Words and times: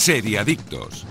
Seriadictos. 0.00 1.04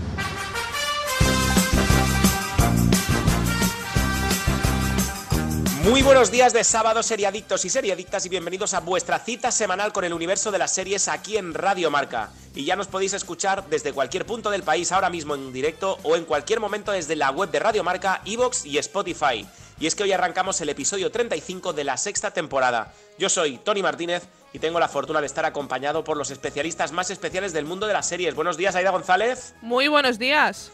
Muy 5.84 6.02
buenos 6.02 6.32
días 6.32 6.54
de 6.54 6.64
sábado, 6.64 7.04
seriadictos 7.04 7.66
y 7.66 7.70
seriadictas, 7.70 8.26
y 8.26 8.30
bienvenidos 8.30 8.74
a 8.74 8.80
vuestra 8.80 9.20
cita 9.20 9.52
semanal 9.52 9.94
con 9.94 10.06
el 10.06 10.14
universo 10.14 10.50
de 10.50 10.58
las 10.58 10.74
series 10.74 11.08
aquí 11.08 11.38
en 11.38 11.54
Radio 11.54 11.92
Marca. 11.92 12.32
Y 12.56 12.66
ya 12.66 12.76
nos 12.76 12.88
podéis 12.88 13.14
escuchar 13.14 13.70
desde 13.70 13.94
cualquier 13.94 14.26
punto 14.26 14.50
del 14.50 14.64
país 14.64 14.92
ahora 14.92 15.12
mismo 15.12 15.36
en 15.36 15.54
directo 15.54 16.00
o 16.02 16.16
en 16.16 16.26
cualquier 16.26 16.60
momento 16.60 16.92
desde 16.92 17.16
la 17.16 17.30
web 17.30 17.52
de 17.52 17.60
Radio 17.60 17.84
Marca, 17.84 18.24
Evox 18.26 18.66
y 18.66 18.80
Spotify. 18.80 19.48
Y 19.80 19.88
es 19.88 19.96
que 19.96 20.04
hoy 20.04 20.12
arrancamos 20.12 20.60
el 20.60 20.70
episodio 20.70 21.10
35 21.10 21.72
de 21.74 21.84
la 21.86 21.96
sexta 21.96 22.32
temporada. 22.32 22.94
Yo 23.18 23.30
soy 23.30 23.58
Tony 23.60 23.82
Martínez 23.82 24.24
y 24.52 24.60
tengo 24.60 24.80
la 24.80 24.90
fortuna 24.90 25.22
de 25.22 25.28
estar 25.28 25.46
acompañado 25.46 26.04
por 26.04 26.18
los 26.18 26.32
especialistas 26.32 26.92
más 26.92 27.10
especiales 27.10 27.54
del 27.54 27.66
mundo 27.66 27.88
de 27.88 27.94
las 27.94 28.08
series. 28.08 28.36
Buenos 28.36 28.58
días, 28.58 28.76
Aida 28.76 28.92
González. 28.92 29.56
Muy 29.62 29.88
buenos 29.88 30.20
días. 30.20 30.72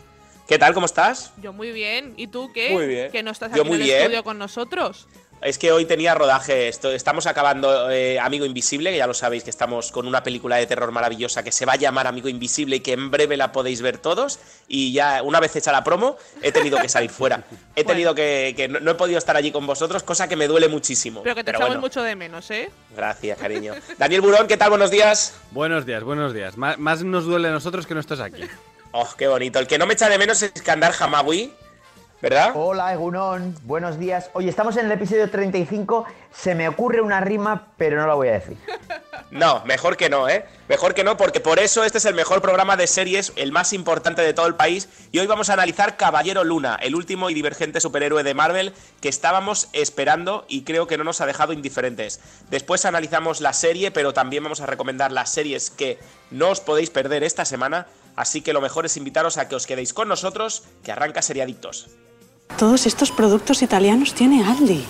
¿Qué 0.48 0.58
tal? 0.58 0.74
¿Cómo 0.74 0.86
estás? 0.88 1.34
Yo 1.38 1.54
muy 1.54 1.72
bien. 1.72 2.14
¿Y 2.18 2.28
tú 2.28 2.52
qué? 2.54 2.72
Muy 2.72 2.88
bien. 2.88 3.12
Que 3.12 3.22
no 3.22 3.32
estás 3.32 3.52
Yo 3.54 3.62
aquí 3.62 3.70
muy 3.70 3.78
en 3.78 3.82
el 3.82 3.88
bien. 3.88 4.02
estudio 4.02 4.24
con 4.24 4.38
nosotros. 4.40 5.08
Es 5.46 5.60
que 5.60 5.72
hoy 5.72 5.86
tenía 5.86 6.16
rodaje, 6.16 6.68
esto- 6.70 6.92
estamos 6.92 7.28
acabando 7.28 7.92
eh, 7.92 8.20
Amigo 8.20 8.46
Invisible, 8.46 8.90
que 8.90 8.98
ya 8.98 9.06
lo 9.06 9.14
sabéis 9.14 9.44
que 9.44 9.52
estamos 9.52 9.92
con 9.92 10.08
una 10.08 10.24
película 10.24 10.56
de 10.56 10.66
terror 10.66 10.92
maravillosa 10.92 11.44
que 11.44 11.52
se 11.52 11.68
va 11.68 11.74
a 11.74 11.76
llamar 11.76 12.08
Amigo 12.08 12.28
Invisible 12.30 12.78
y 12.78 12.80
que 12.80 12.94
en 12.94 13.12
breve 13.12 13.38
la 13.38 13.52
podéis 13.52 13.84
ver 13.84 14.00
todos. 14.00 14.40
Y 14.68 14.92
ya 14.92 15.22
una 15.22 15.40
vez 15.40 15.56
hecha 15.56 15.72
la 15.72 15.84
promo, 15.84 16.18
he 16.42 16.52
tenido 16.52 16.80
que 16.80 16.90
salir 16.90 17.12
fuera. 17.12 17.44
He 17.76 17.84
Bueno. 17.84 17.90
tenido 17.90 18.16
que, 18.16 18.56
que 18.58 18.68
no, 18.68 18.80
no 18.80 18.90
he 18.92 18.96
podido 18.96 19.20
estar 19.20 19.38
allí 19.38 19.52
con 19.52 19.68
vosotros, 19.68 20.02
cosa 20.02 20.28
que 20.28 20.36
me 20.36 20.48
duele 20.48 20.68
muchísimo. 20.68 21.22
Pero 21.22 21.36
que 21.36 21.44
te 21.44 21.52
echamos 21.52 21.68
bueno, 21.68 21.82
mucho 21.82 22.02
de 22.02 22.16
menos, 22.16 22.50
¿eh? 22.50 22.72
Gracias, 22.96 23.38
cariño. 23.38 23.76
Daniel 24.00 24.22
Burón, 24.22 24.48
¿qué 24.48 24.58
tal? 24.58 24.72
Buenos 24.72 24.90
días. 24.90 25.36
Buenos 25.52 25.86
días, 25.86 26.04
buenos 26.04 26.34
días. 26.34 26.58
Má- 26.58 26.76
Más, 26.78 27.04
nos 27.04 27.26
duele 27.26 27.50
a 27.50 27.52
nosotros 27.52 27.86
que 27.86 27.94
no 27.94 28.00
estás 28.00 28.20
aquí. 28.20 28.42
Oh, 28.94 29.08
qué 29.16 29.28
bonito. 29.28 29.60
El 29.60 29.68
que 29.68 29.78
no 29.78 29.86
me 29.86 29.94
echa 29.94 30.10
de 30.10 30.18
menos 30.18 30.42
es 30.42 30.52
Kandar 30.64 30.94
Hamawi, 31.00 31.54
¿verdad? 32.22 32.52
Hola, 32.56 32.94
Egunon, 32.94 33.56
buenos 33.64 34.00
días. 34.00 34.30
Oye, 34.34 34.50
estamos 34.50 34.78
en 34.78 34.86
el 34.86 34.92
episodio 34.92 35.30
35. 35.30 36.06
Se 36.32 36.56
me 36.56 36.68
ocurre 36.68 37.02
una 37.02 37.22
rima, 37.22 37.68
pero 37.78 38.00
no 38.00 38.08
la 38.08 38.14
voy 38.16 38.30
a 38.30 38.34
decir. 38.34 38.58
No, 39.32 39.64
mejor 39.66 39.98
que 39.98 40.08
no, 40.08 40.30
¿eh? 40.30 40.46
Mejor 40.70 40.94
que 40.94 41.04
no, 41.04 41.18
porque 41.18 41.40
por 41.40 41.60
eso 41.60 41.84
este 41.84 41.98
es 41.98 42.06
el 42.06 42.16
mejor 42.16 42.42
programa 42.42 42.78
de 42.78 42.88
series, 42.88 43.34
el 43.36 43.52
más 43.52 43.74
importante 43.74 44.22
de 44.22 44.34
todo 44.34 44.46
el 44.48 44.56
país. 44.56 44.88
Y 45.12 45.20
hoy 45.20 45.28
vamos 45.28 45.50
a 45.50 45.54
analizar 45.54 45.98
Caballero 45.98 46.44
Luna, 46.44 46.78
el 46.82 46.96
último 46.96 47.30
y 47.30 47.34
divergente 47.34 47.82
superhéroe 47.82 48.24
de 48.24 48.34
Marvel 48.34 48.74
que 49.02 49.10
estábamos 49.10 49.68
esperando 49.74 50.46
y 50.48 50.64
creo 50.64 50.88
que 50.88 50.98
no 50.98 51.04
nos 51.04 51.22
ha 51.22 51.26
dejado 51.26 51.54
indiferentes. 51.54 52.22
Después 52.50 52.86
analizamos 52.86 53.42
la 53.42 53.52
serie, 53.52 53.92
pero 53.92 54.14
también 54.14 54.44
vamos 54.44 54.62
a 54.62 54.68
recomendar 54.68 55.12
las 55.12 55.32
series 55.32 55.70
que 55.70 56.00
no 56.32 56.50
os 56.52 56.62
podéis 56.62 56.90
perder 56.90 57.24
esta 57.24 57.46
semana. 57.46 57.88
Así 58.16 58.42
que 58.42 58.54
lo 58.54 58.62
mejor 58.62 58.86
es 58.86 58.98
invitaros 58.98 59.38
a 59.38 59.48
que 59.48 59.56
os 59.56 59.66
quedéis 59.66 59.94
con 59.94 60.08
nosotros, 60.08 60.64
que 60.84 60.92
arranca 60.92 61.22
Seriadictos. 61.22 61.88
Todos 62.58 62.86
estos 62.86 63.12
productos 63.12 63.62
italianos 63.62 64.14
tiene 64.14 64.46
Aldi. 64.46 64.86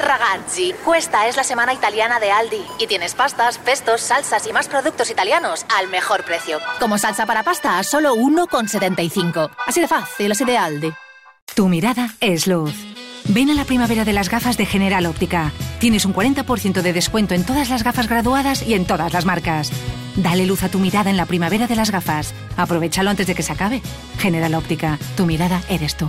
Ragazzi, 0.00 0.74
questa 0.84 1.28
es 1.28 1.36
la 1.36 1.44
semana 1.44 1.72
italiana 1.72 2.20
de 2.20 2.30
Aldi 2.30 2.62
y 2.78 2.86
tienes 2.86 3.14
pastas, 3.14 3.58
pestos, 3.58 4.00
salsas 4.00 4.46
y 4.46 4.52
más 4.52 4.68
productos 4.68 5.10
italianos 5.10 5.64
al 5.76 5.88
mejor 5.88 6.24
precio. 6.24 6.58
Como 6.78 6.98
salsa 6.98 7.26
para 7.26 7.42
pasta 7.42 7.78
a 7.78 7.82
solo 7.82 8.14
1,75. 8.14 9.50
Así 9.66 9.80
de 9.80 9.88
fácil, 9.88 10.32
así 10.32 10.44
de 10.44 10.58
Aldi. 10.58 10.92
Tu 11.54 11.68
mirada 11.68 12.14
es 12.20 12.46
luz. 12.46 12.93
Ven 13.28 13.50
a 13.50 13.54
la 13.54 13.64
primavera 13.64 14.04
de 14.04 14.12
las 14.12 14.28
gafas 14.28 14.58
de 14.58 14.66
General 14.66 15.06
Óptica. 15.06 15.52
Tienes 15.80 16.04
un 16.04 16.12
40% 16.12 16.82
de 16.82 16.92
descuento 16.92 17.34
en 17.34 17.44
todas 17.44 17.70
las 17.70 17.82
gafas 17.82 18.06
graduadas 18.06 18.62
y 18.62 18.74
en 18.74 18.84
todas 18.84 19.12
las 19.14 19.24
marcas. 19.24 19.72
Dale 20.16 20.46
luz 20.46 20.62
a 20.62 20.68
tu 20.68 20.78
mirada 20.78 21.10
en 21.10 21.16
la 21.16 21.26
primavera 21.26 21.66
de 21.66 21.74
las 21.74 21.90
gafas. 21.90 22.34
Aprovechalo 22.56 23.10
antes 23.10 23.26
de 23.26 23.34
que 23.34 23.42
se 23.42 23.52
acabe. 23.52 23.80
General 24.18 24.54
Óptica, 24.54 24.98
tu 25.16 25.24
mirada 25.24 25.62
eres 25.70 25.96
tú. 25.96 26.08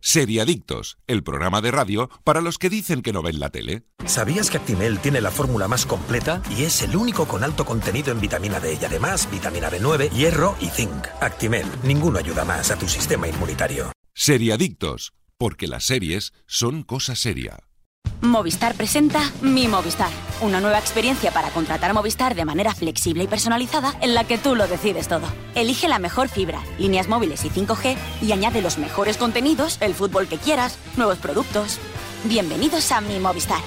Seriadictos, 0.00 0.98
el 1.06 1.22
programa 1.22 1.60
de 1.60 1.70
radio 1.70 2.08
para 2.24 2.40
los 2.40 2.58
que 2.58 2.70
dicen 2.70 3.02
que 3.02 3.12
no 3.12 3.22
ven 3.22 3.40
la 3.40 3.50
tele. 3.50 3.84
¿Sabías 4.06 4.50
que 4.50 4.58
Actimel 4.58 5.00
tiene 5.00 5.20
la 5.20 5.30
fórmula 5.30 5.68
más 5.68 5.86
completa 5.86 6.42
y 6.56 6.62
es 6.62 6.82
el 6.82 6.96
único 6.96 7.26
con 7.26 7.44
alto 7.44 7.64
contenido 7.64 8.12
en 8.12 8.20
vitamina 8.20 8.60
D 8.60 8.78
y 8.80 8.84
además 8.84 9.30
vitamina 9.30 9.70
B9, 9.70 10.10
hierro 10.10 10.56
y 10.60 10.66
zinc? 10.66 11.06
Actimel, 11.20 11.66
ninguno 11.82 12.18
ayuda 12.18 12.44
más 12.44 12.70
a 12.70 12.76
tu 12.76 12.88
sistema 12.88 13.28
inmunitario. 13.28 13.92
Seriadictos, 14.14 15.12
porque 15.36 15.66
las 15.68 15.84
series 15.84 16.32
son 16.46 16.82
cosa 16.82 17.14
seria. 17.14 17.67
Movistar 18.20 18.74
presenta 18.74 19.20
Mi 19.40 19.68
Movistar, 19.68 20.10
una 20.40 20.60
nueva 20.60 20.78
experiencia 20.78 21.30
para 21.30 21.50
contratar 21.50 21.94
Movistar 21.94 22.34
de 22.34 22.44
manera 22.44 22.74
flexible 22.74 23.24
y 23.24 23.26
personalizada 23.28 23.94
en 24.00 24.14
la 24.14 24.24
que 24.24 24.38
tú 24.38 24.56
lo 24.56 24.66
decides 24.66 25.06
todo. 25.06 25.26
Elige 25.54 25.88
la 25.88 25.98
mejor 26.00 26.28
fibra, 26.28 26.60
líneas 26.78 27.08
móviles 27.08 27.44
y 27.44 27.50
5G 27.50 27.96
y 28.22 28.32
añade 28.32 28.60
los 28.60 28.76
mejores 28.78 29.16
contenidos, 29.16 29.78
el 29.80 29.94
fútbol 29.94 30.26
que 30.26 30.36
quieras, 30.36 30.78
nuevos 30.96 31.18
productos. 31.18 31.78
Bienvenidos 32.24 32.90
a 32.90 33.00
Mi 33.00 33.20
Movistar. 33.20 33.60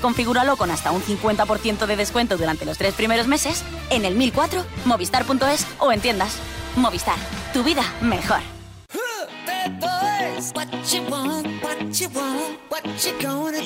Configúralo 0.00 0.56
con 0.56 0.70
hasta 0.70 0.92
un 0.92 1.02
50% 1.02 1.86
de 1.86 1.96
descuento 1.96 2.36
durante 2.36 2.64
los 2.64 2.78
tres 2.78 2.94
primeros 2.94 3.26
meses 3.26 3.64
en 3.90 4.04
el 4.04 4.14
1004, 4.14 4.64
movistar.es 4.84 5.66
o 5.78 5.90
en 5.90 6.00
tiendas. 6.00 6.36
Movistar, 6.76 7.16
tu 7.52 7.64
vida 7.64 7.82
mejor. 8.02 8.40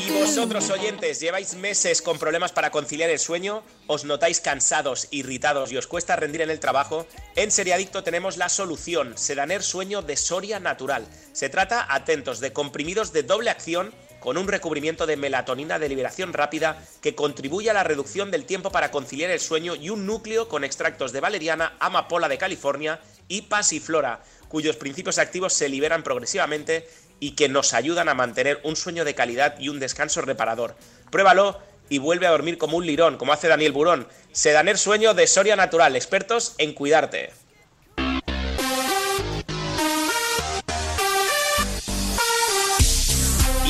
Y 0.07 0.11
vosotros 0.13 0.71
oyentes, 0.71 1.21
lleváis 1.21 1.55
meses 1.55 2.03
con 2.03 2.19
problemas 2.19 2.53
para 2.53 2.71
conciliar 2.71 3.11
el 3.11 3.19
sueño, 3.19 3.63
os 3.87 4.05
notáis 4.05 4.41
cansados, 4.41 5.09
irritados 5.11 5.73
y 5.73 5.77
os 5.77 5.87
cuesta 5.87 6.17
rendir 6.17 6.43
en 6.43 6.51
el 6.51 6.61
trabajo, 6.61 7.07
en 7.37 7.51
Seriadicto 7.51 8.03
tenemos 8.03 8.37
la 8.37 8.49
solución, 8.49 9.17
Sedaner 9.17 9.63
Sueño 9.63 10.03
de 10.03 10.17
Soria 10.17 10.61
Natural. 10.61 11.07
Se 11.33 11.49
trata, 11.49 11.87
atentos, 11.89 12.41
de 12.41 12.53
comprimidos 12.53 13.13
de 13.13 13.23
doble 13.23 13.51
acción 13.51 13.93
con 14.21 14.39
un 14.39 14.47
recubrimiento 14.47 15.07
de 15.07 15.17
melatonina 15.17 15.79
de 15.79 15.89
liberación 15.89 16.33
rápida 16.33 16.83
que 17.03 17.15
contribuye 17.15 17.71
a 17.71 17.75
la 17.75 17.85
reducción 17.85 18.31
del 18.31 18.45
tiempo 18.45 18.71
para 18.71 18.91
conciliar 18.91 19.31
el 19.31 19.41
sueño 19.41 19.75
y 19.75 19.91
un 19.91 20.07
núcleo 20.07 20.49
con 20.49 20.63
extractos 20.63 21.13
de 21.13 21.21
valeriana, 21.21 21.75
amapola 21.81 22.29
de 22.29 22.39
California 22.39 23.01
y 23.29 23.43
pasiflora, 23.43 24.23
cuyos 24.49 24.77
principios 24.77 25.19
activos 25.19 25.53
se 25.53 25.69
liberan 25.69 26.03
progresivamente 26.03 26.89
y 27.19 27.33
que 27.33 27.49
nos 27.49 27.75
ayudan 27.75 28.09
a 28.09 28.15
mantener 28.15 28.61
un 28.65 28.77
sueño 28.77 29.05
de 29.05 29.15
calidad 29.15 29.59
y 29.59 29.69
un 29.69 29.81
descanso 29.81 30.21
reparador. 30.23 30.77
Pruébalo 31.11 31.59
y 31.89 31.99
vuelve 31.99 32.27
a 32.27 32.31
dormir 32.31 32.57
como 32.57 32.77
un 32.77 32.87
lirón, 32.87 33.19
como 33.19 33.33
hace 33.33 33.49
Daniel 33.49 33.73
Burón. 33.73 34.07
Sedaner 34.33 34.79
Sueño 34.79 35.13
de 35.13 35.27
Soria 35.27 35.57
Natural, 35.57 35.97
expertos 35.97 36.55
en 36.59 36.73
cuidarte. 36.73 37.31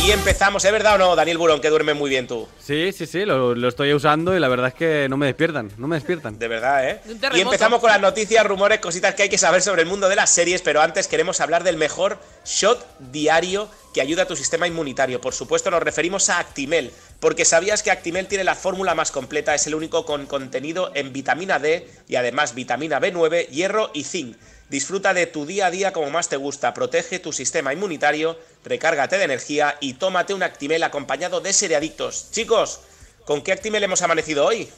Y 0.03 0.13
empezamos, 0.13 0.65
¿es 0.65 0.73
verdad 0.73 0.95
o 0.95 0.99
no, 0.99 1.15
Daniel 1.15 1.37
Burón, 1.37 1.61
que 1.61 1.69
duerme 1.69 1.93
muy 1.93 2.09
bien 2.09 2.27
tú? 2.27 2.49
Sí, 2.59 2.91
sí, 2.91 3.07
sí, 3.07 3.27
lo, 3.27 3.55
lo 3.55 3.69
estoy 3.69 3.93
usando 3.93 4.35
y 4.35 4.41
la 4.41 4.49
verdad 4.49 4.69
es 4.69 4.75
que 4.75 5.09
no 5.11 5.19
me 5.19 5.27
despiertan, 5.27 5.71
no 5.77 5.87
me 5.87 5.97
despiertan. 5.97 6.39
De 6.39 6.49
verdad, 6.49 6.89
¿eh? 6.89 7.01
Y 7.35 7.41
empezamos 7.41 7.81
con 7.81 7.91
las 7.91 8.01
noticias, 8.01 8.45
rumores, 8.47 8.81
cositas 8.81 9.15
que 9.15 9.25
hay 9.25 9.29
que 9.29 9.37
saber 9.37 9.61
sobre 9.61 9.83
el 9.83 9.89
mundo 9.89 10.09
de 10.09 10.17
las 10.17 10.31
series, 10.31 10.63
pero 10.63 10.81
antes 10.81 11.07
queremos 11.07 11.41
hablar 11.41 11.65
del 11.65 11.77
mejor 11.77 12.19
shot 12.47 12.85
diario 13.13 13.69
que 13.93 14.01
ayuda 14.01 14.23
a 14.23 14.27
tu 14.27 14.37
sistema 14.37 14.67
inmunitario. 14.67 15.21
Por 15.21 15.35
supuesto, 15.35 15.71
nos 15.71 15.83
referimos 15.83 16.31
a 16.31 16.39
Actimel, 16.39 16.93
porque 17.21 17.45
sabías 17.45 17.83
que 17.83 17.91
Actimel 17.91 18.27
tiene 18.27 18.45
la 18.45 18.55
fórmula 18.55 18.95
más 18.95 19.11
completa, 19.11 19.55
es 19.55 19.67
el 19.67 19.75
único 19.75 20.07
con 20.07 20.25
contenido 20.25 20.93
en 20.95 21.13
vitamina 21.13 21.59
D 21.59 21.87
y 22.09 22.17
además 22.17 22.55
vitamina 22.55 23.01
B9, 23.01 23.49
hierro 23.49 23.91
y 23.93 24.05
zinc. 24.05 24.37
Disfruta 24.71 25.13
de 25.13 25.27
tu 25.27 25.47
día 25.47 25.67
a 25.67 25.71
día 25.71 25.93
como 25.93 26.11
más 26.11 26.29
te 26.29 26.37
gusta, 26.37 26.73
protege 26.73 27.19
tu 27.19 27.33
sistema 27.33 27.73
inmunitario, 27.73 28.39
recárgate 28.65 29.19
de 29.19 29.25
energía 29.25 29.75
y 29.81 29.95
tómate 29.95 30.33
un 30.33 30.45
Actimel 30.45 30.83
acompañado 30.85 31.41
de 31.41 31.53
seriadictos. 31.53 32.31
Chicos, 32.31 32.81
¿con 33.27 33.43
qué 33.43 33.51
Actimel 33.53 33.83
hemos 33.83 34.01
amanecido 34.03 34.47
hoy? 34.47 34.71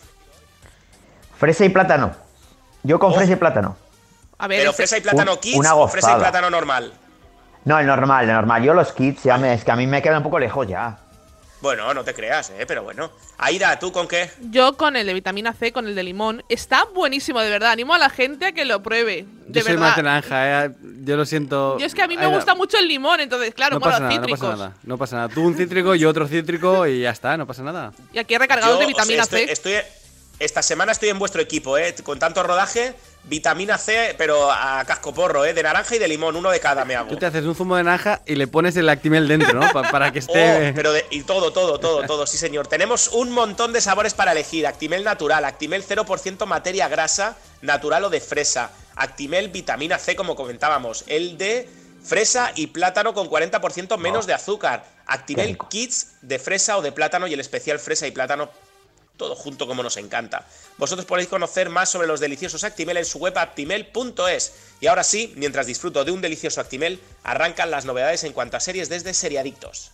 Fresa 1.38 1.64
y 1.66 1.68
plátano. 1.68 2.14
Yo 2.82 2.98
con 2.98 3.12
Oh. 3.12 3.16
fresa 3.16 3.32
y 3.32 3.36
plátano. 3.36 3.76
A 4.38 4.48
ver, 4.48 4.60
¿Pero 4.60 4.70
ese- 4.70 4.76
fresa 4.78 4.96
y 4.96 5.00
plátano 5.02 5.32
Un- 5.34 5.38
kids 5.38 5.58
una 5.58 5.74
o 5.74 5.86
fresa 5.86 6.12
y 6.16 6.20
plátano 6.20 6.48
normal? 6.48 6.92
No, 7.66 7.78
el 7.78 7.86
normal, 7.86 8.24
el 8.28 8.34
normal. 8.34 8.62
Yo 8.64 8.72
los 8.74 8.92
kits, 8.92 9.22
ya 9.24 9.36
me, 9.36 9.52
es 9.52 9.62
que 9.62 9.70
a 9.72 9.76
mí 9.76 9.86
me 9.86 10.00
quedan 10.00 10.16
un 10.18 10.22
poco 10.24 10.38
lejos 10.38 10.66
ya. 10.66 10.98
Bueno, 11.62 11.94
no 11.94 12.02
te 12.02 12.12
creas, 12.12 12.50
¿eh? 12.50 12.64
Pero 12.66 12.82
bueno. 12.82 13.12
Aida, 13.38 13.78
¿tú 13.78 13.92
con 13.92 14.08
qué? 14.08 14.28
Yo 14.50 14.76
con 14.76 14.96
el 14.96 15.06
de 15.06 15.14
vitamina 15.14 15.52
C, 15.52 15.72
con 15.72 15.86
el 15.86 15.94
de 15.94 16.02
limón. 16.02 16.42
Está 16.48 16.84
buenísimo, 16.92 17.40
de 17.40 17.48
verdad. 17.50 17.70
Animo 17.70 17.94
a 17.94 17.98
la 17.98 18.10
gente 18.10 18.46
a 18.46 18.52
que 18.52 18.64
lo 18.64 18.82
pruebe. 18.82 19.24
De 19.46 19.60
Yo 19.60 19.62
soy 19.62 19.72
verdad. 19.74 19.86
más 19.88 19.96
de 19.96 20.02
naranja, 20.02 20.64
¿eh? 20.66 20.70
Yo 21.04 21.16
lo 21.16 21.24
siento. 21.24 21.78
Yo 21.78 21.86
es 21.86 21.94
que 21.94 22.02
a 22.02 22.08
mí 22.08 22.16
me 22.16 22.26
gusta 22.26 22.56
mucho 22.56 22.78
el 22.78 22.88
limón, 22.88 23.20
entonces, 23.20 23.54
claro, 23.54 23.76
No 23.76 23.80
bueno, 23.80 23.92
pasa, 23.92 24.02
nada, 24.04 24.14
no 24.16 24.20
cítricos. 24.22 24.40
pasa 24.50 24.56
nada, 24.64 24.76
no 24.82 24.98
pasa 24.98 25.16
nada. 25.16 25.28
Tú 25.28 25.42
un 25.42 25.54
cítrico, 25.56 25.94
yo 25.94 26.10
otro 26.10 26.26
cítrico 26.26 26.86
y 26.86 27.02
ya 27.02 27.10
está, 27.10 27.36
no 27.36 27.46
pasa 27.46 27.62
nada. 27.62 27.92
Y 28.12 28.18
aquí 28.18 28.36
recargados 28.36 28.74
Yo, 28.74 28.78
de 28.80 28.84
o 28.86 28.88
sea, 28.88 29.04
vitamina 29.04 29.22
estoy, 29.22 29.46
C. 29.46 29.52
estoy- 29.52 29.74
esta 30.44 30.62
semana 30.62 30.92
estoy 30.92 31.08
en 31.10 31.18
vuestro 31.18 31.40
equipo, 31.40 31.78
¿eh? 31.78 31.94
Con 32.02 32.18
tanto 32.18 32.42
rodaje, 32.42 32.94
vitamina 33.24 33.78
C, 33.78 34.14
pero 34.18 34.50
a 34.50 34.84
cascoporro, 34.84 35.44
¿eh? 35.44 35.54
De 35.54 35.62
naranja 35.62 35.94
y 35.94 35.98
de 35.98 36.08
limón, 36.08 36.34
uno 36.36 36.50
de 36.50 36.58
cada 36.60 36.84
me 36.84 36.96
hago. 36.96 37.08
Tú 37.10 37.16
te 37.16 37.26
haces 37.26 37.44
un 37.44 37.54
zumo 37.54 37.76
de 37.76 37.84
naranja 37.84 38.22
y 38.26 38.34
le 38.34 38.46
pones 38.48 38.76
el 38.76 38.88
Actimel 38.88 39.28
dentro, 39.28 39.60
¿no? 39.60 39.72
Pa- 39.72 39.90
para 39.90 40.12
que 40.12 40.18
Oh, 40.28 40.34
esté. 40.36 40.72
pero 40.74 40.92
de- 40.92 41.06
y 41.10 41.22
todo, 41.22 41.52
todo, 41.52 41.78
todo, 41.78 42.02
todo, 42.06 42.26
sí 42.26 42.36
señor. 42.38 42.66
Tenemos 42.66 43.08
un 43.08 43.30
montón 43.30 43.72
de 43.72 43.80
sabores 43.80 44.14
para 44.14 44.32
elegir. 44.32 44.66
Actimel 44.66 45.04
natural, 45.04 45.44
Actimel 45.44 45.84
0% 45.86 46.46
materia 46.46 46.88
grasa, 46.88 47.36
natural 47.60 48.04
o 48.04 48.10
de 48.10 48.20
fresa. 48.20 48.70
Actimel 48.96 49.48
vitamina 49.48 49.98
C, 49.98 50.16
como 50.16 50.34
comentábamos. 50.34 51.04
El 51.06 51.38
de 51.38 51.68
fresa 52.04 52.50
y 52.56 52.66
plátano 52.66 53.14
con 53.14 53.28
40% 53.30 53.96
menos 53.96 54.24
Oh, 54.24 54.26
de 54.26 54.34
azúcar. 54.34 54.84
Actimel. 55.06 55.56
Kids 55.70 56.14
de 56.22 56.38
fresa 56.38 56.76
o 56.78 56.82
de 56.82 56.90
plátano 56.92 57.26
y 57.28 57.34
el 57.34 57.40
especial 57.40 57.78
fresa 57.78 58.06
y 58.06 58.10
plátano 58.10 58.50
todo 59.22 59.36
junto 59.36 59.66
como 59.66 59.82
nos 59.82 59.96
encanta. 59.96 60.46
Vosotros 60.78 61.06
podéis 61.06 61.28
conocer 61.28 61.68
más 61.68 61.88
sobre 61.88 62.08
los 62.08 62.20
deliciosos 62.20 62.64
Actimel 62.64 62.96
en 62.96 63.04
su 63.04 63.18
web 63.18 63.38
actimel.es. 63.38 64.52
Y 64.80 64.88
ahora 64.88 65.04
sí, 65.04 65.32
mientras 65.36 65.66
disfruto 65.66 66.04
de 66.04 66.10
un 66.10 66.20
delicioso 66.20 66.60
Actimel, 66.60 67.00
arrancan 67.22 67.70
las 67.70 67.84
novedades 67.84 68.24
en 68.24 68.32
cuanto 68.32 68.56
a 68.56 68.60
series 68.60 68.88
desde 68.88 69.14
Seriadictos. 69.14 69.92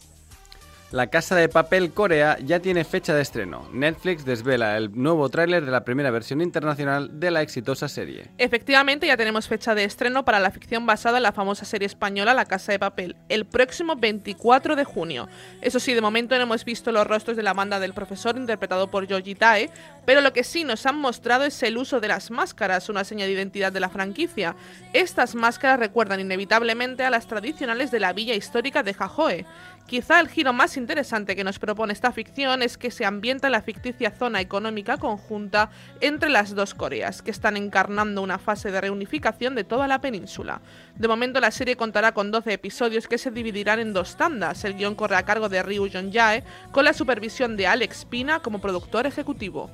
La 0.90 1.08
Casa 1.08 1.36
de 1.36 1.50
Papel 1.50 1.92
Corea 1.92 2.38
ya 2.42 2.60
tiene 2.60 2.82
fecha 2.82 3.14
de 3.14 3.20
estreno. 3.20 3.68
Netflix 3.74 4.24
desvela 4.24 4.74
el 4.78 4.90
nuevo 4.94 5.28
tráiler 5.28 5.66
de 5.66 5.70
la 5.70 5.84
primera 5.84 6.10
versión 6.10 6.40
internacional 6.40 7.20
de 7.20 7.30
la 7.30 7.42
exitosa 7.42 7.88
serie. 7.88 8.30
Efectivamente, 8.38 9.06
ya 9.06 9.18
tenemos 9.18 9.48
fecha 9.48 9.74
de 9.74 9.84
estreno 9.84 10.24
para 10.24 10.40
la 10.40 10.50
ficción 10.50 10.86
basada 10.86 11.18
en 11.18 11.24
la 11.24 11.32
famosa 11.32 11.66
serie 11.66 11.84
española 11.84 12.32
La 12.32 12.46
Casa 12.46 12.72
de 12.72 12.78
Papel, 12.78 13.16
el 13.28 13.44
próximo 13.44 13.96
24 13.96 14.76
de 14.76 14.84
junio. 14.84 15.28
Eso 15.60 15.78
sí, 15.78 15.92
de 15.92 16.00
momento 16.00 16.34
no 16.36 16.44
hemos 16.44 16.64
visto 16.64 16.90
los 16.90 17.06
rostros 17.06 17.36
de 17.36 17.42
la 17.42 17.52
banda 17.52 17.80
del 17.80 17.92
profesor 17.92 18.38
interpretado 18.38 18.90
por 18.90 19.06
Yoji 19.06 19.34
Tae, 19.34 19.70
pero 20.06 20.22
lo 20.22 20.32
que 20.32 20.42
sí 20.42 20.64
nos 20.64 20.86
han 20.86 20.96
mostrado 20.96 21.44
es 21.44 21.62
el 21.62 21.76
uso 21.76 22.00
de 22.00 22.08
las 22.08 22.30
máscaras, 22.30 22.88
una 22.88 23.04
seña 23.04 23.26
de 23.26 23.32
identidad 23.32 23.72
de 23.72 23.80
la 23.80 23.90
franquicia. 23.90 24.56
Estas 24.94 25.34
máscaras 25.34 25.80
recuerdan 25.80 26.20
inevitablemente 26.20 27.04
a 27.04 27.10
las 27.10 27.26
tradicionales 27.26 27.90
de 27.90 28.00
la 28.00 28.14
villa 28.14 28.34
histórica 28.34 28.82
de 28.82 28.94
Jajoe. 28.94 29.44
Quizá 29.88 30.20
el 30.20 30.28
giro 30.28 30.52
más 30.52 30.76
interesante 30.76 31.34
que 31.34 31.44
nos 31.44 31.58
propone 31.58 31.94
esta 31.94 32.12
ficción 32.12 32.62
es 32.62 32.76
que 32.76 32.90
se 32.90 33.06
ambienta 33.06 33.48
en 33.48 33.52
la 33.52 33.62
ficticia 33.62 34.10
zona 34.10 34.42
económica 34.42 34.98
conjunta 34.98 35.70
entre 36.02 36.28
las 36.28 36.54
dos 36.54 36.74
Coreas, 36.74 37.22
que 37.22 37.30
están 37.30 37.56
encarnando 37.56 38.20
una 38.20 38.38
fase 38.38 38.70
de 38.70 38.82
reunificación 38.82 39.54
de 39.54 39.64
toda 39.64 39.88
la 39.88 40.02
península. 40.02 40.60
De 40.94 41.08
momento 41.08 41.40
la 41.40 41.50
serie 41.50 41.76
contará 41.76 42.12
con 42.12 42.30
12 42.30 42.52
episodios 42.52 43.08
que 43.08 43.16
se 43.16 43.30
dividirán 43.30 43.80
en 43.80 43.94
dos 43.94 44.18
tandas. 44.18 44.62
El 44.64 44.74
guion 44.74 44.94
corre 44.94 45.16
a 45.16 45.22
cargo 45.22 45.48
de 45.48 45.62
Ryu 45.62 45.88
Jong-jae, 45.88 46.44
con 46.70 46.84
la 46.84 46.92
supervisión 46.92 47.56
de 47.56 47.66
Alex 47.66 48.04
Pina 48.04 48.40
como 48.40 48.60
productor 48.60 49.06
ejecutivo. 49.06 49.70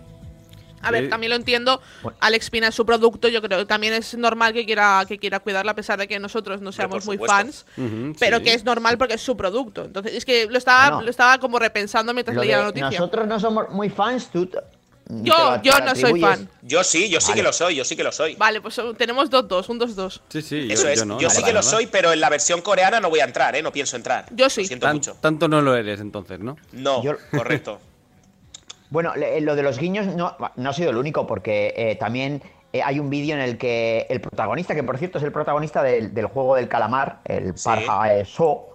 A 0.84 0.90
ver, 0.90 1.08
también 1.08 1.30
lo 1.30 1.36
entiendo. 1.36 1.80
Alex 2.20 2.50
Pina 2.50 2.68
es 2.68 2.74
su 2.74 2.84
producto. 2.86 3.28
Yo 3.28 3.40
creo 3.42 3.58
que 3.60 3.66
también 3.66 3.92
es 3.94 4.14
normal 4.16 4.52
que 4.52 4.64
quiera, 4.64 5.04
que 5.08 5.18
quiera 5.18 5.40
cuidarla, 5.40 5.72
a 5.72 5.74
pesar 5.74 5.98
de 5.98 6.06
que 6.08 6.18
nosotros 6.18 6.60
no 6.60 6.72
seamos 6.72 7.04
muy 7.06 7.18
fans. 7.18 7.66
Pero 8.18 8.38
sí. 8.38 8.44
que 8.44 8.54
es 8.54 8.64
normal 8.64 8.98
porque 8.98 9.14
es 9.14 9.20
su 9.22 9.36
producto. 9.36 9.84
Entonces, 9.84 10.14
es 10.14 10.24
que 10.24 10.46
lo 10.46 10.58
estaba, 10.58 10.88
Bueno. 10.90 11.02
lo 11.04 11.10
estaba 11.10 11.38
como 11.38 11.58
repensando 11.58 12.12
mientras 12.14 12.34
Lo 12.36 12.42
leía 12.42 12.58
la 12.58 12.64
noticia. 12.64 12.90
nosotros 12.90 13.26
no 13.26 13.40
somos 13.40 13.68
muy 13.70 13.90
fans, 13.90 14.28
tú. 14.32 14.48
Yo, 15.06 15.60
yo 15.62 15.78
no 15.80 15.94
soy 15.94 16.18
fan. 16.18 16.48
Yo 16.62 16.82
sí, 16.82 17.10
yo 17.10 17.20
sí 17.20 17.28
Vale. 17.32 17.40
que 17.40 17.46
lo 17.46 17.52
soy, 17.52 17.74
yo 17.76 17.84
sí 17.84 17.94
que 17.94 18.02
lo 18.02 18.10
soy. 18.10 18.36
Vale, 18.36 18.62
pues 18.62 18.80
tenemos 18.96 19.30
2-2, 19.30 19.68
un 19.68 19.78
2-2. 19.78 20.20
Sí, 20.30 20.40
sí, 20.40 20.66
yo, 20.66 20.72
Eso 20.72 20.88
es, 20.88 20.98
yo 21.00 21.04
no. 21.04 21.20
yo 21.20 21.28
no 21.28 21.34
sí 21.34 21.42
que 21.44 21.52
lo 21.52 21.62
soy, 21.62 21.86
pero 21.86 22.10
en 22.12 22.20
la 22.20 22.30
versión 22.30 22.62
coreana 22.62 23.00
no 23.00 23.10
voy 23.10 23.20
a 23.20 23.24
entrar, 23.24 23.54
¿eh? 23.54 23.62
No 23.62 23.70
pienso 23.70 23.96
entrar. 23.96 24.24
Yo 24.30 24.48
sí. 24.48 24.62
Lo 24.62 24.66
siento 24.68 24.86
Tan- 24.86 24.96
mucho. 24.96 25.16
tanto 25.20 25.46
no 25.46 25.60
lo 25.60 25.76
eres 25.76 26.00
entonces, 26.00 26.40
¿no? 26.40 26.56
No, 26.72 27.02
Yo- 27.04 27.16
correcto. 27.30 27.80
Bueno, 28.90 29.14
le- 29.16 29.40
lo 29.40 29.56
de 29.56 29.62
los 29.62 29.78
guiños 29.78 30.06
no, 30.14 30.36
no 30.56 30.70
ha 30.70 30.72
sido 30.72 30.90
el 30.90 30.96
único, 30.96 31.26
porque 31.26 31.72
eh, 31.76 31.96
también 31.96 32.42
eh, 32.72 32.82
hay 32.82 33.00
un 33.00 33.10
vídeo 33.10 33.34
en 33.34 33.40
el 33.42 33.58
que 33.58 34.06
el 34.10 34.20
protagonista, 34.20 34.74
que 34.74 34.82
por 34.82 34.98
cierto 34.98 35.18
es 35.18 35.24
el 35.24 35.32
protagonista 35.32 35.82
del, 35.82 36.14
del 36.14 36.26
juego 36.26 36.56
del 36.56 36.68
calamar, 36.68 37.20
el 37.24 37.56
Sí. 37.56 37.64
Parja 37.68 38.14
eh, 38.14 38.24
So, 38.24 38.68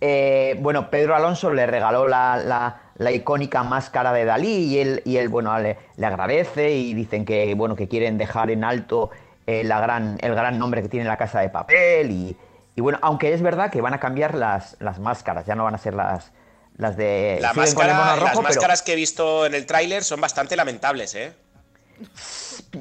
eh, 0.00 0.56
bueno, 0.60 0.90
Pedro 0.90 1.14
Alonso 1.16 1.50
le 1.52 1.66
regaló 1.66 2.06
la, 2.06 2.36
la- 2.36 2.82
la 2.98 3.10
icónica 3.12 3.62
máscara 3.62 4.12
de 4.12 4.24
Dalí 4.24 4.48
y 4.74 4.78
él, 4.78 5.02
y 5.04 5.16
él 5.18 5.28
bueno, 5.28 5.58
le, 5.58 5.76
le 5.96 6.06
agradece 6.06 6.70
y 6.72 6.94
dicen 6.94 7.24
que, 7.24 7.54
bueno, 7.54 7.76
que 7.76 7.88
quieren 7.88 8.16
dejar 8.18 8.50
en 8.50 8.64
alto 8.64 9.10
eh, 9.46 9.64
la 9.64 9.80
gran, 9.80 10.16
el 10.22 10.34
gran 10.34 10.58
nombre 10.58 10.80
que 10.82 10.88
tiene 10.88 11.06
la 11.06 11.16
casa 11.18 11.40
de 11.40 11.48
papel 11.50 12.10
y, 12.10 12.36
y 12.74 12.80
bueno, 12.80 12.98
aunque 13.02 13.32
es 13.34 13.42
verdad 13.42 13.70
que 13.70 13.80
van 13.82 13.94
a 13.94 14.00
cambiar 14.00 14.34
las, 14.34 14.76
las 14.80 14.98
máscaras, 14.98 15.44
ya 15.46 15.54
no 15.54 15.64
van 15.64 15.74
a 15.74 15.78
ser 15.78 15.94
las, 15.94 16.32
las 16.76 16.96
de... 16.96 17.38
La 17.40 17.52
siguen 17.54 17.74
con 17.74 17.86
el 17.86 17.92
máscara, 17.94 18.16
las 18.22 18.30
pero- 18.30 18.42
máscaras 18.42 18.82
que 18.82 18.92
he 18.92 18.96
visto 18.96 19.46
en 19.46 19.54
el 19.54 19.66
tráiler 19.66 20.04
son 20.04 20.20
bastante 20.20 20.56
lamentables, 20.56 21.14
¿eh? 21.14 21.32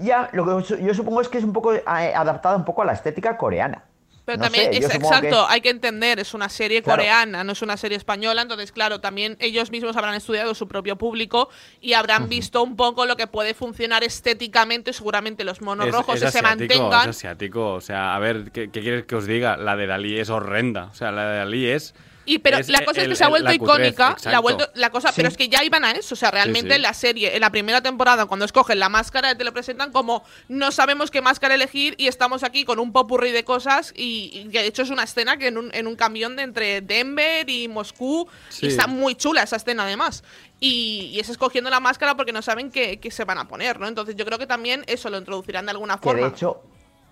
Ya, 0.01 0.29
lo 0.33 0.45
que 0.45 0.83
yo 0.83 0.93
supongo 0.93 1.21
es 1.21 1.29
que 1.29 1.37
es 1.37 1.43
un 1.43 1.53
poco 1.53 1.73
eh, 1.73 1.83
adaptada 1.87 2.55
un 2.57 2.65
poco 2.65 2.81
a 2.81 2.85
la 2.85 2.93
estética 2.93 3.37
coreana. 3.37 3.83
Pero 4.25 4.39
No 4.39 4.45
también 4.45 4.73
sé, 4.73 4.79
yo 4.81 4.87
es 4.87 4.93
supongo 4.93 5.11
que- 5.21 5.27
exacto, 5.27 5.47
hay 5.47 5.61
que 5.61 5.69
entender, 5.69 6.19
es 6.19 6.33
una 6.33 6.49
serie 6.49 6.81
Claro. 6.81 6.97
coreana, 6.97 7.43
no 7.43 7.51
es 7.51 7.61
una 7.61 7.77
serie 7.77 7.95
española, 7.95 8.41
entonces 8.41 8.71
claro, 8.71 8.99
también 8.99 9.37
ellos 9.39 9.69
mismos 9.69 9.95
habrán 9.95 10.15
estudiado 10.15 10.55
su 10.55 10.67
propio 10.67 10.95
público 10.97 11.47
y 11.79 11.93
habrán 11.93 12.27
visto 12.27 12.63
un 12.63 12.75
poco 12.75 13.05
lo 13.05 13.15
que 13.17 13.27
puede 13.27 13.53
funcionar 13.53 14.03
estéticamente, 14.03 14.93
seguramente 14.93 15.43
los 15.43 15.61
monos 15.61 15.87
Es- 15.87 15.93
rojos 15.93 16.15
es 16.15 16.23
que 16.23 16.31
se 16.31 16.39
asiático, 16.39 16.73
mantengan. 16.81 17.09
Es 17.11 17.15
asiático, 17.17 17.73
o 17.73 17.81
sea, 17.81 18.15
a 18.15 18.19
ver, 18.19 18.51
¿qué, 18.51 18.71
qué 18.71 18.81
quieres 18.81 19.05
que 19.05 19.15
os 19.15 19.27
diga? 19.27 19.57
La 19.57 19.75
de 19.75 19.85
Dalí 19.85 20.19
es 20.19 20.29
horrenda, 20.31 20.85
o 20.85 20.95
sea, 20.95 21.11
la 21.11 21.29
de 21.29 21.37
Dalí 21.37 21.67
es... 21.67 21.93
Y 22.25 22.39
pero 22.39 22.57
es 22.57 22.69
la 22.69 22.83
cosa 22.83 23.01
es 23.01 23.05
el- 23.05 23.09
que 23.11 23.15
se 23.15 23.23
ha 23.23 23.27
el- 23.27 23.31
vuelto 23.31 23.49
la 23.51 23.57
cutrez, 23.57 23.91
icónica, 23.93 24.17
la, 24.31 24.39
vuelto, 24.39 24.69
la 24.73 24.89
cosa, 24.89 25.11
pero 25.15 25.27
es 25.27 25.37
que 25.37 25.47
ya 25.47 25.63
iban 25.63 25.85
a 25.85 25.91
eso, 25.91 26.15
o 26.15 26.17
sea, 26.17 26.31
realmente 26.31 26.69
sí. 26.71 26.75
en 26.75 26.81
la 26.81 26.93
serie, 26.93 27.35
en 27.35 27.41
la 27.41 27.51
primera 27.51 27.81
temporada, 27.81 28.25
cuando 28.25 28.45
escogen 28.45 28.79
la 28.79 28.89
máscara, 28.89 29.35
te 29.37 29.43
lo 29.43 29.53
presentan 29.53 29.91
como 29.91 30.23
no 30.47 30.71
sabemos 30.71 31.11
qué 31.11 31.21
máscara 31.21 31.53
elegir 31.55 31.95
y 31.97 32.07
estamos 32.07 32.43
aquí 32.43 32.65
con 32.65 32.79
un 32.79 32.91
popurrí 32.91 33.31
de 33.31 33.43
cosas 33.43 33.93
y, 33.95 34.31
y 34.33 34.49
que 34.49 34.61
de 34.61 34.67
hecho 34.67 34.81
es 34.81 34.89
una 34.89 35.03
escena 35.03 35.37
que 35.37 35.47
en 35.47 35.57
un, 35.57 35.69
en 35.73 35.87
un 35.87 35.95
camión 35.95 36.35
de 36.35 36.43
entre 36.43 36.81
Denver 36.81 37.49
y 37.49 37.67
Moscú 37.67 38.27
Sí. 38.49 38.65
y 38.65 38.69
está 38.69 38.87
muy 38.87 39.15
chula 39.15 39.43
esa 39.43 39.57
escena 39.57 39.83
además. 39.83 40.23
Y, 40.59 41.11
y 41.13 41.19
es 41.19 41.29
escogiendo 41.29 41.69
la 41.69 41.79
máscara 41.79 42.15
porque 42.15 42.31
no 42.31 42.41
saben 42.41 42.71
qué, 42.71 42.99
qué 42.99 43.11
se 43.11 43.25
van 43.25 43.37
a 43.37 43.47
poner, 43.47 43.79
¿no? 43.79 43.87
Entonces 43.87 44.15
yo 44.15 44.25
creo 44.25 44.39
que 44.39 44.47
también 44.47 44.83
eso 44.87 45.09
lo 45.09 45.17
introducirán 45.17 45.65
de 45.65 45.71
alguna 45.71 45.97
Que 45.97 46.03
forma. 46.03 46.21
de 46.21 46.33
hecho, 46.33 46.63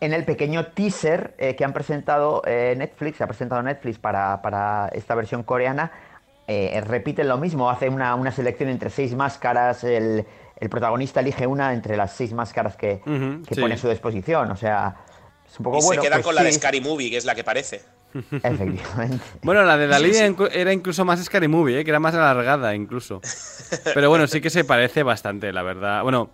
en 0.04 0.14
el 0.14 0.26
pequeño 0.26 0.68
teaser 0.68 1.34
eh, 1.38 1.56
que 1.56 1.64
han 1.64 1.72
presentado 1.72 2.42
eh, 2.46 2.76
Netflix, 2.78 3.22
ha 3.22 3.28
presentado 3.28 3.62
Netflix 3.64 3.98
para, 4.00 4.42
para 4.42 4.90
esta 4.90 5.16
versión 5.16 5.44
coreana, 5.44 5.92
eh, 6.48 6.82
repiten 6.86 7.30
lo 7.30 7.38
mismo, 7.38 7.70
hace 7.70 7.88
una, 7.88 8.16
una 8.16 8.32
selección 8.32 8.70
entre 8.70 8.90
seis 8.90 9.16
máscaras, 9.16 9.84
el, 9.86 10.26
el 10.60 10.70
protagonista 10.70 11.22
elige 11.22 11.48
una 11.48 11.74
entre 11.74 11.96
las 11.96 12.12
seis 12.12 12.34
máscaras 12.34 12.76
que, 12.76 13.02
que 13.48 13.56
sí. 13.56 13.62
pone 13.62 13.76
a 13.76 13.78
su 13.78 13.90
disposición, 13.90 14.52
o 14.52 14.58
sea, 14.58 14.96
es 15.50 15.58
un 15.60 15.64
poco 15.64 15.78
y 15.78 15.84
bueno. 15.84 16.02
se 16.02 16.08
quedan 16.08 16.18
pues 16.18 16.26
con 16.26 16.36
la 16.36 16.44
de 16.44 16.52
Scary 16.52 16.82
Movie, 16.82 17.10
que 17.10 17.18
es 17.18 17.26
la 17.26 17.34
que 17.34 17.44
parece. 17.44 17.82
Efectivamente. 18.14 19.24
Bueno, 19.42 19.64
la 19.64 19.78
de 19.78 19.88
Dalí 19.88 20.12
era 20.52 20.72
incluso 20.72 21.04
más 21.06 21.24
Scary 21.24 21.48
Movie, 21.48 21.80
¿eh? 21.80 21.84
que 21.84 21.92
era 21.92 22.00
más 22.00 22.14
alargada 22.14 22.76
incluso. 22.76 23.22
Pero 23.94 24.10
bueno, 24.10 24.28
sí 24.28 24.42
que 24.42 24.50
se 24.50 24.64
parece 24.64 25.04
bastante, 25.04 25.52
la 25.52 25.64
verdad. 25.64 26.04
Bueno, 26.04 26.30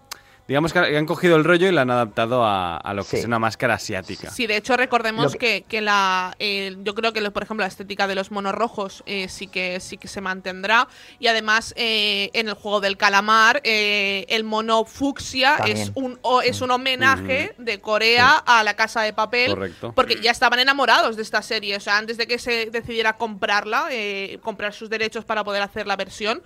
digamos 0.49 0.73
que 0.73 0.79
han 0.79 1.05
cogido 1.05 1.35
el 1.35 1.43
rollo 1.43 1.67
y 1.67 1.71
la 1.71 1.81
han 1.83 1.91
adaptado 1.91 2.43
a, 2.43 2.75
a 2.77 2.93
lo 2.95 3.03
que 3.03 3.09
Sí. 3.11 3.17
es 3.17 3.25
una 3.25 3.37
máscara 3.37 3.75
asiática. 3.75 4.31
Sí, 4.31 4.47
de 4.47 4.57
hecho 4.57 4.75
recordemos 4.75 5.33
Lo 5.33 5.39
que, 5.39 5.61
que 5.61 5.79
la 5.79 6.35
eh, 6.39 6.75
yo 6.83 6.95
creo 6.95 7.13
que 7.13 7.21
lo- 7.21 7.31
por 7.31 7.43
ejemplo 7.43 7.63
la 7.63 7.67
estética 7.67 8.07
de 8.07 8.15
los 8.15 8.31
monos 8.31 8.53
rojos 8.55 9.03
eh, 9.05 9.29
sí 9.29 9.45
que 9.45 9.79
sí 9.79 9.97
que 9.99 10.07
se 10.07 10.21
mantendrá 10.21 10.87
y 11.19 11.27
además 11.27 11.73
eh, 11.77 12.31
en 12.33 12.47
el 12.49 12.55
juego 12.55 12.81
del 12.81 12.97
calamar 12.97 13.61
eh, 13.63 14.25
el 14.27 14.43
mono 14.43 14.85
fucsia 14.85 15.55
También. 15.57 15.77
es 15.77 15.91
un 15.93 16.17
o- 16.23 16.41
es 16.41 16.61
un 16.61 16.71
homenaje 16.71 17.53
de 17.59 17.79
Corea 17.79 18.31
a 18.43 18.63
la 18.63 18.75
casa 18.75 19.03
de 19.03 19.13
papel 19.13 19.51
Correcto. 19.51 19.93
porque 19.95 20.19
ya 20.19 20.31
estaban 20.31 20.57
enamorados 20.59 21.15
de 21.15 21.21
esta 21.21 21.43
serie 21.43 21.75
o 21.75 21.79
sea 21.79 21.97
antes 21.99 22.17
de 22.17 22.25
que 22.25 22.39
se 22.39 22.71
decidiera 22.71 23.17
comprarla 23.17 23.89
eh, 23.91 24.39
comprar 24.41 24.73
sus 24.73 24.89
derechos 24.89 25.25
para 25.25 25.43
poder 25.43 25.61
hacer 25.61 25.85
la 25.85 25.95
versión 25.95 26.41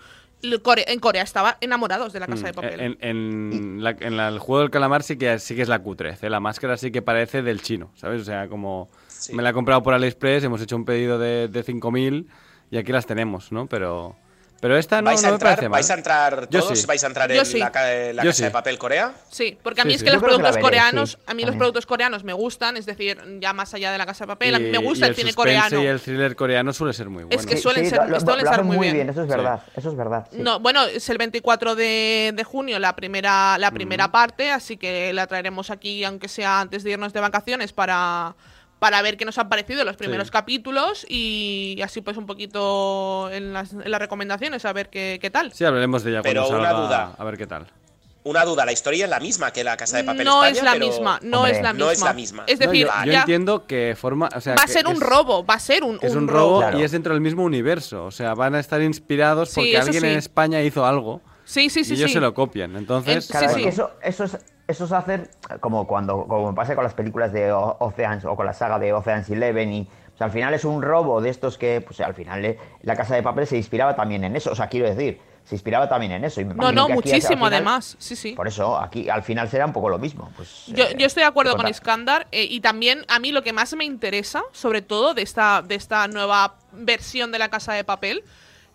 Core- 0.62 0.86
en 0.88 1.00
Corea 1.00 1.24
estaban 1.24 1.56
enamorados 1.62 2.14
de 2.14 2.20
la 2.20 2.28
casa 2.28 2.46
de 2.48 2.54
papel 2.54 2.80
En, 2.80 2.98
en 3.02 3.84
la- 3.84 3.96
en 4.00 4.18
la- 4.18 4.28
el 4.28 4.40
juego 4.40 4.62
del 4.62 4.70
calamar 4.72 5.02
sí 5.04 5.18
que, 5.18 5.40
sí 5.40 5.56
que 5.56 5.62
es 5.62 5.70
la 5.70 5.80
cutrez, 5.80 6.22
¿eh? 6.24 6.30
la 6.30 6.40
máscara 6.40 6.78
sí 6.78 6.92
que 6.92 7.02
parece 7.02 7.42
del 7.42 7.62
chino, 7.62 7.92
¿sabes? 7.96 8.22
O 8.22 8.26
sea, 8.26 8.48
como 8.48 8.90
Sí. 9.08 9.34
me 9.34 9.42
la 9.44 9.50
he 9.52 9.54
comprado 9.54 9.82
por 9.84 9.94
AliExpress, 9.94 10.44
hemos 10.44 10.62
hecho 10.62 10.76
un 10.76 10.86
pedido 10.86 11.18
de, 11.18 11.48
de 11.48 11.64
5.000 11.64 12.28
y 12.72 12.78
aquí 12.78 12.92
las 12.92 13.06
tenemos, 13.06 13.52
¿no? 13.52 13.68
Pero, 13.68 14.16
Pero 14.63 14.77
esta 14.77 15.01
no, 15.01 15.08
¿Vais, 15.12 15.22
no 15.22 15.27
a 15.27 15.32
me 15.32 15.36
entrar, 15.36 15.51
parece 15.55 15.67
mal. 15.70 15.77
¿Vais 15.77 15.89
a 15.89 15.93
entrar 15.96 16.48
todos? 16.48 16.79
sí. 16.79 16.86
¿Vais 16.88 17.03
a 17.03 17.08
entrar 17.08 17.29
en 17.29 17.46
sí. 17.46 17.60
la, 17.60 17.70
ca- 17.70 17.86
la 18.13 18.24
casa 18.24 18.34
sí. 18.34 18.43
de 18.46 18.50
papel 18.51 18.77
Corea? 18.77 19.12
Sí, 19.29 19.58
porque 19.62 19.82
a 19.82 19.84
Sí, 19.84 19.88
mí 19.89 19.93
es 19.96 20.00
sí. 20.00 20.05
que 20.05 20.12
Yo 20.12 20.13
los 20.15 20.24
creo 20.24 20.38
que 20.38 20.41
productos 20.41 20.55
veré, 20.55 20.62
coreanos, 20.63 21.10
sí, 21.12 21.17
a 21.27 21.34
mí 21.34 21.43
los 21.43 21.55
productos 21.58 21.86
coreanos 21.86 22.24
me 22.24 22.32
gustan, 22.32 22.77
es 22.77 22.86
decir, 22.86 23.22
ya 23.41 23.51
más 23.51 23.74
allá 23.74 23.91
de 23.91 23.98
la 23.98 24.05
casa 24.05 24.24
de 24.24 24.29
papel, 24.29 24.55
a 24.55 24.60
mí 24.60 24.70
me 24.72 24.77
Y- 24.79 24.82
gusta 24.86 25.05
y 25.08 25.10
el 25.10 25.15
cine 25.17 25.34
coreano. 25.34 25.84
y 25.84 25.86
el 25.86 26.00
thriller 26.00 26.34
coreano 26.38 26.72
suele 26.72 26.93
ser 26.93 27.10
muy 27.10 27.25
bueno. 27.25 27.38
Es 27.38 27.46
que 27.46 27.58
suelen 27.58 27.84
sí, 27.84 27.89
ser- 27.89 28.08
lo, 28.10 28.20
suelen 28.22 28.46
lo 28.46 28.51
ser 28.51 28.53
hacen 28.62 28.65
muy 28.65 28.77
bien. 28.79 28.93
bien, 28.93 29.10
eso 29.10 29.22
es 29.24 29.27
Sí. 29.27 29.36
verdad, 29.36 29.62
eso 29.75 29.89
es 29.89 29.96
verdad. 29.98 30.27
sí. 30.32 30.38
No, 30.39 30.62
bueno, 30.62 30.86
es 30.86 31.10
el 31.10 31.17
24 31.17 31.75
de, 31.75 32.32
de 32.34 32.43
junio 32.46 32.79
la 32.79 32.96
primera, 32.96 33.58
la 33.58 33.70
primera 33.72 34.13
parte, 34.13 34.50
así 34.50 34.77
que 34.77 35.12
la 35.12 35.27
traeremos 35.27 35.72
aquí, 35.72 36.05
aunque 36.05 36.29
sea 36.29 36.62
antes 36.62 36.86
de 36.86 36.91
irnos 36.91 37.12
de 37.12 37.20
vacaciones, 37.20 37.74
para, 37.74 38.34
para 38.84 39.02
ver 39.02 39.16
qué 39.16 39.24
nos 39.24 39.38
han 39.38 39.48
parecido 39.48 39.86
los 39.86 39.96
primeros 39.96 40.28
Sí. 40.28 40.32
capítulos 40.34 41.06
y 41.08 41.80
así 41.82 42.02
pues 42.02 42.18
un 42.18 42.25
poquito 42.25 43.30
en 43.32 43.54
las, 43.54 43.72
en 43.72 43.90
las 43.90 43.98
recomendaciones, 44.02 44.66
a 44.66 44.74
ver 44.74 44.90
qué, 44.90 45.20
qué 45.22 45.30
tal. 45.30 45.54
Sí, 45.54 45.63
hablaremos 45.63 46.04
de 46.04 46.12
ella 46.12 46.22
Pero 46.22 46.42
cuando 46.42 46.60
una 46.60 46.68
salga. 46.70 46.84
duda. 46.86 47.16
A 47.18 47.24
ver 47.24 47.38
qué 47.38 47.48
tal. 47.48 47.66
Una 48.25 48.44
duda, 48.44 48.66
la 48.66 48.74
historia 48.74 49.06
es 49.06 49.10
la 49.10 49.22
misma 49.22 49.52
que 49.52 49.63
la 49.63 49.78
casa 49.78 49.96
de 49.98 50.04
papel 50.04 50.25
no 50.25 50.44
España, 50.44 50.58
es 50.60 50.63
la 50.66 50.74
pero- 50.74 50.88
misma, 50.88 51.20
no 51.24 51.38
Hombre, 51.40 51.52
es 51.54 51.62
la 51.63 51.72
misma. 51.74 51.86
no 51.86 51.92
es 51.92 52.02
la 52.02 52.13
misma. 52.13 52.44
Es 52.48 52.60
No, 52.60 52.66
decir, 52.66 52.88
yo, 52.88 53.06
yo 53.06 53.12
ya 53.13 53.20
entiendo 53.22 53.66
que 53.68 53.96
forma. 53.98 54.28
O 54.36 54.42
sea, 54.42 54.56
va 54.56 54.63
a 54.63 54.68
ser 54.68 54.86
un 54.88 54.94
es- 54.94 55.00
robo, 55.00 55.46
va 55.46 55.54
a 55.54 55.60
ser 55.60 55.84
un, 55.86 55.98
Es 56.02 56.13
un, 56.13 56.28
robo. 56.28 56.40
robo 56.40 56.60
Claro. 56.60 56.80
y 56.80 56.84
es 56.84 56.92
dentro 56.92 57.13
del 57.13 57.22
mismo 57.22 57.44
universo. 57.44 58.04
O 58.06 58.12
sea, 58.12 58.34
van 58.34 58.56
a 58.56 58.60
estar 58.60 58.82
inspirados 58.82 59.54
porque 59.56 59.78
alguien 59.78 60.02
sí. 60.02 60.08
en 60.10 60.18
España 60.18 60.62
hizo 60.62 60.86
algo 60.86 61.22
Sí, 61.53 61.69
sí, 61.69 61.83
sí, 61.83 61.93
y 61.93 61.98
ellos 61.98 62.10
sí. 62.10 62.13
se 62.15 62.19
lo 62.19 62.33
copian. 62.33 62.75
Entonces, 62.75 63.29
En- 63.29 63.39
Claro, 63.39 63.53
Sí, 63.53 63.63
eso, 63.65 63.91
eso, 64.01 64.24
es, 64.24 64.38
eso 64.67 64.86
es 64.86 64.91
hacer 64.91 65.29
como 65.60 65.86
cuando 65.86 66.25
como 66.25 66.55
pasa 66.55 66.74
con 66.74 66.83
las 66.83 66.95
películas 66.95 67.31
de 67.31 67.51
O- 67.51 67.77
Oceans 67.79 68.25
o 68.25 68.36
con 68.36 68.48
la 68.48 68.53
saga 68.53 68.79
de 68.79 68.91
Oceans 68.91 69.29
Eleven 69.29 69.72
y 69.72 69.81
o 70.13 70.17
sea, 70.17 70.25
al 70.25 70.31
final 70.31 70.53
es 70.55 70.65
un 70.65 70.81
robo 70.81 71.22
de 71.22 71.29
estos 71.29 71.57
que 71.60 71.81
pues 71.81 72.00
al 72.01 72.15
final 72.15 72.43
eh, 72.45 72.57
la 72.81 72.95
casa 72.95 73.13
de 73.15 73.22
papel 73.22 73.45
se 73.45 73.57
inspiraba 73.57 73.95
también 73.95 74.24
en 74.24 74.36
eso, 74.36 74.51
o 74.51 74.55
sea, 74.55 74.67
quiero 74.67 74.88
decir, 74.88 75.19
se 75.43 75.55
inspiraba 75.55 75.88
también 75.89 76.12
en 76.13 76.24
eso. 76.24 76.39
y 76.41 76.45
me 76.45 76.53
No, 76.55 76.72
no, 76.72 76.88
que 76.88 76.93
aquí, 76.93 76.93
al 76.93 76.95
muchísimo 76.95 77.36
final- 77.45 77.53
además. 77.53 77.95
Sí, 78.00 78.15
sí. 78.15 78.33
Por 78.33 78.48
eso 78.48 78.77
aquí 78.79 79.10
al 79.10 79.22
final 79.24 79.48
será 79.50 79.65
un 79.67 79.74
poco 79.74 79.89
lo 79.89 80.00
mismo. 80.00 80.31
Pues, 80.38 80.65
Yo, 80.67 80.86
eh, 80.86 80.95
yo 80.98 81.05
estoy 81.05 81.22
de 81.22 81.27
acuerdo 81.27 81.51
¿qué 81.55 81.62
con? 81.63 81.67
Iskandar 81.69 82.27
eh, 82.31 82.48
y 82.50 82.62
también 82.62 83.05
a 83.10 83.19
mí 83.19 83.31
lo 83.31 83.43
que 83.43 83.53
más 83.53 83.75
me 83.75 83.86
interesa, 83.86 84.41
sobre 84.53 84.81
todo 84.81 85.13
de 85.13 85.22
esta, 85.24 85.62
de 85.62 85.75
esta 85.75 86.07
nueva 86.07 86.55
versión 86.72 87.31
de 87.31 87.39
la 87.39 87.50
Casa 87.50 87.74
de 87.74 87.83
Papel, 87.83 88.24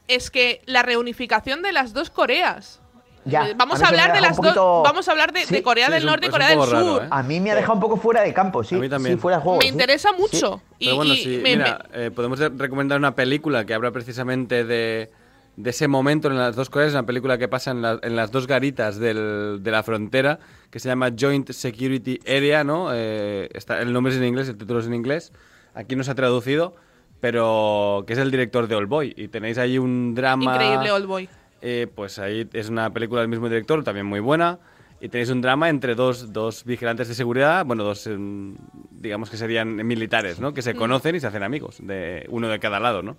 es 0.09 0.31
que 0.31 0.62
la 0.67 0.83
reunificación 0.83 1.62
de 1.62 1.73
las 1.73 1.93
dos 1.93 2.11
Coreas. 2.11 2.81
Ya, 3.25 3.47
vamos 3.57 3.83
a 3.83 3.88
hablar 3.88 4.15
de 4.15 4.23
las 4.23 4.37
dos. 4.38 4.83
Vamos 4.85 5.07
a 5.07 5.11
hablar 5.11 5.33
de, 5.33 5.45
Sí, 5.45 5.53
de 5.55 5.62
Corea 5.62 5.87
sí, 5.88 5.93
del 5.93 6.05
un- 6.05 6.11
Norte 6.11 6.27
y 6.29 6.31
Corea 6.31 6.49
del 6.49 6.59
raro, 6.59 6.81
Sur. 6.95 7.03
¿eh? 7.03 7.09
A 7.11 7.23
mí 7.23 7.41
me 7.41 7.50
ha 7.50 7.55
dejado 7.55 7.75
un 7.75 7.81
poco 7.81 7.99
fuera 7.99 8.23
de 8.23 8.33
campo, 8.33 8.65
sí. 8.65 8.75
A 8.75 8.79
mí 8.79 8.88
también. 8.88 9.17
Sí, 9.17 9.21
fuera 9.21 9.37
de 9.37 9.43
juego. 9.43 9.59
Me 9.59 9.65
sí. 9.67 9.69
interesa 9.73 10.09
Sí. 10.11 10.15
mucho. 10.19 10.62
Y, 10.79 10.85
Pero 10.87 10.97
bueno, 10.97 11.12
y 11.12 11.17
sí, 11.19 11.41
me- 11.43 11.57
mira, 11.57 11.85
eh, 11.93 12.11
podemos 12.15 12.38
de- 12.38 12.49
recomendar 12.49 12.99
una 12.99 13.15
película 13.15 13.67
que 13.67 13.75
habla 13.75 13.91
precisamente 13.91 14.65
de, 14.65 15.11
de 15.57 15.71
ese 15.71 15.88
momento 15.88 16.29
en 16.29 16.38
las 16.38 16.57
dos 16.57 16.71
Coreas, 16.71 16.93
una 16.93 17.05
película 17.05 17.37
que 17.37 17.49
pasa 17.49 17.73
en, 17.73 17.83
la- 17.83 17.99
en 18.03 18.17
las 18.17 18.31
dos 18.31 18.47
garitas 18.47 18.99
del- 18.99 19.59
de 19.61 19.71
la 19.73 19.83
frontera, 19.83 20.38
que 20.71 20.79
se 20.79 20.88
llama 20.88 21.11
Joint 21.19 21.50
Security 21.50 22.21
Area, 22.27 22.65
¿no? 22.65 22.91
Eh, 22.95 23.50
está, 23.53 23.83
el 23.83 23.93
nombre 23.93 24.12
es 24.15 24.19
en 24.19 24.25
inglés, 24.25 24.49
el 24.49 24.57
título 24.57 24.81
es 24.81 24.87
en 24.87 24.95
inglés, 24.95 25.33
aquí 25.75 25.97
no 25.97 26.05
se 26.05 26.12
ha 26.12 26.15
traducido, 26.15 26.77
pero 27.21 28.05
que 28.07 28.13
es 28.13 28.19
el 28.19 28.31
director 28.31 28.67
de 28.69 28.75
All 28.75 28.87
Boy, 28.87 29.13
y 29.17 29.29
tenéis 29.29 29.59
ahí 29.59 29.79
un 29.79 30.15
drama... 30.15 30.45
increíble 30.55 30.91
Old 30.93 31.07
Boy. 31.07 31.29
Eh, 31.61 31.89
pues 31.95 32.19
ahí 32.19 32.49
es 32.53 32.69
una 32.69 32.91
película 32.93 33.21
del 33.21 33.29
mismo 33.29 33.49
director, 33.49 33.83
también 33.83 34.07
muy 34.07 34.21
buena. 34.21 34.59
Y 35.01 35.09
tenéis 35.09 35.31
un 35.31 35.41
drama 35.41 35.69
entre 35.69 35.95
dos, 35.95 36.33
dos 36.33 36.65
vigilantes 36.65 37.07
de 37.09 37.15
seguridad, 37.15 37.65
bueno, 37.65 37.85
dos, 37.85 38.07
em, 38.09 38.57
digamos 38.91 39.31
que 39.31 39.37
serían 39.37 39.77
militares, 39.87 40.41
¿no? 40.41 40.53
Que 40.53 40.61
Mm. 40.61 40.65
se 40.65 40.75
conocen 40.75 41.15
y 41.15 41.21
se 41.21 41.27
hacen 41.29 41.45
amigos, 41.45 41.77
de 41.81 42.27
uno 42.31 42.49
de 42.49 42.59
cada 42.59 42.81
lado, 42.81 43.03
¿no? 43.03 43.17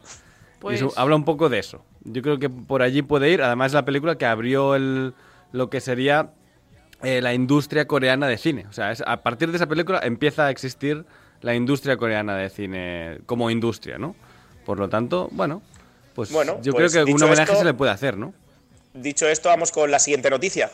Pues- 0.60 0.82
Y 0.82 0.86
eso 0.86 0.94
habla 1.00 1.16
un 1.16 1.24
poco 1.24 1.48
de 1.48 1.60
eso. 1.60 1.86
Yo 2.04 2.22
creo 2.22 2.38
que 2.38 2.50
por 2.50 2.82
allí 2.82 3.02
puede 3.02 3.30
ir. 3.32 3.42
Además, 3.42 3.68
es 3.68 3.74
la 3.76 3.86
película 3.86 4.18
que 4.18 4.26
abrió 4.26 4.76
el, 4.76 5.14
lo 5.54 5.70
que 5.70 5.80
sería 5.80 6.32
eh, 7.02 7.22
la 7.22 7.34
industria 7.34 7.88
coreana 7.88 8.28
de 8.28 8.38
cine. 8.38 8.66
O 8.70 8.74
sea, 8.74 8.92
es- 8.92 9.02
a 9.08 9.24
partir 9.24 9.50
de 9.52 9.56
esa 9.56 9.68
película 9.68 10.02
empieza 10.04 10.48
a 10.48 10.50
existir 10.52 11.06
la 11.42 11.56
industria 11.56 11.98
coreana 11.98 12.36
de 12.36 12.50
cine 12.50 13.20
como 13.26 13.50
industria, 13.50 13.98
¿no? 13.98 14.16
Por 14.66 14.78
lo 14.80 14.90
tanto, 14.90 15.30
bueno, 15.32 15.62
pues 16.14 16.32
Bueno, 16.32 16.60
yo 16.62 16.74
pues 16.74 16.92
creo 16.92 17.06
que 17.06 17.12
un 17.12 17.16
dicho 17.18 17.26
homenaje 17.26 17.52
esto- 17.52 17.60
se 17.60 17.66
le 17.66 17.74
puede 17.74 17.92
hacer, 17.92 18.18
¿no? 18.18 18.34
Dicho 18.94 19.28
esto, 19.28 19.50
vamos 19.50 19.72
con 19.72 19.90
la 19.92 20.00
siguiente 20.00 20.30
noticia. 20.30 20.70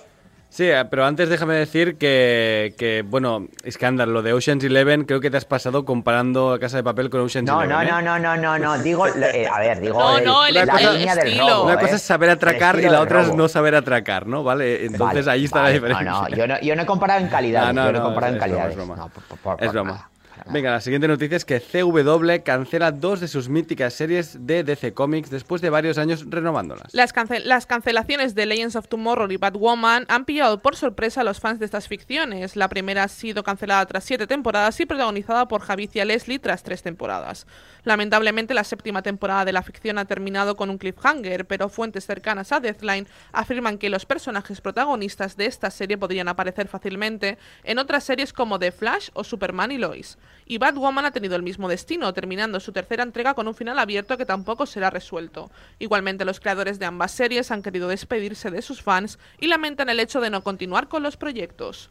Sí, 0.49 0.63
eh, 0.69 0.85
pero 0.89 1.05
antes 1.05 1.27
déjame 1.27 1.55
decir 1.55 1.97
que, 1.97 2.73
que, 2.77 3.03
bueno, 3.05 3.47
Iskandar, 3.65 4.07
lo 4.07 4.21
de 4.21 4.31
Ocean's 4.31 4.63
Eleven, 4.63 5.03
creo 5.03 5.19
que 5.19 5.29
te 5.29 5.35
has 5.35 5.43
pasado 5.43 5.83
comparando 5.83 6.57
Casa 6.61 6.77
de 6.77 6.83
Papel 6.83 7.09
con 7.09 7.19
Ocean's 7.21 7.45
No, 7.49 7.61
Eleven. 7.61 7.89
no, 7.89 7.99
¿eh? 7.99 8.01
no, 8.03 8.19
no, 8.19 8.37
no, 8.37 8.57
no, 8.57 8.59
no. 8.77 8.81
Digo, 8.81 9.05
eh, 9.07 9.47
a 9.51 9.59
ver, 9.59 9.81
digo. 9.81 9.99
No, 9.99 10.21
no, 10.21 10.45
el 10.45 10.53
la 10.53 10.61
estilo, 10.63 10.93
línea 10.93 11.11
el 11.13 11.17
del 11.19 11.27
estilo. 11.27 11.49
robo. 11.49 11.63
Una 11.65 11.73
¿eh? 11.73 11.77
cosa 11.79 11.95
es 11.95 12.01
saber 12.03 12.29
atracar 12.29 12.79
y 12.79 12.83
la 12.83 13.01
otra 13.01 13.21
es 13.21 13.27
robo. 13.27 13.37
no 13.37 13.49
saber 13.49 13.75
atracar, 13.75 14.27
¿no? 14.27 14.43
¿Vale? 14.43 14.85
Entonces 14.85 15.25
Vale, 15.25 15.31
ahí 15.31 15.43
está 15.45 15.59
vale, 15.61 15.69
la 15.71 15.73
diferencia. 15.73 16.11
No, 16.11 16.21
no, 16.29 16.29
yo 16.29 16.47
no, 16.47 16.61
yo 16.61 16.75
no 16.75 16.81
he 16.83 16.85
comparado 16.85 17.19
en 17.19 17.27
calidad. 17.27 17.65
No, 17.73 17.73
no, 17.73 17.85
yo 17.87 17.91
no 17.91 17.97
he 17.97 17.99
no, 17.99 18.05
comparado 18.05 18.33
en 18.33 18.41
es 18.41 18.47
broma, 18.47 18.55
calidades. 18.63 18.71
es 18.71 18.77
broma. 18.77 18.95
No, 18.95 19.09
por- 19.09 19.23
por- 19.23 19.37
por- 19.57 19.63
Es 19.63 19.71
broma. 19.73 20.09
Venga, 20.47 20.69
la 20.69 20.79
siguiente 20.79 21.07
noticia 21.07 21.37
es 21.37 21.43
que 21.43 21.59
CW 21.59 22.43
cancela 22.43 22.91
dos 22.91 23.19
de 23.19 23.27
sus 23.27 23.49
míticas 23.49 23.95
series 23.95 24.45
de 24.45 24.63
DC 24.63 24.93
Comics 24.93 25.31
después 25.31 25.59
de 25.59 25.71
varios 25.71 25.97
años 25.97 26.23
renovándolas. 26.29 26.93
Las, 26.93 27.13
cance- 27.15 27.39
las 27.43 27.65
cancelaciones 27.65 28.35
de 28.35 28.45
Legends 28.45 28.75
of 28.75 28.87
Tomorrow 28.87 29.31
y 29.31 29.37
Batwoman 29.37 30.05
han 30.07 30.23
pillado 30.25 30.59
por 30.59 30.75
sorpresa 30.75 31.21
a 31.21 31.23
los 31.23 31.39
fans 31.39 31.57
de 31.57 31.65
estas 31.65 31.87
ficciones. 31.87 32.55
La 32.55 32.69
primera 32.69 33.03
ha 33.03 33.07
sido 33.07 33.41
cancelada 33.41 33.87
tras 33.87 34.03
siete 34.03 34.27
temporadas 34.27 34.79
y 34.79 34.85
protagonizada 34.85 35.47
por 35.47 35.61
Javicia 35.61 36.05
Leslie 36.05 36.37
tras 36.37 36.61
tres 36.61 36.83
temporadas. 36.83 37.47
Lamentablemente, 37.83 38.53
la 38.53 38.63
séptima 38.63 39.01
temporada 39.01 39.45
de 39.45 39.51
la 39.53 39.63
ficción 39.63 39.97
ha 39.97 40.05
terminado 40.05 40.55
con 40.55 40.69
un 40.69 40.77
cliffhanger, 40.77 41.45
pero 41.47 41.69
fuentes 41.69 42.05
cercanas 42.05 42.51
a 42.51 42.59
Deathline 42.59 43.07
afirman 43.31 43.79
que 43.79 43.89
los 43.89 44.05
personajes 44.05 44.61
protagonistas 44.61 45.37
de 45.37 45.47
esta 45.47 45.71
serie 45.71 45.97
podrían 45.97 46.27
aparecer 46.27 46.67
fácilmente 46.67 47.39
en 47.63 47.79
otras 47.79 48.03
series 48.03 48.31
como 48.31 48.59
The 48.59 48.71
Flash 48.71 49.09
o 49.13 49.23
Superman 49.23 49.71
y 49.71 49.79
Lois. 49.79 50.19
Y 50.45 50.57
Batwoman 50.57 51.05
ha 51.05 51.11
tenido 51.11 51.35
el 51.35 51.43
mismo 51.43 51.67
destino, 51.67 52.13
terminando 52.13 52.59
su 52.59 52.71
tercera 52.71 53.03
entrega 53.03 53.33
con 53.33 53.47
un 53.47 53.55
final 53.55 53.79
abierto 53.79 54.17
que 54.17 54.25
tampoco 54.25 54.65
será 54.65 54.89
resuelto. 54.89 55.49
Igualmente, 55.79 56.25
los 56.25 56.39
creadores 56.39 56.77
de 56.79 56.85
ambas 56.85 57.11
series 57.11 57.49
han 57.51 57.61
querido 57.63 57.87
despedirse 57.87 58.51
de 58.51 58.61
sus 58.61 58.81
fans 58.81 59.17
y 59.39 59.47
lamentan 59.47 59.89
el 59.89 59.99
hecho 59.99 60.21
de 60.21 60.29
no 60.29 60.41
continuar 60.43 60.87
con 60.87 61.01
los 61.03 61.17
proyectos. 61.17 61.89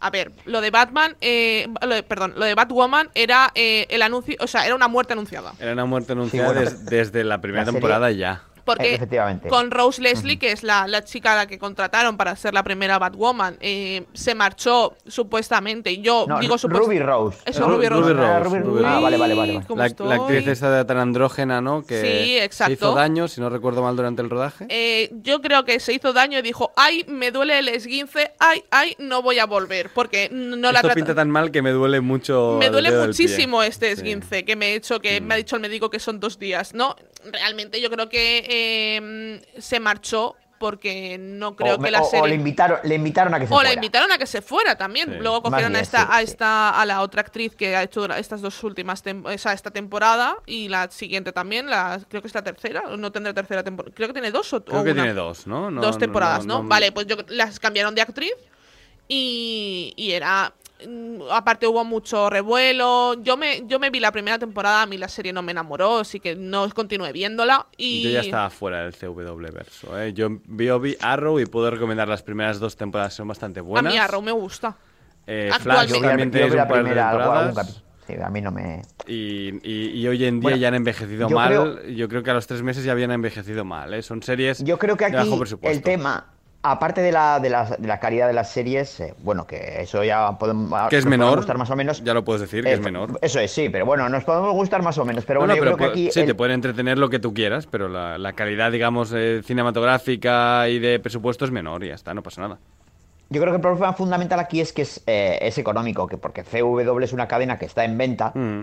A 0.00 0.10
ver, 0.10 0.32
lo 0.44 0.60
de 0.60 0.70
Batman, 0.70 1.16
eh, 1.22 1.66
lo 1.80 1.94
de- 1.94 2.02
perdón, 2.02 2.34
lo 2.36 2.44
de 2.44 2.54
Batwoman 2.54 3.08
era 3.14 3.50
eh, 3.54 3.86
el 3.88 4.02
anuncio, 4.02 4.36
o 4.40 4.46
sea, 4.46 4.66
era 4.66 4.74
una 4.74 4.88
muerte 4.88 5.14
anunciada. 5.14 5.54
Era 5.58 5.72
una 5.72 5.86
muerte 5.86 6.12
anunciada 6.12 6.46
bueno, 6.52 6.60
des- 6.60 6.84
desde 6.84 7.24
la 7.24 7.40
primera 7.40 7.62
la 7.62 7.66
serie- 7.66 7.80
temporada 7.80 8.10
ya. 8.10 8.42
Porque 8.64 8.94
Efectivamente. 8.94 9.48
con 9.48 9.70
Rose 9.70 10.00
Leslie, 10.00 10.38
que 10.38 10.52
es 10.52 10.62
la, 10.62 10.86
la 10.88 11.04
chica 11.04 11.34
a 11.34 11.36
la 11.36 11.46
que 11.46 11.58
contrataron 11.58 12.16
para 12.16 12.34
ser 12.36 12.54
la 12.54 12.62
primera 12.62 12.98
Batwoman, 12.98 13.56
eh, 13.60 14.04
se 14.14 14.34
marchó 14.34 14.94
supuestamente. 15.06 15.98
Yo 15.98 16.24
No, 16.28 16.38
digo 16.40 16.56
supuestamente. 16.58 17.02
Ruby 17.04 17.06
Rose. 17.12 17.38
Eso, 17.44 17.66
Ru- 17.66 17.74
Ruby 17.76 17.88
Rose. 17.88 18.12
Ruby 18.12 18.22
Ah, 18.24 18.38
Rose, 18.40 18.56
Ruby- 18.58 18.62
Ruby 18.64 18.82
Ah, 18.84 18.88
Rose. 18.92 19.02
vale, 19.02 19.16
vale, 19.18 19.34
vale. 19.34 19.52
Vale. 19.54 19.66
¿cómo 19.66 19.82
La, 19.82 20.16
la 20.16 20.22
actriz 20.22 20.46
esta 20.46 20.86
tan 20.86 20.98
andrógena, 20.98 21.60
¿no? 21.60 21.84
Que 21.84 22.00
Sí, 22.00 22.38
exacto. 22.38 22.68
se 22.70 22.72
hizo 22.74 22.94
daño, 22.94 23.28
si 23.28 23.40
no 23.40 23.50
recuerdo 23.50 23.82
mal, 23.82 23.96
durante 23.96 24.22
el 24.22 24.30
rodaje. 24.30 24.66
Eh, 24.68 25.10
yo 25.22 25.40
creo 25.40 25.64
que 25.64 25.80
se 25.80 25.92
hizo 25.92 26.12
daño 26.12 26.38
y 26.38 26.42
dijo, 26.42 26.72
ay, 26.76 27.04
me 27.08 27.30
duele 27.30 27.58
el 27.58 27.68
esguince, 27.68 28.32
ay, 28.38 28.64
ay, 28.70 28.94
no 28.98 29.22
voy 29.22 29.38
a 29.38 29.46
volver, 29.46 29.90
porque 29.94 30.28
no 30.32 30.56
la 30.72 30.78
Esto 30.78 30.88
trata- 30.88 30.94
pinta 30.94 31.14
tan 31.14 31.30
mal 31.30 31.50
que 31.50 31.62
me 31.62 31.70
duele 31.70 32.00
mucho. 32.00 32.56
Me 32.58 32.66
el 32.66 32.72
duele 32.72 32.90
muchísimo 32.90 33.62
este 33.62 33.86
Sí. 33.86 33.92
esguince 33.92 34.44
que 34.44 34.56
me 34.56 34.68
he 34.72 34.74
hecho, 34.76 35.00
que 35.00 35.20
me 35.20 35.34
ha 35.34 35.36
dicho 35.36 35.56
el 35.56 35.62
médico 35.62 35.90
que 35.90 35.98
son 35.98 36.20
dos 36.20 36.38
días. 36.38 36.74
No, 36.74 36.96
realmente 37.32 37.80
yo 37.80 37.90
creo 37.90 38.08
que 38.08 38.44
eh, 38.58 39.42
se 39.58 39.80
marchó 39.80 40.36
porque 40.58 41.18
no 41.18 41.56
creo 41.56 41.74
o, 41.74 41.78
que 41.78 41.90
la 41.90 42.00
o- 42.00 42.06
o 42.06 42.10
serie... 42.10 42.28
le 42.28 42.34
invitaron, 42.36 42.78
le 42.84 42.94
invitaron 42.94 43.34
a 43.34 43.40
que 43.40 43.46
se 43.46 43.52
O 43.52 43.56
la 43.56 43.62
fuera. 43.64 43.74
invitaron 43.74 44.12
a 44.12 44.18
que 44.18 44.26
se 44.26 44.40
fuera 44.40 44.78
también. 44.78 45.10
Sí. 45.10 45.16
Luego 45.20 45.42
cogieron 45.42 45.76
a 45.76 45.80
esta, 45.80 45.98
sí, 46.02 46.06
a 46.10 46.18
sí. 46.18 46.24
esta, 46.24 46.70
a 46.80 46.86
la 46.86 47.02
otra 47.02 47.20
actriz 47.20 47.54
que 47.54 47.76
ha 47.76 47.82
hecho 47.82 48.06
estas 48.14 48.40
dos 48.40 48.62
últimas, 48.64 49.04
tem- 49.04 49.26
o 49.26 49.36
sea, 49.36 49.52
esta 49.52 49.70
temporada 49.72 50.36
y 50.46 50.68
la 50.68 50.90
siguiente 50.90 51.32
también, 51.32 51.68
la, 51.68 52.00
creo 52.08 52.22
que 52.22 52.28
es 52.28 52.34
la 52.34 52.42
tercera, 52.42 52.82
o 52.86 52.96
no 52.96 53.12
tendrá 53.12 53.34
tercera 53.34 53.62
temporada. 53.62 53.94
Creo 53.94 54.08
que 54.08 54.14
tiene 54.14 54.30
dos 54.30 54.52
o, 54.54 54.56
o 54.58 54.64
Creo 54.64 54.84
que 54.84 54.92
una. 54.92 55.02
tiene 55.02 55.14
dos, 55.14 55.46
¿no? 55.46 55.70
No, 55.70 55.82
dos 55.82 55.98
temporadas, 55.98 56.46
¿no? 56.46 56.62
no- 56.62 56.68
Vale, 56.68 56.92
pues 56.92 57.06
yo 57.08 57.16
las 57.28 57.58
cambiaron 57.60 57.94
de 57.94 58.00
actriz 58.02 58.32
y, 59.08 59.92
y 59.96 60.12
era 60.12 60.54
aparte 61.30 61.66
hubo 61.66 61.84
mucho 61.84 62.28
revuelo. 62.30 63.14
Yo 63.22 63.36
me 63.36 63.62
yo 63.66 63.78
me 63.78 63.90
vi 63.90 64.00
la 64.00 64.12
primera 64.12 64.38
temporada, 64.38 64.82
a 64.82 64.86
mí 64.86 64.96
la 64.98 65.08
serie 65.08 65.32
no 65.32 65.42
me 65.42 65.52
enamoró, 65.52 65.98
así 65.98 66.20
que 66.20 66.34
no 66.36 66.68
continué 66.70 67.12
viéndola 67.12 67.66
y 67.76 68.02
Yo 68.02 68.10
ya 68.10 68.20
estaba 68.20 68.50
fuera 68.50 68.82
del 68.82 68.94
CW 68.94 69.52
verso. 69.52 70.00
¿eh? 70.00 70.12
Yo 70.12 70.28
vi, 70.46 70.68
vi 70.80 70.96
Arrow 71.00 71.38
y 71.40 71.46
puedo 71.46 71.70
recomendar 71.70 72.08
las 72.08 72.22
primeras 72.22 72.58
dos 72.60 72.76
temporadas, 72.76 73.14
son 73.14 73.28
bastante 73.28 73.60
a 73.60 73.62
buenas. 73.62 73.92
mí 73.92 73.98
Arrow 73.98 74.22
me 74.22 74.32
gusta. 74.32 74.76
Eh, 75.26 75.50
Flash 75.60 75.88
Yo 75.88 75.94
vi, 76.00 76.00
vi 76.00 76.06
la 76.50 76.68
primera, 76.68 77.10
algo-. 77.10 77.62
Sí, 78.06 78.12
a 78.22 78.28
mí 78.28 78.42
no 78.42 78.50
me. 78.52 78.82
Y, 79.06 79.48
y- 79.66 79.98
y 79.98 80.06
hoy 80.08 80.22
en 80.26 80.34
día 80.40 80.42
Bueno, 80.42 80.56
ya 80.58 80.68
han 80.68 80.74
envejecido 80.74 81.26
yo 81.26 81.34
mal. 81.36 81.48
creo- 81.48 81.86
yo 81.88 82.06
creo 82.10 82.22
que 82.22 82.30
a 82.30 82.34
los 82.34 82.46
tres 82.46 82.62
meses 82.62 82.84
ya 82.84 82.92
habían 82.92 83.10
envejecido 83.10 83.64
mal. 83.64 83.94
¿eh? 83.94 84.02
Son 84.02 84.22
series 84.22 84.62
Yo 84.62 84.78
creo 84.78 84.98
que 84.98 85.06
de 85.06 85.12
bajo 85.12 85.30
aquí 85.30 85.38
presupuesto. 85.38 85.78
el 85.78 85.82
tema, 85.82 86.26
aparte 86.64 87.02
de 87.02 87.12
la, 87.12 87.38
de, 87.40 87.50
la, 87.50 87.64
de 87.78 87.86
la 87.86 88.00
calidad 88.00 88.26
de 88.26 88.32
las 88.32 88.50
series, 88.50 88.98
eh, 89.00 89.14
bueno, 89.22 89.46
que 89.46 89.82
eso 89.82 90.02
ya 90.02 90.32
podemos... 90.38 90.88
Que 90.88 90.96
es 90.96 91.04
menor. 91.06 91.36
gustar 91.36 91.58
más 91.58 91.70
o 91.70 91.76
menos. 91.76 92.02
Ya 92.02 92.14
lo 92.14 92.24
puedes 92.24 92.40
decir, 92.40 92.64
que 92.64 92.70
Eh, 92.70 92.74
es 92.74 92.80
menor. 92.80 93.18
Eso 93.20 93.38
es, 93.38 93.52
sí, 93.52 93.68
pero 93.68 93.84
bueno, 93.86 94.08
nos 94.08 94.24
podemos 94.24 94.52
gustar 94.54 94.82
más 94.82 94.96
o 94.98 95.04
menos. 95.04 95.24
Pero 95.24 95.40
No, 95.40 95.46
bueno, 95.46 95.54
no, 95.54 95.56
yo 95.56 95.64
pero 95.64 95.76
creo 95.76 95.88
que 95.92 95.92
aquí... 96.06 96.10
sí, 96.10 96.20
el- 96.20 96.26
te 96.26 96.34
pueden 96.34 96.54
entretener 96.54 96.98
lo 96.98 97.10
que 97.10 97.18
tú 97.18 97.34
quieras, 97.34 97.66
pero 97.66 97.88
la, 97.88 98.16
la 98.18 98.32
calidad, 98.32 98.72
digamos, 98.72 99.12
eh, 99.14 99.42
cinematográfica 99.44 100.68
y 100.68 100.78
de 100.78 100.98
presupuesto 100.98 101.44
es 101.44 101.50
menor 101.50 101.84
y 101.84 101.88
ya 101.88 101.94
está, 101.94 102.14
no 102.14 102.22
pasa 102.22 102.40
nada. 102.40 102.58
Yo 103.30 103.40
creo 103.40 103.52
que 103.52 103.56
el 103.56 103.62
problema 103.62 103.92
fundamental 103.92 104.40
aquí 104.40 104.60
es 104.60 104.72
que 104.72 104.82
es, 104.82 105.02
eh, 105.06 105.38
es 105.42 105.58
económico, 105.58 106.06
que 106.06 106.16
porque 106.16 106.42
CW 106.44 106.98
es 107.02 107.12
una 107.12 107.28
cadena 107.28 107.58
que 107.58 107.66
está 107.66 107.84
en 107.84 107.96
venta. 107.98 108.32
Mm. 108.34 108.62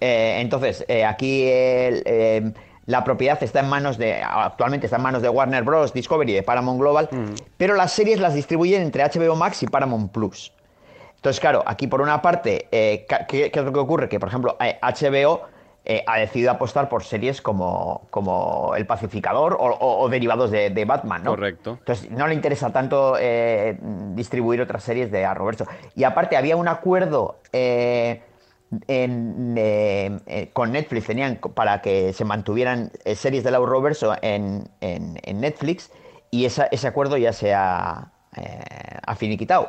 Entonces, 0.00 0.84
aquí 1.06 1.44
el, 1.46 2.54
la 2.86 3.04
propiedad 3.04 3.40
está 3.42 3.60
en 3.60 3.68
manos 3.68 3.96
de. 3.98 4.22
Actualmente 4.22 4.86
está 4.86 4.96
en 4.96 5.02
manos 5.02 5.22
de 5.22 5.28
Warner 5.28 5.62
Bros., 5.62 5.92
Discovery 5.92 6.32
y 6.32 6.34
de 6.36 6.42
Paramount 6.42 6.80
Global, 6.80 7.08
Mm. 7.10 7.34
pero 7.56 7.74
las 7.74 7.92
series 7.92 8.18
las 8.20 8.34
distribuyen 8.34 8.82
entre 8.82 9.02
HBO 9.04 9.36
Max 9.36 9.62
y 9.62 9.66
Paramount 9.66 10.10
Plus. 10.12 10.52
Entonces, 11.16 11.38
claro, 11.40 11.62
aquí 11.66 11.86
por 11.86 12.00
una 12.00 12.20
parte, 12.20 12.66
eh, 12.72 13.06
¿qué, 13.28 13.50
qué 13.52 13.58
es 13.60 13.64
lo 13.64 13.72
que 13.72 13.78
ocurre? 13.78 14.08
Que, 14.08 14.18
por 14.18 14.28
ejemplo, 14.28 14.56
eh, 14.60 14.78
HBO 14.82 15.42
eh, 15.84 16.02
ha 16.06 16.18
decidido 16.18 16.50
apostar 16.50 16.88
por 16.88 17.02
series 17.04 17.40
como, 17.42 18.02
como 18.10 18.74
El 18.76 18.86
Pacificador 18.86 19.54
o, 19.54 19.64
o- 19.66 20.00
o 20.02 20.08
derivados 20.08 20.50
de, 20.50 20.70
de 20.70 20.84
Batman, 20.84 21.22
¿no? 21.24 21.30
Correcto. 21.30 21.76
Entonces, 21.78 22.10
no 22.10 22.26
le 22.28 22.34
interesa 22.34 22.70
tanto 22.72 23.16
eh, 23.18 23.78
distribuir 24.14 24.60
otras 24.60 24.82
series 24.84 25.10
de 25.12 25.24
Arrowverso. 25.24 25.66
Y 25.96 26.04
aparte, 26.04 26.36
había 26.36 26.56
un 26.56 26.66
acuerdo 26.68 27.38
eh, 27.52 28.22
en, 28.88 29.54
eh, 29.56 30.18
eh, 30.26 30.50
con 30.52 30.72
Netflix, 30.72 31.06
tenían 31.06 31.38
para 31.54 31.80
que 31.82 32.12
se 32.12 32.24
mantuvieran 32.24 32.90
eh, 33.04 33.14
series 33.14 33.44
del 33.44 33.54
Arrowverso 33.54 34.14
en, 34.22 34.64
en, 34.80 35.18
en 35.22 35.40
Netflix, 35.40 35.90
y 36.30 36.44
esa- 36.46 36.66
ese 36.70 36.86
acuerdo 36.88 37.16
ya 37.16 37.32
se 37.32 37.52
ha, 37.54 38.12
eh, 38.36 38.60
ha 39.06 39.14
finiquitado. 39.16 39.68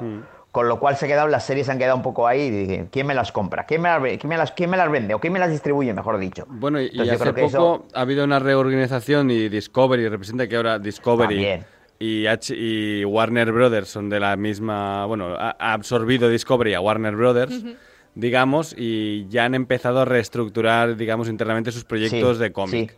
Con 0.52 0.68
lo 0.68 0.80
cual 0.80 0.96
se 0.98 1.06
ha 1.06 1.08
quedado, 1.08 1.28
las 1.30 1.44
series 1.46 1.66
se 1.66 1.72
han 1.72 1.80
quedado 1.80 1.96
un 1.98 2.04
poco 2.04 2.28
ahí. 2.28 2.42
y 2.84 2.88
¿Quién 2.92 3.08
me 3.08 3.16
las 3.16 3.32
compra? 3.32 3.66
¿Quién 3.66 3.82
me 3.82 3.90
las, 3.90 4.02
quién 4.20 4.30
me 4.30 4.38
las, 4.38 4.52
quién 4.52 4.70
me 4.70 4.78
las 4.78 4.92
vende? 4.92 5.16
¿O 5.16 5.20
quién 5.20 5.34
me 5.34 5.40
las 5.40 5.50
distribuye, 5.50 5.92
mejor 5.96 6.20
dicho? 6.20 6.46
Bueno, 6.48 6.80
y, 6.80 6.84
y 6.84 6.88
Entonces, 6.92 7.08
yo 7.08 7.24
hace 7.24 7.34
poco 7.34 7.48
eso- 7.48 7.86
ha 7.96 8.02
habido 8.02 8.24
una 8.24 8.38
reorganización 8.38 9.32
y 9.32 9.50
Discovery 9.50 10.08
representa 10.10 10.48
que 10.48 10.56
ahora 10.56 10.78
Discovery 10.78 11.34
También. 11.38 11.66
y, 11.98 12.28
H- 12.28 12.54
y 12.56 13.04
Warner 13.04 13.52
Brothers 13.52 13.90
son 13.90 14.10
de 14.10 14.20
la 14.20 14.36
misma, 14.38 15.08
bueno, 15.08 15.30
ha, 15.40 15.56
ha 15.58 15.74
absorbido 15.74 16.30
Discovery 16.30 16.76
a 16.76 16.82
Warner 16.82 17.16
Brothers, 17.16 17.64
digamos, 18.16 18.76
y 18.78 19.28
ya 19.28 19.46
han 19.46 19.56
empezado 19.56 20.02
a 20.02 20.06
reestructurar, 20.06 20.96
digamos, 20.96 21.30
internamente 21.30 21.72
sus 21.72 21.84
proyectos 21.84 22.38
Sí, 22.38 22.44
de 22.44 22.52
cómic. 22.52 22.92
sí. 22.92 22.98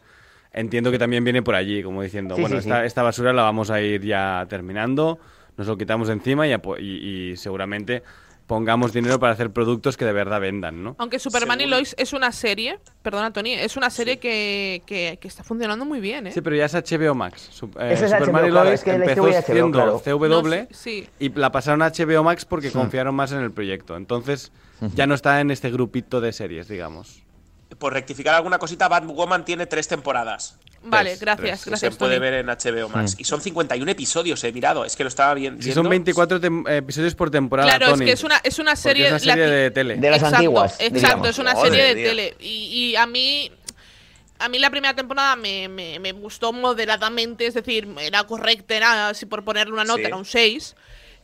Entiendo 0.53 0.89
que 0.91 0.97
también 0.99 1.23
viene 1.23 1.41
por 1.43 1.55
allí, 1.55 1.83
como 1.83 2.01
diciendo, 2.01 2.35
Sí, 2.35 2.41
bueno, 2.41 2.57
esta, 2.57 2.85
esta 2.85 3.03
basura 3.03 3.33
la 3.33 3.43
vamos 3.43 3.69
a 3.71 3.81
ir 3.81 4.01
ya 4.01 4.45
terminando, 4.49 5.19
nos 5.57 5.67
lo 5.67 5.77
quitamos 5.77 6.09
encima 6.09 6.47
y, 6.47 6.53
y- 6.79 7.31
y 7.31 7.35
seguramente 7.37 8.03
pongamos 8.47 8.93
dinero 8.93 9.19
para 9.19 9.33
hacer 9.33 9.51
productos 9.51 9.97
que 9.97 10.05
de 10.05 10.13
verdad 10.13 10.39
vendan, 10.39 10.83
¿no? 10.83 10.95
Aunque 10.99 11.17
Superman 11.19 11.61
y 11.61 11.65
Lois 11.65 11.95
es 11.97 12.13
una 12.13 12.31
serie, 12.31 12.79
perdona 13.01 13.33
Tony, 13.33 13.53
es 13.53 13.75
una 13.75 13.89
serie 13.89 14.17
que, 14.17 14.83
que, 14.85 15.17
que 15.19 15.27
está 15.27 15.43
funcionando 15.43 15.83
muy 15.85 15.99
bien, 15.99 16.27
¿eh? 16.27 16.31
Sí, 16.31 16.41
pero 16.41 16.55
ya 16.55 16.65
es 16.65 16.73
HBO 16.73 17.15
Max. 17.15 17.49
Sup- 17.51 17.75
eh, 17.79 17.93
es 17.93 17.99
Superman 17.99 18.43
HBO, 18.43 18.47
y 18.47 18.51
claro, 18.51 18.65
Lois 18.65 18.79
es 18.79 18.83
que 18.83 18.91
la 18.97 19.05
empezó 19.05 19.23
HBO, 19.23 19.41
siendo 19.41 19.71
claro. 19.71 19.99
CW 20.03 20.27
No, 20.27 20.43
sí, 20.43 20.67
sí. 20.71 21.09
y 21.19 21.29
la 21.29 21.51
pasaron 21.51 21.81
a 21.81 21.89
HBO 21.91 22.23
Max 22.23 22.45
porque 22.45 22.71
confiaron 22.71 23.15
más 23.15 23.31
en 23.31 23.39
el 23.39 23.51
proyecto. 23.51 23.95
Entonces 23.97 24.51
ya 24.93 25.07
no 25.07 25.15
está 25.15 25.39
en 25.41 25.49
este 25.51 25.71
grupito 25.71 26.21
de 26.21 26.31
series, 26.33 26.67
digamos. 26.67 27.23
Por 27.79 27.93
rectificar 27.93 28.35
alguna 28.35 28.59
cosita, 28.59 28.87
Batwoman 28.87 29.43
tiene 29.43 29.65
tres 29.65 29.87
temporadas. 29.87 30.59
Vale, 30.87 31.09
Tres, 31.11 31.19
gracias, 31.21 31.61
tres. 31.61 31.65
gracias 31.65 31.93
se 31.93 31.99
puede 31.99 32.15
Tony. 32.17 32.21
ver 32.29 32.33
en 32.35 32.47
HBO 32.47 32.89
Max. 32.89 33.15
Y 33.17 33.23
son 33.23 33.41
51 33.41 33.91
episodios, 33.91 34.43
he 34.43 34.51
mirado. 34.51 34.85
Es 34.85 34.95
que 34.95 35.03
lo 35.03 35.09
estaba 35.09 35.33
bien. 35.33 35.61
Si 35.61 35.71
son 35.71 35.89
24 35.89 36.39
tem- 36.39 36.67
eh, 36.69 36.77
episodios 36.77 37.15
por 37.15 37.31
temporada, 37.31 37.69
Claro, 37.69 37.85
es 37.87 37.91
Tony. 37.93 38.05
que 38.05 38.11
es 38.11 38.23
una, 38.23 38.37
es 38.43 38.59
una 38.59 38.75
serie, 38.75 39.05
es 39.07 39.11
una 39.11 39.19
serie 39.19 39.47
la- 39.47 39.51
de 39.53 39.71
tele. 39.71 39.95
De 39.95 40.09
las 40.09 40.17
exacto, 40.19 40.35
antiguas, 40.37 40.73
Exacto, 40.79 40.95
digamos. 40.99 41.29
es 41.29 41.39
una 41.39 41.53
Joder, 41.55 41.71
serie 41.71 41.85
de 41.87 41.95
tío. 41.95 42.09
tele. 42.09 42.35
Y, 42.39 42.91
y 42.91 42.95
a 42.95 43.05
mí. 43.05 43.51
A 44.37 44.49
mí 44.49 44.59
la 44.59 44.69
primera 44.69 44.93
temporada 44.93 45.37
me, 45.37 45.69
me- 45.69 45.97
me 45.97 46.11
gustó 46.11 46.51
moderadamente, 46.51 47.47
es 47.47 47.53
decir, 47.53 47.87
era 48.01 48.25
correcta, 48.25 48.75
era, 48.75 49.13
si 49.13 49.25
por 49.25 49.45
ponerle 49.45 49.71
una 49.73 49.85
nota, 49.85 50.01
Sí. 50.01 50.05
era 50.07 50.17
un 50.17 50.25
6. 50.25 50.75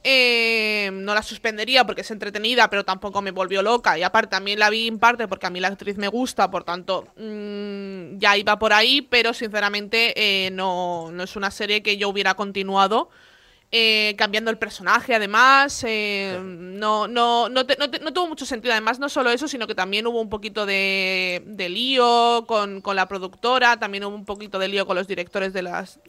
Eh, 0.04 0.90
no 0.94 1.14
la 1.14 1.22
suspendería 1.22 1.86
porque 1.86 2.02
es 2.02 2.10
entretenida, 2.10 2.70
pero 2.72 2.84
tampoco 2.84 3.22
me 3.22 3.30
volvió 3.32 3.62
loca. 3.62 3.98
Y 4.00 4.04
aparte, 4.04 4.32
también 4.32 4.58
la 4.60 4.70
vi 4.72 4.88
en 4.88 4.98
parte 5.00 5.28
porque 5.28 5.46
a 5.46 5.52
mí 5.52 5.60
la 5.60 5.68
actriz 5.68 5.98
me 5.98 6.08
gusta, 6.08 6.50
por 6.50 6.64
tanto, 6.64 7.08
mm, 7.18 8.18
ya 8.18 8.36
iba 8.36 8.58
por 8.58 8.74
ahí, 8.74 9.02
pero 9.04 9.34
sinceramente 9.34 10.14
eh, 10.48 10.50
no, 10.52 11.12
no 11.12 11.24
es 11.24 11.36
una 11.36 11.52
serie 11.52 11.84
que 11.84 11.98
yo 11.98 12.10
hubiera 12.10 12.34
continuado. 12.36 13.10
eh, 13.74 14.16
cambiando 14.18 14.52
el 14.52 14.58
personaje, 14.58 15.16
además, 15.16 15.84
eh, 15.88 16.40
no, 16.44 17.08
no, 17.08 17.50
no, 17.50 17.66
te- 17.66 17.78
no 17.78 17.90
te- 17.90 18.00
no 18.00 18.14
tuvo 18.14 18.28
mucho 18.28 18.46
sentido. 18.46 18.74
Además, 18.74 19.00
no 19.00 19.10
solo 19.10 19.30
eso, 19.32 19.48
sino 19.48 19.66
que 19.68 19.76
también 19.76 20.08
hubo 20.08 20.22
un 20.22 20.30
poquito 20.30 20.66
de, 20.66 21.42
de 21.46 21.70
lío 21.70 22.46
con, 22.48 22.82
con 22.82 22.96
la 22.98 23.08
productora, 23.08 23.78
también 23.80 24.04
hubo 24.06 24.16
un 24.16 24.26
poquito 24.26 24.60
de 24.60 24.68
lío 24.68 24.86
con 24.86 24.96
los 24.98 25.08
directores 25.08 25.54
de 25.54 25.62
las. 25.64 26.00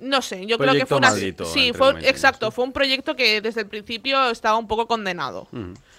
No 0.00 0.22
sé, 0.22 0.44
yo 0.46 0.58
creo 0.58 0.74
que 0.74 0.86
fue 0.86 0.98
una. 0.98 1.10
maldito, 1.10 1.44
sí, 1.44 1.72
fue, 1.72 1.94
exacto, 2.08 2.50
fue 2.50 2.64
un 2.64 2.72
proyecto 2.72 3.14
que 3.14 3.40
desde 3.40 3.60
el 3.60 3.68
principio 3.68 4.30
estaba 4.30 4.58
un 4.58 4.66
poco 4.66 4.86
condenado. 4.86 5.48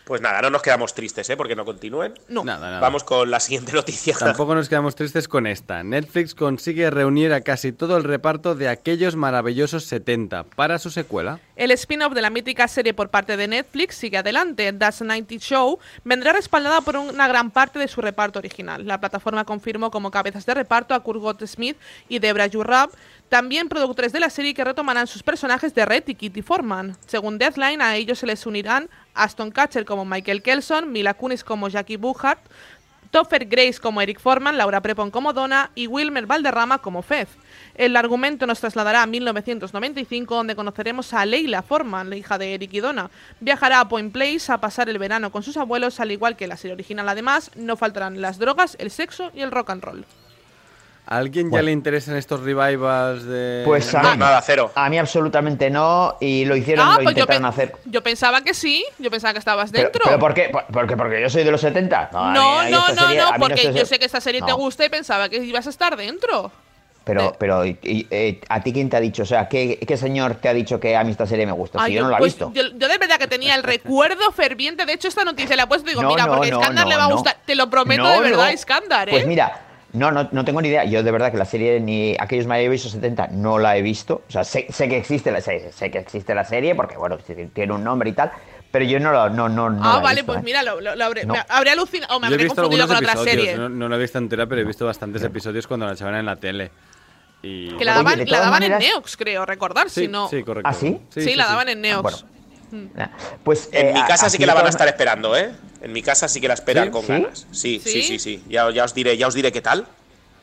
Pues 0.06 0.22
nada, 0.22 0.40
no 0.42 0.52
nos 0.52 0.62
quedamos 0.62 0.94
tristes, 0.94 1.28
¿eh? 1.32 1.38
Porque 1.38 1.56
no 1.56 1.66
continúen. 1.66 2.14
No. 2.28 2.44
Nada, 2.44 2.68
nada. 2.68 2.80
Vamos 2.80 3.04
con 3.04 3.32
la 3.32 3.40
siguiente 3.40 3.72
noticia. 3.74 4.16
Tampoco 4.18 4.54
nos 4.54 4.70
quedamos 4.70 4.94
tristes 4.96 5.28
con 5.28 5.48
esta. 5.48 5.84
Netflix 5.84 6.36
consigue 6.36 6.92
reunir 6.92 7.34
a 7.34 7.42
casi 7.42 7.72
todo 7.72 7.98
el 7.98 8.04
reparto 8.04 8.54
de 8.54 8.70
aquellos 8.70 9.16
maravillosos 9.16 9.86
70 9.86 10.44
para 10.44 10.78
su 10.78 10.92
secuela. 10.92 11.40
El 11.56 11.72
spin-off 11.72 12.14
de 12.14 12.22
la 12.22 12.30
mítica 12.30 12.68
serie 12.68 12.94
por 12.94 13.10
parte 13.10 13.36
de 13.36 13.48
Netflix 13.48 13.96
sigue 13.96 14.18
adelante. 14.18 14.72
That's 14.74 15.02
90 15.02 15.36
Show 15.40 15.80
vendrá 16.04 16.34
respaldada 16.34 16.82
por 16.82 16.98
una 16.98 17.28
gran 17.28 17.50
parte 17.50 17.80
de 17.80 17.88
su 17.88 18.00
reparto 18.02 18.38
original. 18.38 18.86
La 18.86 19.00
plataforma 19.00 19.44
confirmó 19.44 19.90
como 19.90 20.12
cabezas 20.12 20.46
de 20.46 20.54
reparto 20.54 20.94
a 20.94 21.00
Kurt 21.00 21.44
Smith 21.48 21.78
y 22.10 22.20
Debra 22.20 22.48
Jurrab, 22.48 22.92
también 23.30 23.70
productores 23.70 24.14
de 24.14 24.20
la 24.20 24.30
serie 24.30 24.54
que 24.54 24.64
retomarán 24.64 25.08
sus 25.08 25.24
personajes 25.24 25.74
de 25.74 25.86
Red 25.86 26.04
y 26.08 26.16
Kitty 26.16 26.42
Forman. 26.42 26.96
Según 27.08 27.38
Deadline, 27.38 27.82
a 27.82 27.96
ellos 27.96 28.20
se 28.20 28.28
les 28.28 28.46
unirán 28.46 28.90
Aston 29.14 29.52
Catcher 29.52 29.86
como 29.86 30.06
Michael 30.06 30.44
Kelson, 30.44 30.92
Mila 30.92 31.16
Kunis 31.16 31.44
como 31.44 31.68
Jackie 31.68 31.98
Buchart, 31.98 32.40
Topher 33.10 33.46
Grace 33.46 33.80
como 33.80 34.02
Eric 34.02 34.20
Forman, 34.20 34.58
Laura 34.58 34.82
Prepon 34.82 35.10
como 35.10 35.32
Donna 35.34 35.72
y 35.74 35.88
Wilmer 35.88 36.26
Valderrama 36.26 36.80
como 36.80 37.02
Fez. 37.02 37.30
El 37.74 37.96
argumento 37.96 38.46
nos 38.46 38.60
trasladará 38.60 39.04
a 39.04 39.08
1995, 39.08 40.36
donde 40.36 40.56
conoceremos 40.56 41.14
a 41.14 41.26
Leila 41.26 41.62
Forman, 41.62 42.10
la 42.10 42.18
hija 42.18 42.38
de 42.38 42.54
Eric 42.54 42.74
y 42.74 42.80
Donna. 42.82 43.10
Viajará 43.40 43.80
a 43.80 43.88
Point 43.88 44.12
Place 44.12 44.52
a 44.52 44.60
pasar 44.60 44.90
el 44.90 45.00
verano 45.00 45.32
con 45.32 45.44
sus 45.44 45.58
abuelos, 45.58 46.00
al 46.00 46.12
igual 46.12 46.36
que 46.36 46.48
la 46.48 46.58
serie 46.58 46.74
original. 46.74 47.08
Además, 47.08 47.52
no 47.56 47.78
faltarán 47.78 48.22
las 48.22 48.38
drogas, 48.38 48.76
el 48.80 48.92
sexo 48.92 49.32
y 49.34 49.42
el 49.42 49.52
rock 49.52 49.70
and 49.70 49.84
roll. 49.84 50.06
¿A 51.08 51.18
alguien 51.18 51.46
ya 51.48 51.52
Bueno. 51.52 51.66
le 51.68 51.72
interesan 51.72 52.16
estos 52.16 52.42
revivals 52.42 53.24
de...? 53.26 53.62
Pues 53.64 53.94
a 53.94 54.02
No, 54.02 54.12
mí, 54.14 54.18
nada, 54.18 54.42
cero. 54.42 54.72
a 54.74 54.90
mí 54.90 54.98
absolutamente 54.98 55.70
no, 55.70 56.18
y 56.20 56.46
lo 56.46 56.56
hicieron, 56.56 56.88
lo 56.88 56.94
pues 56.96 57.06
yo, 57.06 57.10
intentaron 57.12 57.44
pe- 57.44 57.48
hacer. 57.50 57.76
yo 57.86 58.02
pensaba 58.02 58.42
que 58.42 58.54
sí, 58.56 58.84
yo 58.98 59.12
pensaba 59.12 59.34
que 59.34 59.40
estabas 59.40 59.70
Pero, 59.72 59.84
dentro. 59.84 60.02
pero 60.04 60.18
¿por 60.20 60.34
qué? 60.34 60.50
Por- 60.50 60.66
Porque, 60.66 60.98
porque 60.98 61.22
yo 61.22 61.30
soy 61.30 61.44
de 61.44 61.52
los 61.52 61.62
70. 61.62 62.10
a 62.12 62.28
mí- 62.32 62.34
no, 62.34 62.60
a 62.60 62.64
mí 62.66 62.72
no, 62.72 62.88
no, 62.90 62.96
serie- 63.08 63.22
no, 63.22 63.32
porque 63.40 63.54
esta 63.62 63.72
yo 63.72 63.86
sé 63.86 64.00
que 64.00 64.06
esta 64.06 64.20
serie 64.20 64.42
te 64.42 64.48
No. 64.52 64.58
gusta 64.58 64.84
y 64.84 64.90
pensaba 64.90 65.30
que 65.30 65.38
ibas 65.44 65.68
a 65.68 65.70
estar 65.70 65.96
dentro. 65.96 66.52
Pero, 67.04 67.36
pero 67.38 67.64
y- 67.64 67.78
y, 67.84 68.08
eh, 68.10 68.42
¿a 68.50 68.64
ti 68.64 68.74
quién 68.74 68.90
te 68.90 68.98
ha 68.98 69.00
dicho? 69.00 69.22
O 69.22 69.26
sea, 69.28 69.48
¿qué, 69.48 69.78
qué 69.88 69.96
señor 69.96 70.34
te 70.42 70.50
ha 70.50 70.56
dicho 70.56 70.80
que 70.80 70.96
a 70.98 71.04
mí 71.04 71.12
esta 71.12 71.28
serie 71.28 71.46
me 71.46 71.52
gusta? 71.52 71.78
Ay, 71.80 71.92
si 71.92 71.98
yo 71.98 72.02
no 72.04 72.10
la 72.10 72.16
he 72.16 72.18
pues, 72.18 72.34
visto. 72.34 72.52
Yo, 72.52 72.64
yo 72.76 72.88
de 72.88 72.98
verdad 72.98 73.20
que 73.20 73.28
tenía 73.28 73.54
el 73.54 73.62
recuerdo 73.62 74.32
ferviente. 74.32 74.88
De 74.88 74.94
hecho, 74.94 75.08
esta 75.08 75.24
noticia 75.24 75.56
la 75.56 75.64
he 75.64 75.68
puesto 75.68 75.86
y 75.88 75.92
digo, 75.92 76.02
No, 76.02 76.10
mira, 76.10 76.26
no, 76.26 76.32
porque 76.34 76.48
a 76.48 76.52
no, 76.56 76.60
Iskandar 76.62 76.86
no, 76.86 76.90
le 76.90 76.98
va 76.98 77.06
a 77.06 77.10
no. 77.10 77.14
gustar. 77.14 77.38
Te 77.46 77.54
lo 77.54 77.70
prometo 77.70 78.02
No, 78.02 78.10
de 78.10 78.20
verdad, 78.22 78.46
no. 78.48 78.52
Iskandar, 78.52 79.10
¿eh? 79.10 79.12
Pues 79.12 79.28
mira, 79.28 79.65
no, 79.96 80.12
no, 80.12 80.28
no 80.32 80.46
tengo 80.46 80.62
ni 80.62 80.68
idea. 80.70 80.84
Yo 80.86 81.02
de 81.04 81.12
verdad 81.12 81.32
que 81.32 81.38
la 81.38 81.46
serie 81.46 81.80
ni 81.80 82.16
aquellos 82.20 82.46
maravillosos 82.48 82.92
70 82.92 83.28
no 83.32 83.58
la 83.60 83.76
he 83.78 83.82
visto. 83.82 84.24
O 84.28 84.32
sea, 84.32 84.44
sé, 84.44 84.68
sé 84.70 84.88
que 84.90 84.98
existe 84.98 85.32
la 85.32 85.42
serie, 85.42 85.72
sé 85.72 85.90
que 85.92 85.98
existe 86.00 86.36
la 86.36 86.44
serie 86.46 86.76
porque 86.76 86.98
bueno, 86.98 87.18
tiene 87.54 87.74
un 87.74 87.84
nombre 87.84 88.10
y 88.10 88.14
tal, 88.14 88.32
pero 88.72 88.86
yo 88.86 89.00
no 89.00 89.12
la 89.12 89.30
no 89.30 89.48
no 89.50 89.70
no 89.70 89.80
ah, 89.84 89.94
la 89.94 90.00
he 90.00 90.04
vale, 90.04 90.16
visto, 90.22 90.26
pues 90.28 90.40
¿eh? 90.40 90.44
mira, 90.44 90.64
lo, 90.64 90.82
lo- 90.82 90.96
lo 90.96 91.06
habré, 91.06 91.26
No. 91.26 91.34
habré 91.50 91.72
alucinado 91.72 92.16
o 92.16 92.20
me 92.20 92.28
Yo 92.28 92.32
he 92.32 92.36
habré 92.36 92.44
visto 92.46 92.62
confundido 92.62 92.88
con 92.88 92.98
otra 92.98 93.16
serie. 93.18 93.56
no, 93.58 93.70
no 93.70 93.90
la 93.90 93.96
he 93.96 94.00
visto 94.00 94.18
entera, 94.18 94.46
pero 94.48 94.62
he 94.62 94.66
visto 94.66 94.86
bastantes 94.86 95.24
episodios 95.24 95.66
cuando 95.68 95.86
la 95.86 95.94
echaban 95.94 96.16
en 96.16 96.26
la 96.26 96.36
tele. 96.36 96.72
Y... 97.42 97.76
Que 97.78 97.86
la 97.86 98.00
Oye, 98.00 98.04
daban, 98.04 98.26
la 98.28 98.40
daban 98.40 98.64
en 98.64 98.78
Neox, 98.80 99.18
creo, 99.18 99.46
recordar, 99.46 99.90
Sí, 99.90 100.02
si 100.02 100.08
no. 100.08 100.28
sí, 100.30 100.42
correcto. 100.44 100.68
¿Ah, 100.70 100.74
sí? 100.74 101.00
Sí, 101.10 101.36
la 101.36 101.46
daban 101.46 101.70
en 101.70 101.82
Neox. 101.82 102.02
bueno. 102.02 102.18
Nah, 102.96 103.08
Pues 103.44 103.70
En 103.72 103.90
eh, 103.90 103.94
mi 103.94 104.02
casa 104.06 104.26
a- 104.26 104.30
sí 104.30 104.38
que 104.40 104.46
la 104.48 104.56
van 104.56 104.66
a 104.66 104.70
estar 104.70 104.88
esperando, 104.88 105.38
¿eh? 105.38 105.52
En 105.86 105.94
mi 105.94 106.02
casa 106.02 106.28
sí 106.28 106.42
que 106.42 106.48
la 106.48 106.56
esperan 106.56 106.86
¿Sí? 106.86 106.90
con 106.92 107.02
¿Sí? 107.04 107.08
ganas. 107.12 107.48
Sí, 107.52 107.80
sí, 107.84 107.92
¿Sí? 107.92 108.02
sí, 108.02 108.20
sí. 108.20 108.44
Ya, 108.50 108.72
ya 108.72 108.86
os 108.86 108.96
diré, 108.96 109.16
ya 109.18 109.28
os 109.28 109.36
diré 109.36 109.52
qué 109.52 109.62
tal. 109.62 109.86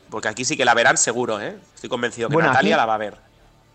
Porque 0.09 0.29
aquí 0.29 0.45
sí 0.45 0.55
que 0.55 0.63
la 0.63 0.73
verán 0.73 0.95
seguro, 0.95 1.41
¿eh? 1.41 1.57
Estoy 1.75 1.89
convencido 1.89 2.29
que 2.29 2.33
Bueno, 2.33 2.47
Natalia 2.47 2.75
aquí- 2.75 2.79
la 2.79 2.85
va 2.85 2.95
a 2.95 2.97
ver. 2.97 3.15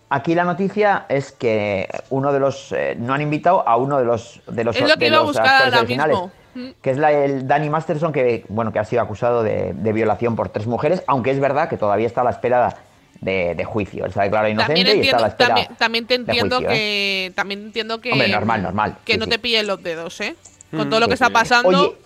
Aquí 0.08 0.34
la 0.34 0.44
noticia 0.44 1.04
es 1.10 1.32
que 1.32 1.86
uno 2.08 2.32
de 2.32 2.40
los 2.40 2.72
eh, 2.72 2.96
no 2.98 3.12
han 3.12 3.20
invitado 3.20 3.68
a 3.68 3.76
uno 3.76 3.98
de 3.98 4.06
los 4.06 4.40
de 4.46 4.64
los, 4.64 4.74
Es 4.76 4.80
lo 4.88 4.94
que 4.94 5.00
de 5.00 5.06
iba 5.08 5.16
a 5.18 5.20
los 5.20 5.26
buscar 5.28 5.44
actores 5.46 5.64
ahora 5.74 5.78
originales, 5.80 6.16
mismo. 6.16 6.32
Mm. 6.54 6.68
que 6.80 6.90
es 6.90 6.96
la, 6.96 7.12
el 7.12 7.46
Danny 7.46 7.68
Masterson 7.68 8.10
que 8.10 8.46
bueno 8.48 8.72
que 8.72 8.78
ha 8.78 8.84
sido 8.86 9.02
acusado 9.02 9.42
de, 9.42 9.74
de 9.74 9.92
violación 9.92 10.34
por 10.36 10.48
tres 10.48 10.66
mujeres, 10.66 11.02
aunque 11.06 11.30
es 11.32 11.38
verdad 11.40 11.68
que 11.68 11.76
todavía 11.76 12.06
está 12.06 12.22
a 12.22 12.24
la 12.24 12.30
espera 12.30 12.74
de, 13.20 13.54
de 13.54 13.64
juicio. 13.66 14.04
Él 14.04 14.08
está 14.08 14.22
declarado 14.22 14.50
inocente 14.50 14.80
y 14.80 14.80
está 14.80 14.90
a 14.90 14.94
entiendo, 14.94 15.20
la 15.20 15.28
espera 15.28 15.48
también, 15.48 15.76
también 15.76 16.06
te 16.06 16.14
de 16.14 16.20
entiendo 16.22 16.56
juicio, 16.56 16.70
¿eh? 16.70 16.74
que 17.28 17.32
también 17.36 17.60
entiendo 17.64 18.00
que 18.00 18.12
Hombre, 18.12 18.28
normal, 18.28 18.62
normal, 18.62 18.96
que 19.04 19.12
sí, 19.12 19.18
no 19.18 19.26
sí. 19.26 19.30
te 19.32 19.38
pillen 19.38 19.66
los 19.66 19.82
dedos, 19.82 20.18
¿eh? 20.22 20.34
Con 20.70 20.86
Mm, 20.86 20.90
todo 20.90 21.00
lo 21.00 21.06
que 21.06 21.16
sí, 21.16 21.22
está 21.24 21.30
pasando. 21.30 21.68
Oye, 21.68 21.96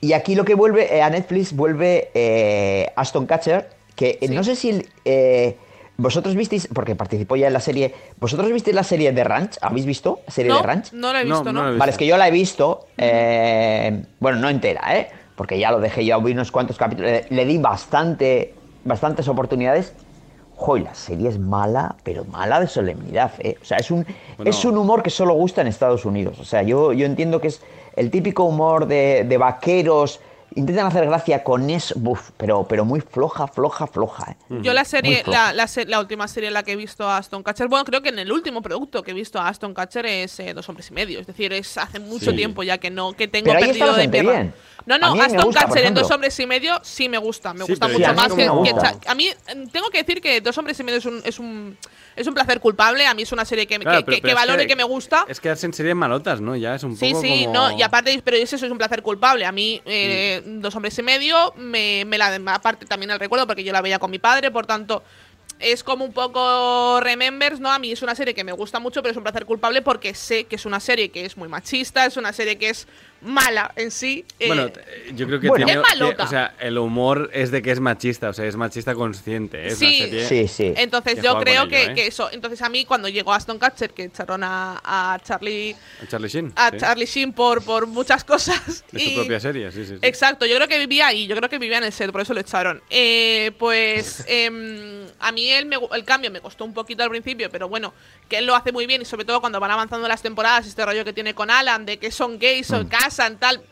y 0.00 0.12
aquí 0.14 0.34
lo 0.34 0.44
que 0.44 0.54
vuelve 0.54 0.94
eh, 0.94 1.02
a 1.02 1.10
Netflix 1.10 1.54
vuelve 1.54 2.10
eh, 2.14 2.92
Aston 2.96 3.26
Catcher, 3.26 3.70
que 3.94 4.18
eh, 4.20 4.28
no 4.28 4.42
sé 4.42 4.56
si 4.56 4.84
eh, 5.04 5.56
vosotros 5.96 6.34
visteis, 6.34 6.68
porque 6.74 6.96
participó 6.96 7.36
ya 7.36 7.46
en 7.46 7.52
la 7.52 7.60
serie, 7.60 7.94
¿vosotros 8.18 8.50
visteis 8.52 8.74
la 8.74 8.82
serie 8.82 9.12
de 9.12 9.24
Ranch? 9.24 9.58
¿Habéis 9.60 9.86
visto 9.86 10.20
la 10.26 10.32
serie 10.32 10.50
no, 10.50 10.56
de 10.58 10.62
Ranch? 10.64 10.92
no 10.92 11.12
lo 11.12 11.18
he 11.18 11.24
visto, 11.24 11.52
¿no? 11.52 11.76
Vale, 11.78 11.92
es 11.92 11.96
que 11.98 12.06
yo 12.06 12.16
la 12.16 12.28
he 12.28 12.30
visto, 12.30 12.86
eh, 12.98 14.02
bueno, 14.18 14.38
no 14.38 14.48
entera, 14.48 14.96
¿eh? 14.96 15.08
Porque 15.36 15.58
ya 15.58 15.70
lo 15.70 15.80
dejé, 15.80 16.04
ya 16.04 16.18
vi 16.18 16.32
unos 16.32 16.50
cuantos 16.50 16.76
capítulos, 16.76 17.10
le, 17.10 17.26
le 17.30 17.44
di 17.46 17.58
bastante, 17.58 18.54
bastantes 18.84 19.28
oportunidades. 19.28 19.94
Joder, 20.62 20.84
la 20.84 20.94
serie 20.94 21.28
es 21.28 21.38
mala, 21.40 21.96
pero 22.04 22.24
mala 22.24 22.60
de 22.60 22.68
solemnidad, 22.68 23.32
¿eh? 23.40 23.56
O 23.60 23.64
sea, 23.64 23.78
es 23.78 23.90
un, 23.90 24.06
Bueno. 24.36 24.48
es 24.48 24.64
un 24.64 24.78
humor 24.78 25.02
que 25.02 25.10
solo 25.10 25.34
gusta 25.34 25.60
en 25.60 25.66
Estados 25.66 26.04
Unidos. 26.04 26.38
O 26.38 26.44
sea, 26.44 26.62
yo, 26.62 26.92
yo 26.92 27.04
entiendo 27.04 27.40
que 27.40 27.48
es 27.48 27.60
el 27.96 28.10
típico 28.12 28.44
humor 28.44 28.86
de, 28.86 29.26
de 29.28 29.36
vaqueros. 29.38 30.20
Intentan 30.54 30.86
hacer 30.86 31.06
gracia 31.06 31.42
con 31.44 31.68
eso, 31.70 31.94
buf, 31.98 32.30
pero, 32.36 32.66
pero 32.68 32.84
muy 32.84 33.00
floja, 33.00 33.46
floja, 33.46 33.86
floja. 33.86 34.32
¿eh? 34.32 34.36
Yo 34.62 34.72
la 34.72 34.84
serie, 34.84 35.22
la, 35.26 35.52
la, 35.52 35.66
se- 35.66 35.86
la 35.86 35.98
última 36.00 36.28
serie 36.28 36.48
en 36.48 36.54
la 36.54 36.62
que 36.62 36.72
he 36.72 36.76
visto 36.76 37.08
a 37.08 37.16
Aston 37.16 37.42
Catcher, 37.42 37.68
bueno, 37.68 37.84
creo 37.84 38.02
que 38.02 38.10
en 38.10 38.18
el 38.18 38.30
último 38.30 38.60
producto 38.62 39.02
que 39.02 39.12
he 39.12 39.14
visto 39.14 39.38
a 39.40 39.48
Aston 39.48 39.72
Catcher 39.74 40.04
es 40.06 40.38
eh, 40.40 40.52
Dos 40.54 40.68
Hombres 40.68 40.90
y 40.90 40.94
Medio. 40.94 41.20
Es 41.20 41.26
decir, 41.26 41.52
es 41.52 41.78
hace 41.78 41.98
mucho 42.00 42.30
Sí. 42.30 42.36
tiempo 42.36 42.62
ya 42.62 42.78
que 42.78 42.90
no, 42.90 43.12
que 43.14 43.28
tengo 43.28 43.46
Pero 43.46 43.58
ahí 43.58 43.70
está 43.70 43.86
perdido 43.86 44.10
de 44.12 44.20
bien. 44.22 44.54
No, 44.84 44.96
A 44.96 44.98
no, 44.98 45.22
Aston 45.22 45.44
gusta, 45.44 45.66
Catcher 45.66 45.86
en 45.86 45.94
Dos. 45.94 46.10
Hombres 46.10 46.38
y 46.40 46.46
Medio 46.46 46.78
sí 46.82 47.08
me 47.08 47.18
gusta, 47.18 47.54
me 47.54 47.64
Sí, 47.64 47.72
gusta 47.72 47.86
mucho 47.88 48.12
más 48.14 48.28
no 48.30 48.36
que, 48.36 48.46
A 49.06 49.14
mí 49.14 49.28
eh, 49.28 49.36
tengo 49.72 49.88
que 49.90 49.98
decir 49.98 50.20
que 50.20 50.40
Dos 50.40 50.58
Hombres 50.58 50.78
y 50.80 50.84
Medio 50.84 50.98
es 50.98 51.06
un, 51.06 51.20
es 51.24 51.38
un, 51.38 51.78
es 52.16 52.26
un 52.26 52.34
placer 52.34 52.58
culpable. 52.60 53.06
A 53.06 53.14
mí 53.14 53.22
es 53.22 53.30
una 53.32 53.44
serie 53.44 53.66
que, 53.66 53.78
Claro, 53.78 53.98
que, 53.98 54.04
pero- 54.04 54.16
que- 54.16 54.34
pero 54.34 54.62
y 54.62 54.66
que 54.66 54.76
me 54.76 54.82
gusta. 54.84 55.24
Es 55.28 55.40
que 55.40 55.50
hacen 55.50 55.72
series 55.72 55.94
malotas, 55.94 56.40
¿no? 56.40 56.56
Ya 56.56 56.74
es 56.74 56.82
un 56.82 56.96
Sí, 56.96 57.10
poco 57.10 57.22
sí, 57.22 57.42
como- 57.44 57.52
no, 57.70 57.78
y 57.78 57.82
aparte, 57.82 58.20
pero 58.24 58.36
eso 58.36 58.56
es 58.56 58.62
un 58.62 58.76
placer 58.76 59.02
culpable. 59.02 59.46
A 59.46 59.52
mí, 59.52 59.80
eh, 59.84 60.41
dos 60.44 60.74
hombres 60.74 60.98
y 60.98 61.02
medio, 61.02 61.52
me, 61.56 62.04
me 62.06 62.18
la 62.18 62.34
aparte 62.46 62.86
también 62.86 63.10
el 63.10 63.18
recuerdo 63.18 63.46
porque 63.46 63.64
yo 63.64 63.72
la 63.72 63.80
veía 63.80 63.98
con 63.98 64.10
mi 64.10 64.18
padre, 64.18 64.50
por 64.50 64.66
tanto, 64.66 65.02
es 65.58 65.84
como 65.84 66.04
un 66.04 66.12
poco 66.12 67.00
Remembers, 67.00 67.60
¿no? 67.60 67.70
A 67.70 67.78
mí 67.78 67.92
es 67.92 68.02
una 68.02 68.14
serie 68.14 68.34
que 68.34 68.44
me 68.44 68.52
gusta 68.52 68.80
mucho, 68.80 69.02
pero 69.02 69.12
es 69.12 69.16
un 69.16 69.22
placer 69.22 69.46
culpable 69.46 69.82
porque 69.82 70.14
sé 70.14 70.44
que 70.44 70.56
es 70.56 70.66
una 70.66 70.80
serie 70.80 71.10
que 71.10 71.24
es 71.24 71.36
muy 71.36 71.48
machista, 71.48 72.04
es 72.04 72.16
una 72.16 72.32
serie 72.32 72.58
que 72.58 72.70
es 72.70 72.86
mala 73.22 73.72
en 73.76 73.90
sí. 73.90 74.24
eh, 74.38 74.46
Bueno, 74.48 74.70
yo 75.14 75.26
creo 75.26 75.40
que 75.40 75.48
Bueno. 75.48 75.66
tiene, 75.66 75.80
Es 75.80 75.88
malota. 75.88 76.16
que- 76.16 76.22
o 76.22 76.26
sea, 76.26 76.54
el 76.60 76.76
humor 76.78 77.30
es 77.32 77.50
de 77.50 77.62
que 77.62 77.70
es 77.70 77.80
machista, 77.80 78.28
o 78.30 78.32
sea, 78.32 78.44
es 78.46 78.56
machista 78.56 78.94
consciente. 78.94 79.66
Es 79.68 79.78
Sí. 79.78 79.98
serie 79.98 80.26
Sí, 80.28 80.48
sí. 80.48 80.72
entonces 80.76 81.22
yo 81.22 81.38
creo 81.38 81.68
que, 81.68 81.84
¿eh? 81.84 81.94
que 81.94 82.06
eso. 82.06 82.28
Entonces 82.32 82.60
a 82.62 82.68
mí 82.68 82.84
cuando 82.84 83.08
llegó 83.08 83.32
Aston 83.32 83.58
Catcher, 83.58 83.90
que 83.90 84.04
echaron 84.04 84.42
a, 84.44 84.80
a 84.84 85.18
Charlie 85.22 85.76
A 86.02 86.06
Charlie 86.06 86.28
Sheen. 86.28 86.52
a 86.56 86.70
sí. 86.70 86.76
Charlie 86.78 87.06
Sheen 87.06 87.32
por, 87.32 87.62
por 87.64 87.86
muchas 87.86 88.24
cosas. 88.24 88.84
De 88.92 89.00
su 89.00 89.10
y- 89.10 89.14
propia 89.14 89.40
serie, 89.40 89.70
sí, 89.72 89.84
sí. 89.84 89.92
sí. 89.94 89.98
Exacto, 90.02 90.44
yo 90.46 90.56
creo 90.56 90.68
que 90.68 90.78
vivía 90.78 91.06
ahí, 91.06 91.26
yo 91.26 91.36
creo 91.36 91.48
que 91.48 91.58
vivía 91.58 91.78
en 91.78 91.84
el 91.84 91.92
set, 91.92 92.10
por 92.10 92.20
eso 92.22 92.34
lo 92.34 92.40
echaron. 92.40 92.82
Eh, 92.90 93.52
pues 93.58 94.24
em, 94.28 95.06
a 95.20 95.32
mí 95.32 95.48
el, 95.50 95.66
me 95.66 95.76
el 95.92 96.04
cambio 96.04 96.30
me 96.30 96.40
costó 96.40 96.64
un 96.64 96.74
poquito 96.74 97.02
al 97.02 97.10
principio, 97.10 97.48
pero 97.50 97.68
bueno, 97.68 97.94
que 98.28 98.38
él 98.38 98.46
lo 98.46 98.54
hace 98.56 98.72
muy 98.72 98.86
bien 98.86 99.02
y 99.02 99.04
sobre 99.04 99.24
todo 99.24 99.40
cuando 99.40 99.60
van 99.60 99.70
avanzando 99.70 100.08
las 100.08 100.22
temporadas, 100.22 100.66
este 100.66 100.84
rollo 100.84 101.04
que 101.04 101.12
tiene 101.12 101.34
con 101.34 101.50
Alan, 101.50 101.86
de 101.86 101.98
que 101.98 102.10
son 102.10 102.38
gays, 102.38 102.70
Mm. 102.70 102.74
o 102.74 102.88
casan, 103.12 103.38
tal. 103.38 103.62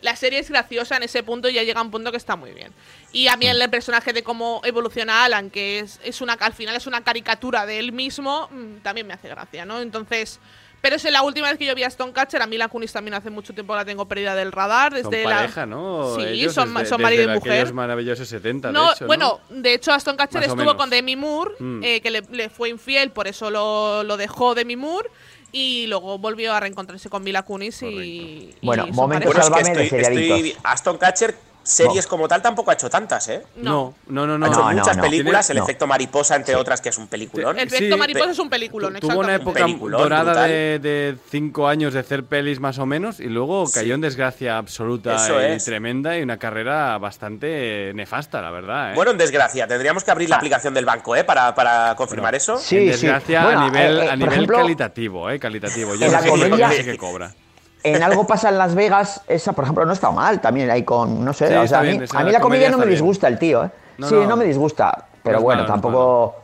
La 0.00 0.16
serie 0.16 0.40
es 0.40 0.50
graciosa 0.50 0.96
en 0.96 1.04
ese 1.04 1.22
punto 1.22 1.48
y 1.48 1.52
ya 1.54 1.62
llega 1.62 1.78
a 1.78 1.82
un 1.84 1.90
punto 1.92 2.10
que 2.10 2.16
está 2.16 2.34
muy 2.34 2.52
bien. 2.52 2.72
Y 3.12 3.28
a 3.28 3.36
mí 3.36 3.46
el 3.46 3.70
personaje 3.70 4.12
de 4.12 4.24
cómo 4.24 4.60
evoluciona 4.64 5.24
Alan, 5.24 5.48
que 5.48 5.78
es, 5.78 6.00
es 6.02 6.20
una 6.20 6.32
al 6.34 6.52
final 6.54 6.74
es 6.74 6.86
una 6.88 7.04
caricatura 7.04 7.66
de 7.66 7.78
él 7.78 7.92
mismo, 7.92 8.48
mm, 8.50 8.78
también 8.82 9.06
me 9.06 9.14
hace 9.14 9.28
gracia, 9.28 9.64
¿no? 9.64 9.80
Entonces, 9.80 10.40
pero 10.80 10.96
es 10.96 11.04
la 11.04 11.22
última 11.22 11.48
vez 11.48 11.56
que 11.56 11.66
yo 11.66 11.74
vi 11.76 11.84
a 11.84 11.86
Stone 11.86 12.12
Catcher, 12.12 12.42
a 12.42 12.48
mí 12.48 12.58
la 12.58 12.66
Kunis 12.66 12.92
también 12.92 13.14
hace 13.14 13.30
mucho 13.30 13.54
tiempo 13.54 13.76
la 13.76 13.84
tengo 13.84 14.08
perdida 14.08 14.34
del 14.34 14.50
radar, 14.50 14.90
Son 15.00 15.08
desde 15.12 15.24
la 15.24 15.36
pareja, 15.36 15.66
¿no? 15.66 16.16
Sí, 16.16 16.22
Ellos 16.24 16.52
son, 16.52 16.74
desde- 16.74 16.86
son 16.88 17.00
marido 17.00 17.22
y 17.22 17.26
desde 17.26 17.38
mujer. 17.38 17.52
aquellos 17.52 17.72
maravillosos 17.72 18.26
70, 18.28 18.72
No, 18.72 18.86
de 18.88 18.92
hecho, 18.94 19.04
¿no? 19.04 19.06
bueno, 19.06 19.40
de 19.50 19.74
hecho 19.74 19.92
Aston 19.92 20.16
Catcher 20.16 20.42
estuvo 20.42 20.76
con 20.76 20.90
Demi 20.90 21.14
Moore, 21.14 21.52
Mm. 21.60 21.84
eh, 21.84 22.00
que 22.00 22.10
le, 22.10 22.22
le 22.32 22.50
fue 22.50 22.70
infiel, 22.70 23.12
por 23.12 23.28
eso 23.28 23.52
lo, 23.52 24.02
lo 24.02 24.16
dejó 24.16 24.56
Demi 24.56 24.74
Moore, 24.74 25.08
y 25.52 25.86
luego 25.86 26.18
volvió 26.18 26.54
a 26.54 26.60
reencontrarse 26.60 27.10
con 27.10 27.22
Mila 27.22 27.42
Kunis 27.42 27.82
y, 27.82 27.86
y 27.86 28.54
Bueno, 28.62 28.86
momento 28.88 29.30
pareja. 29.30 29.50
Bueno, 29.50 29.68
es 29.68 29.90
que 29.90 30.02
Sálvame 30.02 30.16
de 30.16 30.26
estoy-. 30.26 30.56
Aston 30.64 30.96
Catcher, 30.98 31.36
series 31.62 32.06
como 32.06 32.26
tal, 32.28 32.42
tampoco 32.42 32.70
ha 32.70 32.74
hecho 32.74 32.90
tantas, 32.90 33.28
¿eh? 33.28 33.42
No, 33.56 33.94
no, 34.08 34.26
no, 34.26 34.38
no. 34.38 34.46
Ha 34.46 34.48
hecho 34.48 34.60
No, 34.60 34.70
muchas 34.72 34.96
no. 34.96 35.02
películas, 35.02 35.48
El 35.50 35.58
no. 35.58 35.62
efecto 35.64 35.86
mariposa, 35.86 36.36
entre 36.36 36.56
otras, 36.56 36.80
que 36.80 36.88
es 36.88 36.98
un 36.98 37.06
peliculón. 37.08 37.58
El 37.58 37.68
Sí, 37.70 37.76
efecto 37.76 37.96
mariposa 37.96 38.30
es 38.30 38.38
un 38.38 38.50
peliculón, 38.50 38.94
Tu- 38.94 39.08
Tuvo 39.08 39.20
una 39.20 39.34
época 39.36 39.66
dorada 39.66 40.46
de, 40.46 40.78
de 40.80 41.16
cinco 41.30 41.68
años 41.68 41.94
de 41.94 42.00
hacer 42.00 42.24
pelis 42.24 42.58
más 42.60 42.78
o 42.78 42.86
menos 42.86 43.20
y 43.20 43.26
luego 43.26 43.66
Sí. 43.66 43.74
cayó 43.80 43.94
en 43.94 44.00
desgracia 44.00 44.56
absoluta 44.58 45.14
Eso 45.16 45.40
y 45.40 45.44
es. 45.44 45.64
tremenda 45.64 46.18
y 46.18 46.22
una 46.22 46.36
carrera 46.38 46.98
bastante 46.98 47.92
nefasta, 47.94 48.40
la 48.42 48.50
verdad. 48.50 48.92
¿eh? 48.92 48.94
Bueno, 48.94 49.12
en 49.12 49.18
desgracia, 49.18 49.66
tendríamos 49.66 50.04
que 50.04 50.10
abrir 50.10 50.28
la 50.30 50.36
aplicación 50.36 50.74
del 50.74 50.84
banco, 50.84 51.14
¿eh? 51.16 51.24
Para, 51.24 51.54
para 51.54 51.94
confirmar 51.96 52.34
eso. 52.34 52.56
Sí, 52.58 52.76
en 52.76 52.82
sí. 52.84 52.88
desgracia 53.06 53.44
Bueno, 53.44 53.60
a 53.60 53.64
nivel, 53.70 53.98
eh, 53.98 54.04
eh, 54.06 54.10
a 54.10 54.16
nivel 54.16 54.32
ejemplo, 54.32 54.58
calitativo, 54.58 55.30
¿eh? 55.30 55.38
Calitativo. 55.38 55.94
Yo 55.94 56.10
no 56.10 56.70
sé 56.72 56.84
qué 56.84 56.96
cobra. 56.96 57.32
En 57.84 58.02
algo 58.02 58.26
pasa 58.26 58.48
en 58.48 58.58
Las 58.58 58.74
Vegas, 58.74 59.22
esa 59.28 59.52
por 59.52 59.64
ejemplo 59.64 59.84
no 59.84 59.92
está 59.92 60.10
mal, 60.10 60.40
también 60.40 60.70
hay 60.70 60.84
con, 60.84 61.24
no 61.24 61.32
sé, 61.32 61.48
Sí, 61.48 61.54
o 61.54 61.66
sea, 61.66 61.80
a 61.80 61.82
mí, 61.82 61.90
a 61.90 61.92
mí 61.92 61.98
la 61.98 62.08
comedia 62.12 62.40
comedia 62.40 62.70
no 62.70 62.78
me 62.78 62.84
bien. 62.86 62.94
disgusta 62.96 63.26
el 63.28 63.38
tío, 63.38 63.64
¿eh? 63.64 63.70
No, 63.98 64.08
sí, 64.08 64.14
no. 64.14 64.26
no. 64.26 64.36
me 64.36 64.44
disgusta, 64.44 65.06
pero 65.22 65.38
No 65.38 65.42
bueno, 65.44 65.62
malo, 65.62 65.72
tampoco... 65.74 66.36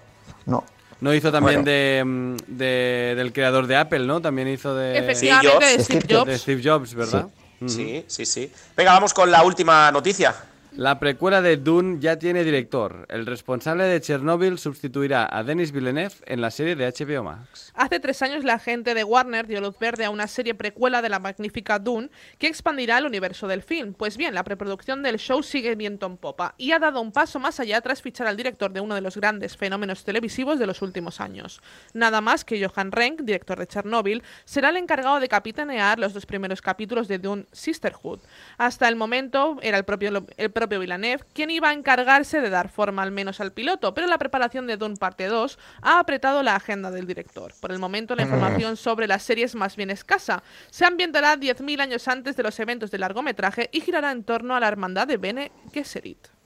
No. 0.46 0.64
No 1.00 1.14
hizo 1.14 1.30
también 1.30 1.62
Bueno. 1.62 1.70
de, 1.70 2.02
mm, 2.04 2.36
de- 2.48 3.14
del 3.16 3.32
creador 3.32 3.66
de 3.68 3.76
Apple, 3.76 4.00
¿no? 4.00 4.20
También 4.20 4.48
hizo 4.48 4.74
de, 4.74 4.98
Efectivamente, 4.98 5.64
de 5.78 5.84
Steve 5.84 6.06
Jobs. 6.10 6.26
de 6.26 6.38
Steve 6.38 6.62
Jobs, 6.64 6.94
¿verdad? 6.94 7.26
Ujú. 7.60 7.68
Sí, 7.68 8.04
sí, 8.08 8.26
sí. 8.26 8.52
Venga, 8.76 8.92
vamos 8.94 9.14
con 9.14 9.30
la 9.30 9.42
última 9.44 9.92
noticia. 9.92 10.34
La 10.78 11.00
precuela 11.00 11.42
de 11.42 11.56
Dune 11.56 11.98
ya 11.98 12.20
tiene 12.20 12.44
director. 12.44 13.04
El 13.08 13.26
responsable 13.26 13.82
de 13.82 14.00
Chernobyl 14.00 14.60
sustituirá 14.60 15.28
a 15.28 15.42
Denis 15.42 15.72
Villeneuve 15.72 16.14
en 16.26 16.40
la 16.40 16.52
serie 16.52 16.76
de 16.76 16.86
HBO 16.86 17.24
Max. 17.24 17.72
Hace 17.74 17.98
tres 17.98 18.22
años 18.22 18.44
la 18.44 18.60
gente 18.60 18.94
de 18.94 19.02
Warner 19.02 19.48
dio 19.48 19.60
luz 19.60 19.76
verde 19.80 20.04
a 20.04 20.10
una 20.10 20.28
serie 20.28 20.54
precuela 20.54 21.02
de 21.02 21.08
la 21.08 21.18
magnífica 21.18 21.80
Dune 21.80 22.10
que 22.38 22.46
expandirá 22.46 22.98
el 22.98 23.06
universo 23.06 23.48
del 23.48 23.64
film. 23.64 23.92
Pues 23.92 24.16
bien, 24.16 24.34
la 24.34 24.44
preproducción 24.44 25.02
del 25.02 25.18
show 25.18 25.42
sigue 25.42 25.74
viento 25.74 26.06
en 26.06 26.16
popa 26.16 26.54
y 26.58 26.70
ha 26.70 26.78
dado 26.78 27.00
un 27.00 27.10
paso 27.10 27.40
más 27.40 27.58
allá 27.58 27.80
tras 27.80 28.00
fichar 28.00 28.28
al 28.28 28.36
director 28.36 28.72
de 28.72 28.80
uno 28.80 28.94
de 28.94 29.00
los 29.00 29.16
grandes 29.16 29.56
fenómenos 29.56 30.04
televisivos 30.04 30.60
de 30.60 30.66
los 30.68 30.80
últimos 30.80 31.20
años. 31.20 31.60
Nada 31.92 32.20
más 32.20 32.44
que 32.44 32.64
Johan 32.64 32.92
Renck, 32.92 33.22
director 33.22 33.58
de 33.58 33.66
Chernobyl, 33.66 34.22
será 34.44 34.68
el 34.68 34.76
encargado 34.76 35.18
de 35.18 35.26
capitanear 35.26 35.98
los 35.98 36.14
dos 36.14 36.24
primeros 36.24 36.62
capítulos 36.62 37.08
de 37.08 37.18
Dune 37.18 37.46
Sisterhood. 37.50 38.20
Hasta 38.58 38.86
el 38.86 38.94
momento 38.94 39.58
era 39.60 39.76
el 39.76 39.84
propio, 39.84 40.24
el 40.36 40.50
propio 40.52 40.67
Villeneuve 40.76 41.24
quien 41.32 41.50
iba 41.50 41.70
a 41.70 41.72
encargarse 41.72 42.42
de 42.42 42.50
dar 42.50 42.68
forma 42.68 43.02
al 43.02 43.12
menos 43.12 43.40
al 43.40 43.52
piloto, 43.52 43.94
pero 43.94 44.06
la 44.06 44.18
preparación 44.18 44.66
de 44.66 44.76
Dune 44.76 44.96
parte 44.96 45.26
2 45.26 45.58
ha 45.80 46.00
apretado 46.00 46.42
la 46.42 46.56
agenda 46.56 46.90
del 46.90 47.06
director. 47.06 47.54
Por 47.60 47.72
el 47.72 47.78
momento 47.78 48.14
la 48.14 48.24
información 48.24 48.76
sobre 48.76 49.06
la 49.06 49.18
serie 49.18 49.44
es 49.44 49.54
más 49.54 49.76
bien 49.76 49.90
escasa. 49.90 50.42
Se 50.70 50.84
ambientará 50.84 51.36
10.000 51.36 51.80
años 51.80 52.08
antes 52.08 52.36
de 52.36 52.42
los 52.42 52.60
eventos 52.60 52.90
del 52.90 53.00
largometraje 53.00 53.70
y 53.72 53.80
girará 53.80 54.10
en 54.10 54.24
torno 54.24 54.54
a 54.54 54.60
la 54.60 54.68
hermandad 54.68 55.06
de 55.06 55.16
Bene 55.16 55.52
Gesserit. 55.72 56.37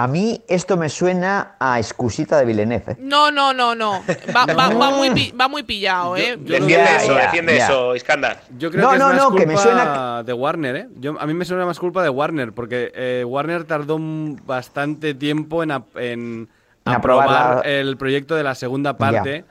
A 0.00 0.06
mí 0.06 0.40
esto 0.46 0.76
me 0.76 0.88
suena 0.88 1.56
a 1.58 1.80
excusita 1.80 2.38
de 2.38 2.44
Villeneuve. 2.44 2.92
¿eh? 2.92 2.96
No, 3.00 3.32
no, 3.32 3.52
no, 3.52 3.74
no. 3.74 4.00
Va, 4.32 4.46
va- 4.46 4.68
va 4.68 4.90
muy, 4.92 5.10
pi- 5.10 5.32
va 5.32 5.48
muy 5.48 5.64
pillado, 5.64 6.16
¿eh? 6.16 6.38
Yo- 6.40 6.54
Defiende 6.54 6.96
eso, 6.98 7.14
ya, 7.14 7.22
defiende 7.22 7.56
ya. 7.56 7.64
eso, 7.64 7.96
Iskandar. 7.96 8.40
Yo 8.56 8.70
creo 8.70 8.82
No, 8.84 8.90
que 8.90 8.94
es 8.94 9.00
no, 9.00 9.08
más 9.08 9.16
no, 9.16 9.24
culpa 9.30 9.40
que 9.40 9.46
me 9.48 9.56
suena 9.56 10.22
de 10.22 10.32
Warner, 10.32 10.76
¿eh? 10.76 10.88
Yo, 11.00 11.20
a 11.20 11.26
mí 11.26 11.34
me 11.34 11.44
suena 11.44 11.66
más 11.66 11.80
culpa 11.80 12.04
de 12.04 12.10
Warner, 12.10 12.52
porque 12.52 12.92
eh, 12.94 13.24
Warner 13.26 13.64
tardó 13.64 13.98
bastante 14.46 15.14
tiempo 15.14 15.64
en, 15.64 15.72
ap- 15.72 15.96
en 15.96 16.48
En 16.84 16.92
aprobar 16.94 17.28
aprobar 17.28 17.66
la- 17.66 17.72
el 17.72 17.96
proyecto 17.96 18.36
de 18.36 18.44
la 18.44 18.54
segunda 18.54 18.96
parte, 18.96 19.44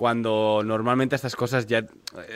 cuando 0.00 0.62
normalmente 0.64 1.14
estas 1.14 1.36
cosas 1.36 1.66
ya, 1.66 1.84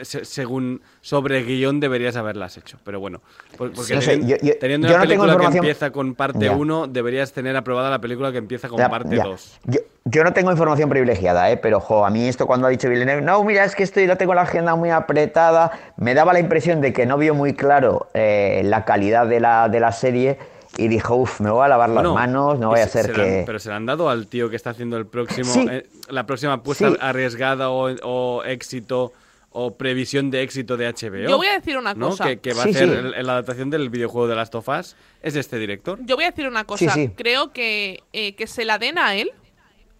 se- 0.03 0.23
según 0.23 0.83
sobre 1.01 1.41
guion, 1.41 1.79
deberías 1.79 2.15
haberlas 2.15 2.57
hecho. 2.57 2.77
Pero 2.83 2.99
bueno, 2.99 3.21
por- 3.57 3.71
porque 3.73 3.99
yo- 3.99 4.37
yo- 4.37 4.59
teniendo 4.59 4.87
yo 4.87 4.93
una 4.93 5.03
no 5.03 5.09
tengo 5.09 5.23
película 5.23 5.49
que 5.49 5.57
empieza 5.57 5.89
con 5.89 6.13
parte 6.13 6.45
Ya. 6.45 6.51
1, 6.51 6.85
deberías 6.85 7.33
tener 7.33 7.57
aprobada 7.57 7.89
la 7.89 7.97
película 7.99 8.31
que 8.31 8.37
empieza 8.37 8.69
con 8.69 8.77
Ya, 8.77 8.87
parte 8.87 9.15
ya. 9.15 9.23
2. 9.23 9.59
Yo, 9.63 9.79
yo 10.03 10.23
no 10.23 10.31
tengo 10.31 10.51
información 10.51 10.89
privilegiada, 10.91 11.49
¿eh? 11.49 11.57
pero 11.57 11.79
jo, 11.79 12.05
a 12.05 12.11
mí 12.11 12.27
esto 12.27 12.45
cuando 12.45 12.67
ha 12.67 12.69
dicho 12.69 12.87
Villeneuve, 12.87 13.23
no, 13.23 13.43
mira, 13.43 13.63
es 13.65 13.75
que 13.75 13.81
estoy, 13.81 14.05
lo 14.05 14.15
tengo 14.15 14.35
la 14.35 14.43
agenda 14.43 14.75
muy 14.75 14.91
apretada, 14.91 15.71
me 15.97 16.13
daba 16.13 16.33
la 16.33 16.39
impresión 16.41 16.81
de 16.81 16.93
que 16.93 17.07
no 17.07 17.17
vio 17.17 17.33
muy 17.33 17.53
claro 17.55 18.09
eh, 18.13 18.61
la 18.63 18.85
calidad 18.85 19.25
de 19.25 19.39
la, 19.39 19.69
de 19.69 19.79
la 19.79 19.91
serie 19.91 20.37
y 20.77 20.87
dijo, 20.87 21.15
uff, 21.15 21.39
me 21.39 21.49
voy 21.51 21.63
a 21.65 21.67
lavar 21.69 21.89
las 21.89 21.95
Bueno, 22.03 22.13
manos, 22.13 22.59
no 22.59 22.69
voy 22.69 22.79
a 22.79 22.85
se- 22.85 22.91
ser 23.03 23.05
se 23.07 23.13
la 23.13 23.23
han- 23.23 23.29
que... 23.29 23.43
pero 23.45 23.59
se 23.59 23.69
le 23.69 23.75
han 23.75 23.85
dado 23.85 24.09
al 24.09 24.27
tío 24.27 24.49
que 24.49 24.55
está 24.55 24.71
haciendo 24.71 24.97
el 24.97 25.05
próximo, 25.05 25.51
Sí. 25.53 25.65
eh, 25.69 25.87
la 26.09 26.25
próxima 26.25 26.53
apuesta 26.53 26.89
Sí. 26.89 26.97
arriesgada 26.99 27.69
o, 27.69 27.89
o 28.03 28.43
éxito 28.43 29.13
o 29.57 29.75
previsión 29.77 30.31
de 30.31 30.41
éxito 30.41 30.75
de 30.75 30.85
HBO. 30.91 31.29
Yo 31.29 31.37
voy 31.37 31.47
a 31.47 31.53
decir 31.59 31.77
una 31.77 31.93
¿no? 31.93 32.09
cosa. 32.09 32.25
Que, 32.25 32.39
que 32.39 32.53
va 32.53 32.63
Sí, 32.63 32.75
a 32.75 32.83
el- 32.83 33.25
la 33.25 33.31
adaptación 33.33 33.69
del 33.69 33.89
videojuego 33.89 34.27
de 34.27 34.35
Last 34.35 34.53
of 34.55 34.67
Us. 34.67 34.97
¿Es 35.21 35.35
este 35.37 35.57
director? 35.57 35.97
Yo 36.03 36.15
voy 36.17 36.25
a 36.25 36.31
decir 36.31 36.45
una 36.47 36.65
cosa. 36.65 36.91
sí. 36.93 37.09
Creo 37.15 37.53
que, 37.53 38.03
eh, 38.11 38.35
que 38.35 38.47
se 38.47 38.65
la 38.65 38.77
den 38.79 38.97
a 38.97 39.15
él 39.15 39.31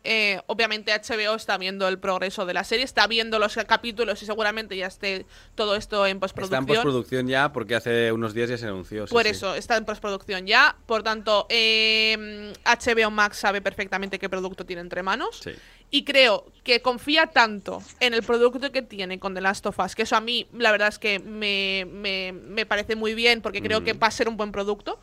eh, 0.05 0.41
obviamente 0.47 0.93
HBO 0.93 1.35
está 1.35 1.57
viendo 1.57 1.87
el 1.87 1.99
progreso 1.99 2.45
de 2.45 2.53
la 2.53 2.63
serie, 2.63 2.85
está 2.85 3.07
viendo 3.07 3.39
los 3.39 3.55
capítulos 3.67 4.21
y 4.23 4.25
seguramente 4.25 4.77
ya 4.77 4.87
esté 4.87 5.25
todo 5.55 5.75
esto 5.75 6.05
en 6.07 6.19
postproducción. 6.19 6.61
Está 6.63 6.71
en 6.71 6.75
postproducción 6.77 7.27
ya 7.27 7.51
porque 7.51 7.75
hace 7.75 8.11
unos 8.11 8.33
días 8.33 8.49
ya 8.49 8.57
se 8.57 8.65
anunció. 8.67 9.07
sí, 9.07 9.13
Por 9.13 9.23
sí. 9.23 9.29
eso, 9.29 9.55
está 9.55 9.75
en 9.77 9.85
postproducción 9.85 10.47
ya. 10.47 10.75
Por 10.85 11.03
tanto, 11.03 11.47
eh, 11.49 12.53
HBO 12.65 13.11
Max 13.11 13.37
sabe 13.37 13.61
perfectamente 13.61 14.19
qué 14.19 14.29
producto 14.29 14.65
tiene 14.65 14.81
entre 14.81 15.03
manos. 15.03 15.39
Sí. 15.43 15.51
Y 15.91 16.03
creo 16.03 16.45
que 16.63 16.81
confía 16.81 17.27
tanto 17.27 17.81
en 17.99 18.13
el 18.13 18.23
producto 18.23 18.71
que 18.71 18.81
tiene 18.81 19.19
con 19.19 19.33
The 19.35 19.41
Last 19.41 19.65
of 19.67 19.79
Us, 19.79 19.95
que 19.95 20.01
eso 20.03 20.15
a 20.15 20.21
mí, 20.21 20.47
la 20.53 20.71
verdad 20.71 20.87
es 20.89 20.99
que 20.99 21.19
me, 21.19 21.85
me- 21.89 22.33
me 22.33 22.65
parece 22.65 22.95
muy 22.95 23.13
bien, 23.13 23.41
porque 23.41 23.61
creo 23.61 23.83
que 23.83 23.93
va 23.93 24.07
a 24.07 24.11
ser 24.11 24.27
un 24.27 24.35
buen 24.35 24.51
producto. 24.51 24.99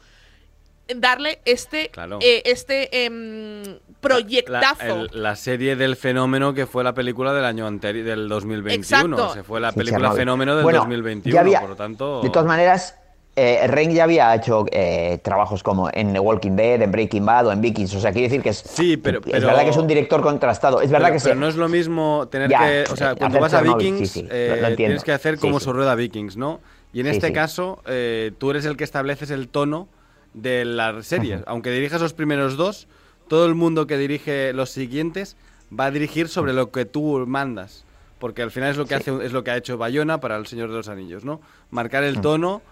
Darle 0.97 1.41
este, 1.45 1.89
Claro. 1.91 2.19
eh, 2.21 2.43
este 2.45 3.05
em, 3.07 3.63
La, 3.63 3.79
proyectazo. 4.01 4.85
el- 4.85 5.11
la 5.23 5.37
serie 5.37 5.77
del 5.77 5.97
fenómeno 5.97 6.55
que 6.55 6.67
fue 6.67 6.85
la 6.85 6.93
película 6.95 7.33
del 7.33 7.45
año 7.45 7.67
anterior, 7.67 8.05
del 8.05 8.29
2021. 8.29 9.17
Exacto. 9.17 9.35
Se 9.35 9.43
fue 9.43 9.61
la 9.61 9.71
Sí, 9.73 9.79
película 9.79 10.13
fenómeno 10.13 10.55
del 10.55 10.65
Bueno, 10.65 10.81
2021. 10.81 11.35
ya 11.35 11.41
había- 11.41 11.61
por 11.61 11.71
lo 11.71 11.77
tanto. 11.77 12.21
De 12.23 12.31
todas 12.31 12.47
maneras, 12.47 12.97
eh, 13.35 13.67
Reign 13.67 13.93
ya 13.95 14.05
había 14.05 14.35
hecho 14.35 14.67
eh, 14.71 15.19
trabajos 15.23 15.63
como 15.63 15.89
en 15.93 16.13
The 16.13 16.19
Walking 16.21 16.51
Dead, 16.57 16.83
en 16.83 16.93
Breaking 16.93 17.25
Bad 17.25 17.47
o 17.47 17.53
en 17.53 17.61
Vikings. 17.63 17.95
O 17.95 18.01
sea, 18.01 18.13
quiere 18.13 18.29
decir 18.29 18.43
que 18.43 18.51
es. 18.51 18.59
Sí, 18.59 18.97
pero- 18.99 19.21
Es 19.25 19.43
verdad 19.45 19.63
que 19.65 19.71
es 19.71 19.77
un 19.79 19.87
director 19.87 20.21
contrastado. 20.21 20.83
Es 20.83 20.91
verdad 20.91 21.09
pero, 21.09 21.19
que 21.19 21.23
pero 21.23 21.35
se- 21.35 21.41
no 21.41 21.49
es 21.49 21.57
lo 21.57 21.69
mismo 21.69 22.29
tener 22.31 22.51
Ya, 22.51 22.59
que. 22.59 22.85
O 22.93 22.97
sea, 22.97 23.15
cuando 23.15 23.39
hacer 23.39 23.41
vas 23.41 23.55
a 23.55 23.63
Vikings, 23.77 23.99
sí, 24.01 24.07
sí, 24.07 24.23
lo- 24.29 24.29
eh, 24.35 24.75
tienes 24.77 25.03
que 25.05 25.13
hacer 25.13 25.37
Sí, 25.37 25.41
como 25.41 25.61
sí. 25.61 25.65
su 25.65 25.73
rueda 25.73 25.95
Vikings, 25.95 26.37
¿no? 26.37 26.61
Y 26.93 27.01
en 27.01 27.07
Sí, 27.07 27.13
este 27.13 27.29
sí. 27.29 27.33
caso, 27.33 27.81
eh, 27.87 28.33
tú 28.37 28.51
eres 28.51 28.67
el 28.67 28.77
que 28.77 28.85
estableces 28.85 29.31
el 29.31 29.49
tono 29.49 29.89
de 30.35 30.65
la 30.65 31.03
serie. 31.03 31.37
Ujú. 31.37 31.45
Aunque 31.47 31.71
dirijas 31.71 32.01
los 32.01 32.13
primeros 32.15 32.57
dos, 32.57 32.89
todo 33.29 33.47
el 33.47 33.55
mundo 33.55 33.87
que 33.87 33.99
dirige 33.99 34.53
los 34.53 34.71
siguientes 34.71 35.37
va 35.79 35.87
a 35.87 35.91
dirigir 35.91 36.29
sobre 36.29 36.53
lo 36.53 36.71
que 36.71 36.85
tú 36.85 37.25
mandas. 37.27 37.85
Porque 38.19 38.43
al 38.43 38.51
final 38.51 38.71
es 38.71 38.77
lo 38.77 38.87
que 38.87 38.95
hace 38.95 39.13
es 39.25 39.33
lo 39.33 39.43
que 39.43 39.51
ha 39.51 39.57
hecho 39.57 39.79
Bayona 39.79 40.21
para 40.21 40.37
El 40.37 40.47
Señor 40.47 40.71
de 40.71 40.77
los 40.77 40.89
Anillos, 40.89 41.25
¿no? 41.25 41.41
Marcar 41.71 42.05
el 42.05 42.19
Mm. 42.19 42.21
tono 42.21 42.63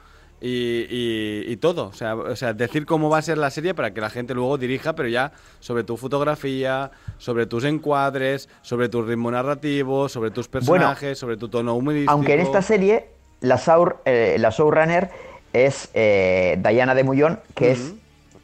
y, 0.40 0.86
y- 0.88 1.44
y 1.48 1.56
todo. 1.56 1.88
O 1.88 1.92
sea, 1.92 2.14
o 2.14 2.36
sea, 2.36 2.52
decir 2.54 2.86
cómo 2.86 3.10
va 3.10 3.18
a 3.18 3.22
ser 3.22 3.36
la 3.36 3.50
serie 3.50 3.74
para 3.74 3.92
que 3.92 4.00
la 4.00 4.10
gente 4.10 4.32
luego 4.32 4.56
dirija, 4.58 4.94
pero 4.94 5.08
ya 5.08 5.32
sobre 5.58 5.82
tu 5.82 5.96
fotografía, 5.96 6.90
sobre 7.18 7.46
tus 7.46 7.64
encuadres, 7.64 8.48
sobre 8.62 8.88
tu 8.88 9.02
ritmo 9.02 9.30
narrativo, 9.30 10.08
sobre 10.08 10.30
tus 10.30 10.46
personajes, 10.48 11.18
sobre 11.18 11.36
tu 11.36 11.48
tono 11.48 11.74
humorístico. 11.74 12.12
Aunque 12.12 12.34
en 12.34 12.40
esta 12.40 12.62
serie 12.62 13.08
la, 13.40 13.60
eh, 14.04 14.36
la 14.38 14.50
showrunner 14.50 15.10
es 15.52 15.90
eh, 15.94 16.58
Diana 16.62 16.94
de 16.94 17.04
Mullón, 17.04 17.40
que 17.54 17.72
es, 17.72 17.94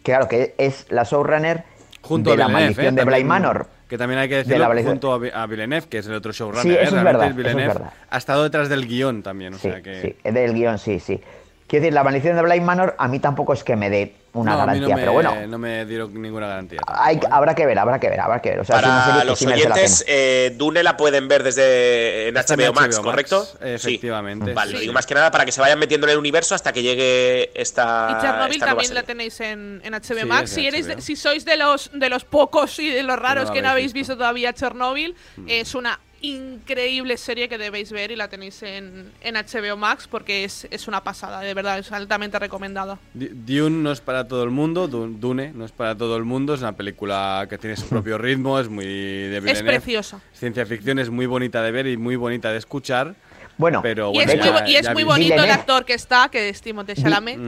claro, 0.03 0.29
que 0.29 0.55
es 0.59 0.87
la 0.91 1.05
showrunner 1.05 1.65
junto 2.03 2.31
de 2.31 2.35
a 2.35 2.39
la 2.39 2.47
Villeneuve, 2.47 2.65
maldición 2.67 2.87
¿eh? 2.87 2.97
de 2.97 3.05
También- 3.05 3.27
Manor. 3.27 3.67
Que 3.89 3.97
también 3.97 4.19
hay 4.19 4.29
que 4.29 4.35
De 4.35 4.43
decirlo 4.43 4.59
la 4.65 4.69
maldición- 4.69 4.93
junto 4.95 5.13
a, 5.13 5.19
Vi- 5.19 5.31
a 5.33 5.47
Villeneuve, 5.47 5.87
que 5.89 5.99
es 5.99 6.07
el 6.09 6.15
otro 6.15 6.33
showrunner. 6.33 6.63
Sí, 6.65 6.71
¿eh? 6.71 6.83
eso 6.83 6.97
es 6.97 7.03
Realmente 7.03 7.13
verdad, 7.13 7.27
eso 7.27 7.31
es 7.31 7.37
Villeneuve 7.37 7.73
verdad. 7.75 7.93
ha 8.11 8.19
estado 8.19 8.43
detrás 8.43 8.69
del 8.69 8.87
guion 8.89 9.23
también, 9.23 9.55
o 9.55 9.59
Sí, 9.59 9.71
sea 9.71 9.81
que... 9.81 10.01
sí, 10.01 10.17
del 10.31 10.55
guion, 10.55 10.79
sí, 10.79 10.99
sí. 10.99 11.21
Quiero 11.69 11.83
decir, 11.83 11.95
la 11.95 12.05
maldición 12.05 12.37
de 12.37 12.43
Blind 12.43 12.63
Manor 12.65 12.95
a 12.99 13.09
mí 13.09 13.19
tampoco 13.19 13.53
es 13.53 13.65
que 13.65 13.75
me 13.75 13.91
dé 13.91 14.15
una 14.35 14.53
no, 14.53 14.61
a 14.61 14.67
mí 14.67 14.79
garantía, 14.81 14.89
no 14.89 14.95
me, 14.97 15.01
pero 15.01 15.13
bueno, 15.13 15.47
no 15.49 15.59
me 15.59 15.85
dieron 15.87 16.23
ninguna 16.23 16.47
garantía. 16.47 16.79
hay, 16.87 17.19
habrá 17.31 17.55
que 17.55 17.65
ver, 17.67 17.79
habrá 17.79 17.99
que 17.99 18.09
ver, 18.11 18.21
habrá 18.21 18.41
que 18.43 18.51
ver. 18.51 18.61
O 18.61 18.65
sea, 18.65 18.77
Para 18.77 19.21
que 19.21 19.25
los 19.27 19.41
la 19.43 19.75
pena. 19.75 19.87
eh, 20.07 20.53
Dune 20.57 20.83
la 20.83 20.97
pueden 20.97 21.27
ver 21.27 21.43
desde 21.43 22.29
en 22.29 22.35
HBO 22.35 22.45
Max, 22.45 22.59
HBO 22.59 22.73
Max, 22.75 22.99
¿correcto? 23.01 23.49
efectivamente, 23.61 24.47
Sí. 24.47 24.53
Vale, 24.53 24.69
sí. 24.71 24.75
lo 24.75 24.81
digo 24.81 24.93
más 24.93 25.07
que 25.07 25.15
nada 25.15 25.31
para 25.31 25.45
que 25.45 25.53
se 25.53 25.61
vayan 25.61 25.79
metiendo 25.79 26.07
en 26.07 26.13
el 26.13 26.19
universo 26.19 26.55
hasta 26.55 26.73
que 26.73 26.83
llegue 26.83 27.51
esta. 27.61 28.17
Y 28.19 28.23
Chernobyl 28.23 28.53
esta 28.55 28.67
también 28.67 28.95
la 28.95 29.03
tenéis 29.03 29.41
en, 29.41 29.81
en 29.83 29.93
HBO 29.95 30.19
Sí, 30.21 30.25
Max. 30.27 30.51
Si, 30.51 30.67
eres 30.67 30.87
HBO. 30.87 31.01
si 31.01 31.17
sois 31.17 31.45
de 31.45 31.57
los, 31.57 31.91
de 31.95 32.11
los 32.11 32.25
pocos 32.25 32.79
y 32.79 32.91
de 32.91 33.03
los 33.03 33.19
raros 33.19 33.51
que 33.51 33.63
no 33.63 33.69
habéis 33.71 33.77
habéis 33.77 33.93
visto, 33.93 34.17
todavía 34.17 34.53
Chernobyl, 34.53 35.15
es 35.47 35.75
una 35.75 35.99
increíble 36.23 37.17
serie 37.17 37.49
que 37.49 37.59
debéis 37.59 37.93
ver 37.93 38.11
y 38.11 38.17
la 38.17 38.29
tenéis 38.29 38.63
en, 38.63 39.13
en 39.21 39.35
HBO 39.35 39.77
Max 39.77 40.09
porque 40.11 40.45
es, 40.45 40.67
es 40.71 40.89
una 40.89 41.03
pasada, 41.05 41.41
de 41.41 41.55
verdad, 41.55 41.79
es 41.79 41.93
altamente 41.93 42.39
recomendada. 42.39 42.99
Dune 43.15 43.83
no 43.83 43.93
es 43.93 44.01
para 44.01 44.27
todo 44.27 44.43
el 44.45 44.51
mundo, 44.51 44.89
Dun- 44.89 45.19
Dune 45.21 45.53
no 45.55 45.65
es 45.65 45.73
para 45.73 45.95
todo 45.97 46.17
el 46.17 46.25
mundo, 46.25 46.55
es 46.55 46.61
una 46.61 46.73
película 46.73 47.47
que 47.49 47.59
tiene 47.59 47.77
su 47.77 47.87
propio 47.89 48.19
ritmo, 48.19 48.59
es 48.59 48.69
muy 48.69 48.85
de 48.87 49.41
Villeneuve. 49.41 49.65
preciosa. 49.79 50.21
Ciencia 50.33 50.65
ficción 50.67 50.99
es 50.99 51.11
muy 51.11 51.27
bonita 51.27 51.63
de 51.63 51.71
ver 51.71 51.87
y 51.87 51.97
muy 51.97 52.17
bonita 52.17 52.51
de 52.51 52.59
escuchar. 52.59 53.15
Bueno, 53.59 53.81
pero 53.83 54.11
Y 54.11 54.15
bueno, 54.17 54.33
es, 54.33 54.45
ya- 54.45 54.69
y 54.69 54.77
es 54.77 54.93
muy 54.93 55.05
bonito 55.05 55.35
el 55.43 55.51
actor 55.51 55.85
que 55.87 55.95
está, 55.95 56.29
que 56.29 56.49
es 56.51 56.61
Timothée 56.61 56.95
Chalamet. 56.95 57.39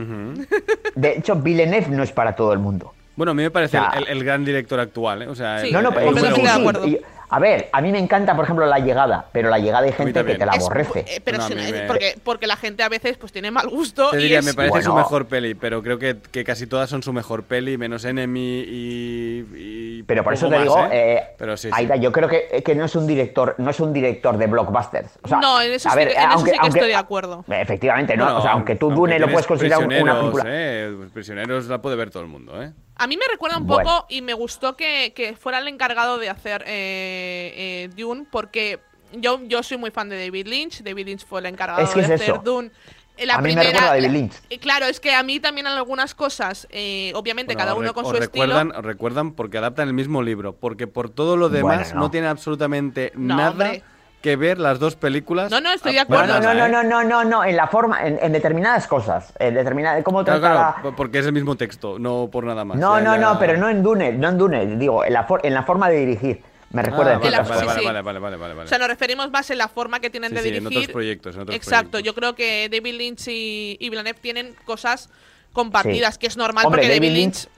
De 0.95 1.17
hecho, 1.17 1.35
Villeneuve 1.35 1.87
no 1.89 2.03
es 2.03 2.11
para 2.11 2.35
todo 2.35 2.51
el 2.53 2.59
mundo. 2.59 2.93
Bueno, 3.15 3.31
a 3.31 3.35
mí 3.35 3.43
me 3.43 3.51
parece 3.51 3.77
O 3.77 3.81
sea, 3.81 3.99
el, 3.99 4.07
el 4.07 4.23
gran 4.23 4.45
director 4.45 4.79
actual, 4.79 5.23
¿eh? 5.23 5.27
O 5.27 5.35
sea, 5.35 5.59
Sí. 5.61 5.67
el- 5.67 5.73
No, 5.73 5.81
no, 5.81 5.89
el- 5.89 5.95
pero 5.95 6.35
sí, 6.35 6.41
sí, 6.85 6.99
a 7.29 7.39
ver, 7.39 7.69
a 7.71 7.81
mí 7.81 7.91
me 7.91 7.99
encanta, 7.99 8.35
por 8.35 8.43
ejemplo, 8.45 8.65
La 8.65 8.79
Llegada, 8.79 9.27
pero 9.31 9.49
La 9.49 9.59
Llegada 9.59 9.85
hay 9.85 9.93
gente 9.93 10.25
que 10.25 10.35
te 10.35 10.45
la 10.45 10.53
aborrece. 10.53 11.05
eh, 11.07 11.21
pero 11.23 11.37
No, 11.37 11.47
eh, 11.47 11.71
me- 11.71 11.81
porque, 11.87 12.15
porque 12.23 12.47
la 12.47 12.55
gente 12.55 12.81
a 12.83 12.89
veces 12.89 13.17
pues 13.17 13.31
tiene 13.31 13.51
mal 13.51 13.67
gusto. 13.69 14.09
Te 14.11 14.17
y 14.19 14.23
diría, 14.23 14.39
es- 14.39 14.45
me 14.45 14.53
parece 14.53 14.81
su 14.81 14.93
mejor 14.93 15.27
peli, 15.27 15.53
pero 15.55 15.81
creo 15.83 15.99
que, 15.99 16.17
que 16.31 16.43
casi 16.43 16.65
todas 16.67 16.89
son 16.89 17.03
su 17.03 17.13
mejor 17.13 17.43
peli, 17.43 17.77
menos 17.77 18.03
Enemy 18.05 18.59
y. 18.67 19.45
y 19.55 20.03
Pero 20.03 20.23
por 20.23 20.33
eso 20.33 20.47
te 20.49 20.55
más, 20.55 20.63
digo, 20.63 20.79
¿eh? 20.85 20.89
eh, 20.91 21.23
Pero 21.37 21.55
sí, 21.57 21.67
sí. 21.67 21.73
Aida, 21.75 21.95
yo 21.97 22.11
creo 22.11 22.27
que, 22.29 22.63
que 22.65 22.73
no 22.75 22.85
es 22.85 22.95
un 22.95 23.05
director, 23.05 23.55
no 23.59 23.69
es 23.69 23.79
un 23.79 23.93
director 23.93 24.37
de 24.37 24.47
blockbusters. 24.47 25.11
O 25.21 25.27
sea, 25.27 25.39
no, 25.39 25.61
en 25.61 25.71
eso, 25.73 25.89
a 25.89 25.91
sí, 25.91 25.97
ver, 25.97 26.07
que- 26.09 26.13
en 26.15 26.19
eso 26.21 26.29
aunque- 26.31 26.51
sí 26.51 26.57
que 26.57 26.61
aunque- 26.61 26.79
estoy 26.79 26.89
de 26.89 26.95
acuerdo. 26.95 27.45
Efectivamente, 27.49 28.17
¿no? 28.17 28.23
Bueno, 28.25 28.39
o 28.39 28.41
sea, 28.41 28.51
aunque 28.51 28.75
tú 28.75 28.87
aunque 28.87 28.99
Dune 29.01 29.19
lo 29.19 29.29
puedes 29.29 29.45
considerar 29.47 29.85
una 29.85 30.19
película. 30.19 30.43
¿eh? 30.47 30.95
Prisioneros 31.13 31.67
la 31.67 31.81
puede 31.81 31.95
ver 31.95 32.09
todo 32.09 32.23
el 32.23 32.29
mundo, 32.29 32.61
¿eh? 32.61 32.71
A 33.01 33.07
mí 33.07 33.15
me 33.15 33.23
recuerda 33.31 33.57
un 33.59 33.65
Bueno. 33.67 33.89
poco 33.89 34.05
y 34.09 34.21
me 34.21 34.33
gustó 34.33 34.75
que, 34.75 35.13
que 35.15 35.33
fuera 35.33 35.59
el 35.59 35.67
encargado 35.69 36.17
de 36.17 36.29
hacer 36.29 36.65
eh, 36.67 37.18
eh, 37.55 37.89
Dune 37.95 38.25
porque 38.29 38.79
yo, 39.13 39.39
yo 39.43 39.63
soy 39.63 39.77
muy 39.77 39.91
fan 39.91 40.09
de 40.09 40.23
David 40.25 40.47
Lynch. 40.47 40.81
David 40.83 41.05
Lynch 41.07 41.25
fue 41.25 41.39
el 41.39 41.47
encargado 41.47 41.81
Es 41.81 41.89
que 41.91 42.01
de 42.01 42.05
es 42.05 42.11
hacer 42.21 42.29
eso. 42.35 42.41
Dune. 42.43 42.71
Eh, 43.17 43.25
La 43.25 43.35
A 43.35 43.37
mí 43.39 43.49
me 43.49 43.55
primera, 43.55 43.69
recuerda 43.71 43.91
a 43.91 43.95
David 43.95 44.11
Lynch. 44.11 44.33
eh, 44.49 44.59
claro, 44.59 44.85
es 44.85 44.99
que 45.01 45.13
a 45.13 45.23
mí 45.23 45.39
también 45.41 45.67
en 45.67 45.73
algunas 45.73 46.15
cosas, 46.15 46.67
eh, 46.71 47.11
obviamente 47.15 47.53
Bueno, 47.53 47.65
cada 47.65 47.75
uno 47.75 47.93
con 47.93 48.05
su 48.05 48.15
estilo. 48.15 48.63
recuerdan, 48.81 49.33
porque 49.33 49.57
adaptan 49.57 49.87
el 49.89 49.93
mismo 49.93 50.21
libro, 50.21 50.53
porque 50.55 50.87
por 50.87 51.09
todo 51.09 51.35
lo 51.35 51.49
demás 51.49 51.79
Bueno, 51.89 51.95
no. 51.95 51.99
no. 52.01 52.11
tiene 52.11 52.27
absolutamente 52.27 53.11
No, 53.15 53.35
nada 53.35 53.49
hombre. 53.51 53.83
que 54.21 54.35
ver 54.37 54.57
las 54.57 54.79
dos 54.79 54.95
películas. 54.95 55.51
No, 55.51 55.59
no, 55.59 55.71
estoy 55.73 55.93
de 55.93 55.99
Ah, 55.99 56.03
acuerdo. 56.03 56.39
No, 56.39 56.39
no, 56.39 56.53
no, 56.53 56.65
¿eh? 56.65 56.69
no, 56.69 56.83
no, 56.83 57.03
no, 57.03 57.23
no, 57.25 57.43
en 57.43 57.57
la 57.57 57.67
forma, 57.67 58.05
en, 58.07 58.19
en 58.21 58.31
determinadas 58.31 58.87
cosas, 58.87 59.33
en 59.37 59.53
determinada, 59.53 60.01
cómo 60.01 60.23
Claro, 60.23 60.39
trata 60.39 60.55
claro, 60.55 60.73
la- 60.77 60.81
po- 60.91 60.95
porque 60.95 61.19
es 61.19 61.25
el 61.25 61.33
mismo 61.33 61.55
texto, 61.57 61.99
no 61.99 62.29
por 62.31 62.45
nada 62.45 62.63
más. 62.63 62.77
No, 62.77 62.97
Ya, 62.99 63.03
no, 63.03 63.15
ya- 63.15 63.21
no, 63.21 63.39
pero 63.39 63.57
no 63.57 63.67
en 63.69 63.83
Dune, 63.83 64.13
no 64.13 64.29
en 64.29 64.37
Dune, 64.37 64.65
digo, 64.77 65.03
en 65.03 65.11
la, 65.11 65.25
for- 65.25 65.41
en 65.45 65.53
la 65.53 65.63
forma 65.63 65.89
de 65.89 65.97
dirigir. 66.05 66.41
Me 66.71 66.83
recuerda 66.83 67.11
Ah, 67.11 67.15
en 67.15 67.19
vale, 67.21 67.37
vale, 67.37 67.47
sí, 67.47 67.59
sí. 67.79 67.85
vale, 67.85 68.01
vale, 68.01 68.19
vale, 68.19 68.37
vale, 68.37 68.53
vale. 68.53 68.65
O 68.65 68.69
sea, 68.69 68.77
nos 68.77 68.87
referimos 68.87 69.31
más 69.31 69.49
en 69.49 69.57
la 69.57 69.67
forma 69.67 69.99
que 69.99 70.09
tienen 70.11 70.29
Sí, 70.29 70.35
de 70.35 70.41
sí, 70.43 70.47
en 70.49 70.53
dirigir. 70.55 70.77
otros 70.77 70.91
proyectos, 70.93 71.35
en 71.35 71.41
otros 71.41 71.55
Exacto, 71.55 71.91
proyectos. 71.91 72.03
yo 72.03 72.15
creo 72.15 72.35
que 72.35 72.69
David 72.71 72.93
Lynch 72.95 73.27
y, 73.27 73.77
y 73.79 73.89
Villeneuve 73.89 74.19
tienen 74.21 74.55
cosas 74.65 75.09
compartidas, 75.51 76.13
Sí. 76.15 76.19
que 76.19 76.27
es 76.27 76.37
normal 76.37 76.65
Hombre, 76.67 76.81
porque 76.83 76.93
David 76.93 77.11
Lynch. 77.11 77.35
Lynch 77.45 77.49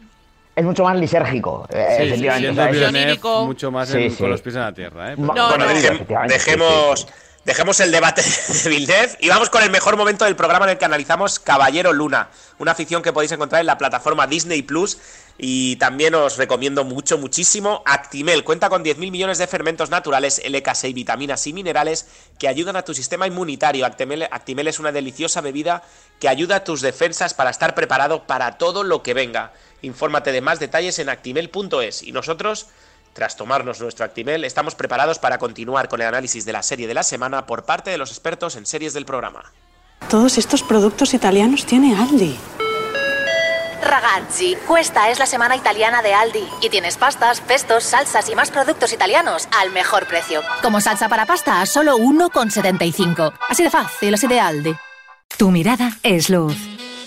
Es 0.55 0.65
mucho 0.65 0.83
más 0.83 0.97
lisérgico, 0.99 1.65
eh, 1.71 1.95
Sí, 1.97 2.03
efectivamente. 2.03 2.91
lírico. 2.91 3.45
mucho 3.45 3.71
más 3.71 3.89
Sí, 3.89 3.97
en- 3.97 4.11
sí. 4.11 4.17
con 4.17 4.29
los 4.29 4.41
pies 4.41 4.55
en 4.55 4.61
la 4.61 4.73
tierra, 4.73 5.13
¿eh? 5.13 5.15
No, 5.17 5.27
bueno, 5.33 5.57
no. 5.57 5.65
dejem- 5.71 5.97
sí, 5.99 6.13
dejemos, 6.27 6.99
sí, 7.01 7.07
dejemos 7.45 7.79
el 7.79 7.91
debate 7.91 8.21
de 8.21 8.69
Villeneuve 8.69 9.17
y 9.21 9.29
vamos 9.29 9.49
con 9.49 9.63
el 9.63 9.71
mejor 9.71 9.95
momento 9.97 10.25
del 10.25 10.35
programa 10.35 10.65
en 10.65 10.71
el 10.71 10.77
que 10.77 10.83
analizamos 10.85 11.39
Caballero 11.39 11.93
Luna, 11.93 12.29
una 12.59 12.75
ficción 12.75 13.01
que 13.01 13.13
podéis 13.13 13.31
encontrar 13.31 13.61
en 13.61 13.67
la 13.67 13.77
plataforma 13.77 14.27
Disney 14.27 14.61
Plus. 14.61 14.97
Y 15.37 15.77
también 15.77 16.13
os 16.13 16.37
recomiendo 16.37 16.83
mucho, 16.83 17.17
muchísimo 17.17 17.81
Actimel. 17.85 18.43
Cuenta 18.43 18.69
con 18.69 18.83
10.000 18.83 19.11
millones 19.11 19.37
de 19.37 19.47
fermentos 19.47 19.89
naturales, 19.89 20.41
LK6, 20.43 20.93
vitaminas 20.93 21.47
y 21.47 21.53
minerales 21.53 22.07
que 22.37 22.47
ayudan 22.47 22.75
a 22.75 22.83
tu 22.83 22.93
sistema 22.93 23.27
inmunitario. 23.27 23.85
Actimel, 23.85 24.23
Actimel 24.29 24.67
es 24.67 24.79
una 24.79 24.91
deliciosa 24.91 25.41
bebida 25.41 25.83
que 26.19 26.29
ayuda 26.29 26.57
a 26.57 26.63
tus 26.63 26.81
defensas 26.81 27.33
para 27.33 27.49
estar 27.49 27.73
preparado 27.73 28.27
para 28.27 28.57
todo 28.57 28.83
lo 28.83 29.01
que 29.01 29.13
venga. 29.13 29.53
Infórmate 29.81 30.31
de 30.31 30.41
más 30.41 30.59
detalles 30.59 30.99
en 30.99 31.09
actimel.es. 31.09 32.03
Y 32.03 32.11
nosotros, 32.11 32.67
tras 33.13 33.35
tomarnos 33.35 33.81
nuestro 33.81 34.05
Actimel, 34.05 34.45
estamos 34.45 34.75
preparados 34.75 35.17
para 35.17 35.39
continuar 35.39 35.89
con 35.89 36.01
el 36.01 36.07
análisis 36.07 36.45
de 36.45 36.53
la 36.53 36.61
serie 36.63 36.87
de 36.87 36.93
la 36.93 37.03
semana 37.03 37.47
por 37.47 37.65
parte 37.65 37.89
de 37.89 37.97
los 37.97 38.11
expertos 38.11 38.55
en 38.55 38.65
series 38.65 38.93
del 38.93 39.05
programa. 39.05 39.51
Todos 40.09 40.37
estos 40.37 40.61
productos 40.61 41.13
italianos 41.13 41.65
tiene 41.65 41.95
Aldi. 41.95 42.37
Ragazzi, 43.81 44.55
Cuesta 44.67 45.09
es 45.09 45.19
la 45.19 45.25
semana 45.25 45.55
italiana 45.55 46.01
de 46.01 46.13
Aldi 46.13 46.43
y 46.61 46.69
tienes 46.69 46.97
pastas, 46.97 47.41
pestos, 47.41 47.83
salsas 47.83 48.29
y 48.29 48.35
más 48.35 48.51
productos 48.51 48.93
italianos 48.93 49.47
al 49.59 49.71
mejor 49.71 50.07
precio. 50.07 50.41
Como 50.61 50.81
salsa 50.81 51.09
para 51.09 51.25
pasta 51.25 51.61
a 51.61 51.65
solo 51.65 51.97
1,75. 51.97 53.33
Así 53.49 53.63
de 53.63 53.69
fácil, 53.69 54.13
así 54.13 54.27
de 54.27 54.39
Aldi. 54.39 54.75
Tu 55.37 55.49
mirada 55.51 55.97
es 56.03 56.29
luz. 56.29 56.55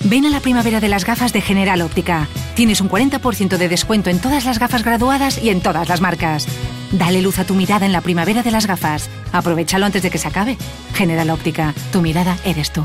Ven 0.00 0.26
a 0.26 0.30
la 0.30 0.40
primavera 0.40 0.80
de 0.80 0.88
las 0.88 1.04
gafas 1.04 1.32
de 1.32 1.40
General 1.40 1.80
Óptica. 1.80 2.28
Tienes 2.54 2.80
un 2.80 2.90
40% 2.90 3.56
de 3.56 3.68
descuento 3.68 4.10
en 4.10 4.20
todas 4.20 4.44
las 4.44 4.58
gafas 4.58 4.84
graduadas 4.84 5.42
y 5.42 5.50
en 5.50 5.62
todas 5.62 5.88
las 5.88 6.00
marcas. 6.00 6.46
Dale 6.90 7.22
luz 7.22 7.38
a 7.38 7.44
tu 7.44 7.54
mirada 7.54 7.86
en 7.86 7.92
la 7.92 8.00
primavera 8.02 8.42
de 8.42 8.50
las 8.50 8.66
gafas. 8.66 9.08
Aprovechalo 9.32 9.86
antes 9.86 10.02
de 10.02 10.10
que 10.10 10.18
se 10.18 10.28
acabe. 10.28 10.58
General 10.94 11.30
Óptica, 11.30 11.72
tu 11.92 12.02
mirada 12.02 12.36
eres 12.44 12.70
tú. 12.70 12.84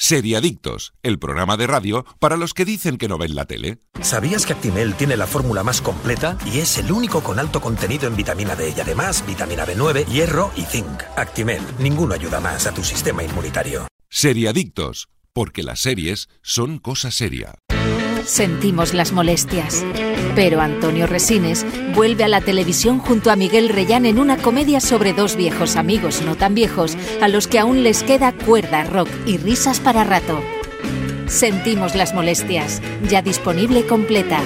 Seriadictos, 0.00 0.92
el 1.02 1.18
programa 1.18 1.56
de 1.56 1.66
radio 1.66 2.06
para 2.20 2.36
los 2.36 2.54
que 2.54 2.64
dicen 2.64 2.98
que 2.98 3.08
no 3.08 3.18
ven 3.18 3.34
la 3.34 3.46
tele. 3.46 3.80
¿Sabías 4.00 4.46
que 4.46 4.52
Actimel 4.52 4.94
tiene 4.94 5.16
la 5.16 5.26
fórmula 5.26 5.64
más 5.64 5.82
completa 5.82 6.38
y 6.46 6.60
es 6.60 6.78
el 6.78 6.92
único 6.92 7.20
con 7.20 7.40
alto 7.40 7.60
contenido 7.60 8.06
en 8.06 8.14
vitamina 8.14 8.54
D 8.54 8.72
y 8.76 8.80
además 8.80 9.24
vitamina 9.26 9.66
B9, 9.66 10.06
hierro 10.06 10.52
y 10.56 10.62
zinc? 10.62 11.02
Actimel, 11.16 11.60
ninguno 11.80 12.14
ayuda 12.14 12.38
más 12.38 12.68
a 12.68 12.72
tu 12.72 12.84
sistema 12.84 13.24
inmunitario. 13.24 13.88
Seriadictos, 14.08 15.08
porque 15.32 15.64
las 15.64 15.80
series 15.80 16.28
son 16.42 16.78
cosa 16.78 17.10
seria. 17.10 17.56
Sentimos 18.28 18.92
las 18.92 19.12
molestias. 19.12 19.82
Pero 20.34 20.60
Antonio 20.60 21.06
Resines 21.06 21.64
vuelve 21.94 22.24
a 22.24 22.28
la 22.28 22.42
televisión 22.42 22.98
junto 22.98 23.30
a 23.30 23.36
Miguel 23.36 23.70
Reyán 23.70 24.04
en 24.04 24.18
una 24.18 24.36
comedia 24.36 24.80
sobre 24.80 25.14
dos 25.14 25.34
viejos 25.34 25.76
amigos 25.76 26.20
no 26.20 26.36
tan 26.36 26.54
viejos 26.54 26.94
a 27.22 27.28
los 27.28 27.48
que 27.48 27.58
aún 27.58 27.82
les 27.82 28.02
queda 28.02 28.32
cuerda, 28.32 28.84
rock 28.84 29.08
y 29.24 29.38
risas 29.38 29.80
para 29.80 30.04
rato. 30.04 30.38
Sentimos 31.26 31.94
las 31.94 32.12
molestias, 32.12 32.82
ya 33.08 33.22
disponible 33.22 33.86
completa. 33.86 34.42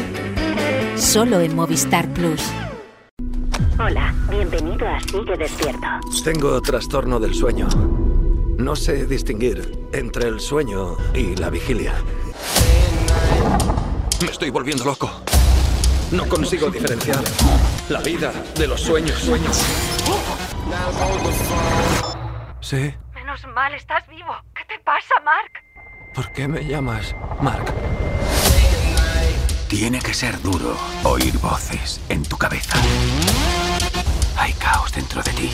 Solo 0.97 1.40
en 1.40 1.57
Movistar 1.57 2.09
Plus. 2.14 2.40
Hola, 3.81 4.14
bienvenido 4.31 4.87
a 4.87 5.01
Sigue 5.01 5.37
Despierto. 5.37 5.88
Tengo 6.23 6.62
trastorno 6.62 7.18
del 7.18 7.35
sueño. 7.35 7.66
No 8.59 8.77
sé 8.77 9.07
distinguir 9.07 9.77
entre 9.92 10.29
el 10.29 10.38
sueño 10.38 10.97
y 11.14 11.35
la 11.35 11.51
vigilia. 11.51 11.95
Me 14.22 14.30
estoy 14.30 14.50
volviendo 14.50 14.85
loco. 14.85 15.11
No 16.12 16.28
consigo 16.28 16.70
diferenciar 16.70 17.18
la 17.88 17.98
vida 18.00 18.32
de 18.54 18.68
los 18.68 18.80
sueños. 18.80 19.28
Sí. 22.61 22.94
Menos 23.14 23.44
mal, 23.48 23.74
estás 23.74 24.06
vivo. 24.06 24.32
¿Qué 24.54 24.64
te 24.66 24.78
pasa, 24.85 25.14
Mark? 25.24 25.52
¿Por 26.14 26.32
qué 26.32 26.46
me 26.46 26.64
llamas 26.64 27.16
Mark? 27.40 27.74
Tiene 29.68 29.98
que 29.98 30.14
ser 30.14 30.40
duro 30.40 30.76
oír 31.02 31.37
voces 31.38 32.00
en 32.08 32.22
tu 32.22 32.37
cabeza. 32.37 32.76
Hay 34.37 34.52
caos 34.52 34.92
dentro 34.92 35.20
de 35.24 35.32
ti. 35.32 35.50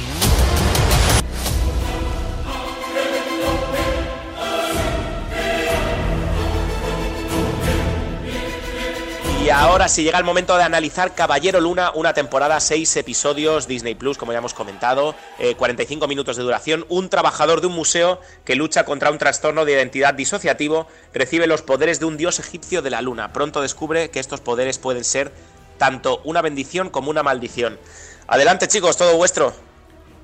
Y 9.49 9.51
ahora 9.51 9.89
sí 9.89 10.05
llega 10.05 10.19
el 10.19 10.27
momento 10.27 10.59
de 10.59 10.63
analizar 10.63 11.15
Caballero 11.15 11.59
Luna, 11.59 11.91
una 11.95 12.13
temporada, 12.13 12.61
seis 12.61 12.95
episodios, 12.99 13.67
Disney 13.67 13.95
Plus, 13.95 14.19
como 14.19 14.33
ya 14.33 14.41
hemos 14.41 14.53
comentado, 14.53 15.15
eh, 15.39 15.55
45 15.55 16.07
minutos 16.07 16.37
de 16.37 16.43
duración. 16.43 16.85
Un 16.91 17.09
trabajador 17.09 17.63
de 17.63 17.69
un 17.69 17.73
museo 17.73 18.21
que 18.45 18.57
lucha 18.57 18.85
contra 18.85 19.11
un 19.11 19.17
trastorno 19.17 19.65
de 19.65 19.73
identidad 19.73 20.13
disociativo 20.13 20.87
recibe 21.15 21.47
los 21.47 21.63
poderes 21.63 21.99
de 21.99 22.05
un 22.05 22.19
dios 22.19 22.39
egipcio 22.41 22.83
de 22.83 22.91
la 22.91 23.01
luna. 23.01 23.33
Pronto 23.33 23.63
descubre 23.63 24.11
que 24.11 24.21
estos 24.21 24.43
poderes 24.43 24.79
pueden 24.79 25.03
ser 25.03 25.33
tanto 25.79 26.21
una 26.25 26.43
bendición 26.43 26.91
como 26.91 27.09
una 27.09 27.23
maldición. 27.23 27.79
Adelante, 28.27 28.69
chicos, 28.69 28.99
todo 28.99 29.17
vuestro. 29.17 29.55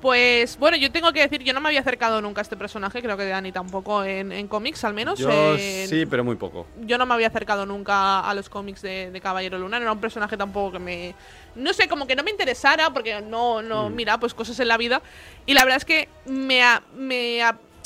Pues 0.05 0.59
bueno, 0.59 0.77
yo 0.77 0.91
tengo 0.91 1.11
que 1.13 1.21
decir, 1.21 1.41
yo 1.41 1.51
no 1.51 1.59
me 1.61 1.69
había 1.69 1.79
acercado 1.79 2.21
nunca 2.21 2.39
a 2.39 2.43
este 2.43 2.55
personaje, 2.55 3.01
creo 3.01 3.17
que 3.17 3.25
Dani 3.25 3.51
tampoco 3.51 4.03
en, 4.03 4.31
en 4.31 4.47
cómics 4.47 4.83
al 4.83 4.93
menos. 4.93 5.17
Yo 5.17 5.31
En- 5.31 5.87
sí, 5.89 6.05
pero 6.05 6.23
muy 6.23 6.35
poco. 6.35 6.67
Yo 6.81 6.99
no 6.99 7.07
me 7.07 7.15
había 7.15 7.25
acercado 7.25 7.65
nunca 7.65 8.19
a 8.19 8.31
los 8.35 8.47
cómics 8.47 8.83
de, 8.83 9.09
de 9.09 9.19
Caballero 9.19 9.57
Luna, 9.57 9.79
no 9.79 9.85
era 9.85 9.91
un 9.91 9.99
personaje 9.99 10.37
tampoco 10.37 10.73
que 10.73 10.77
me... 10.77 11.15
No 11.55 11.73
sé, 11.73 11.87
como 11.87 12.05
que 12.05 12.15
no 12.15 12.21
me 12.21 12.29
interesara, 12.29 12.91
porque 12.93 13.19
no, 13.19 13.63
no, 13.63 13.89
Mm. 13.89 13.95
mira, 13.95 14.19
pues 14.19 14.35
cosas 14.35 14.59
en 14.59 14.67
la 14.67 14.77
vida. 14.77 15.01
Y 15.47 15.55
la 15.55 15.63
verdad 15.63 15.77
es 15.77 15.85
que 15.85 16.07
me, 16.27 16.61
me 16.95 17.41